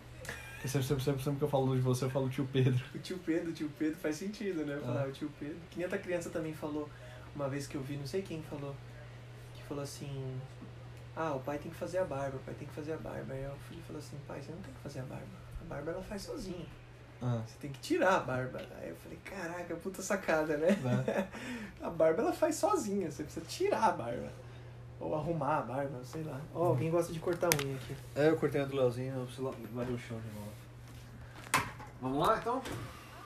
[0.53, 2.81] Porque sempre, sempre, sempre, sempre que eu falo de você, eu falo tio Pedro.
[2.95, 4.79] O tio Pedro, o tio Pedro faz sentido, né?
[4.81, 4.85] Ah.
[4.85, 5.57] Falar o tio Pedro.
[5.69, 6.89] Que nem outra criança também falou,
[7.35, 8.73] uma vez que eu vi, não sei quem falou,
[9.55, 10.39] que falou assim,
[11.15, 13.33] ah, o pai tem que fazer a barba, o pai tem que fazer a barba.
[13.33, 15.25] Aí o filho falou assim, pai, você não tem que fazer a barba.
[15.61, 16.65] A barba ela faz sozinha.
[17.21, 18.59] Ah, Você tem que tirar a barba.
[18.81, 20.71] Aí eu falei, caraca, puta sacada, né?
[20.71, 21.29] né?
[21.81, 24.29] A barba ela faz sozinha, você precisa tirar a barba.
[24.99, 26.39] Ou arrumar a barba, sei lá.
[26.53, 27.95] Ó, alguém gosta de cortar unha aqui.
[28.15, 30.51] É, eu cortei a do Leozinho, eu preciso lavar o chão de novo.
[32.01, 32.61] Vamos lá então?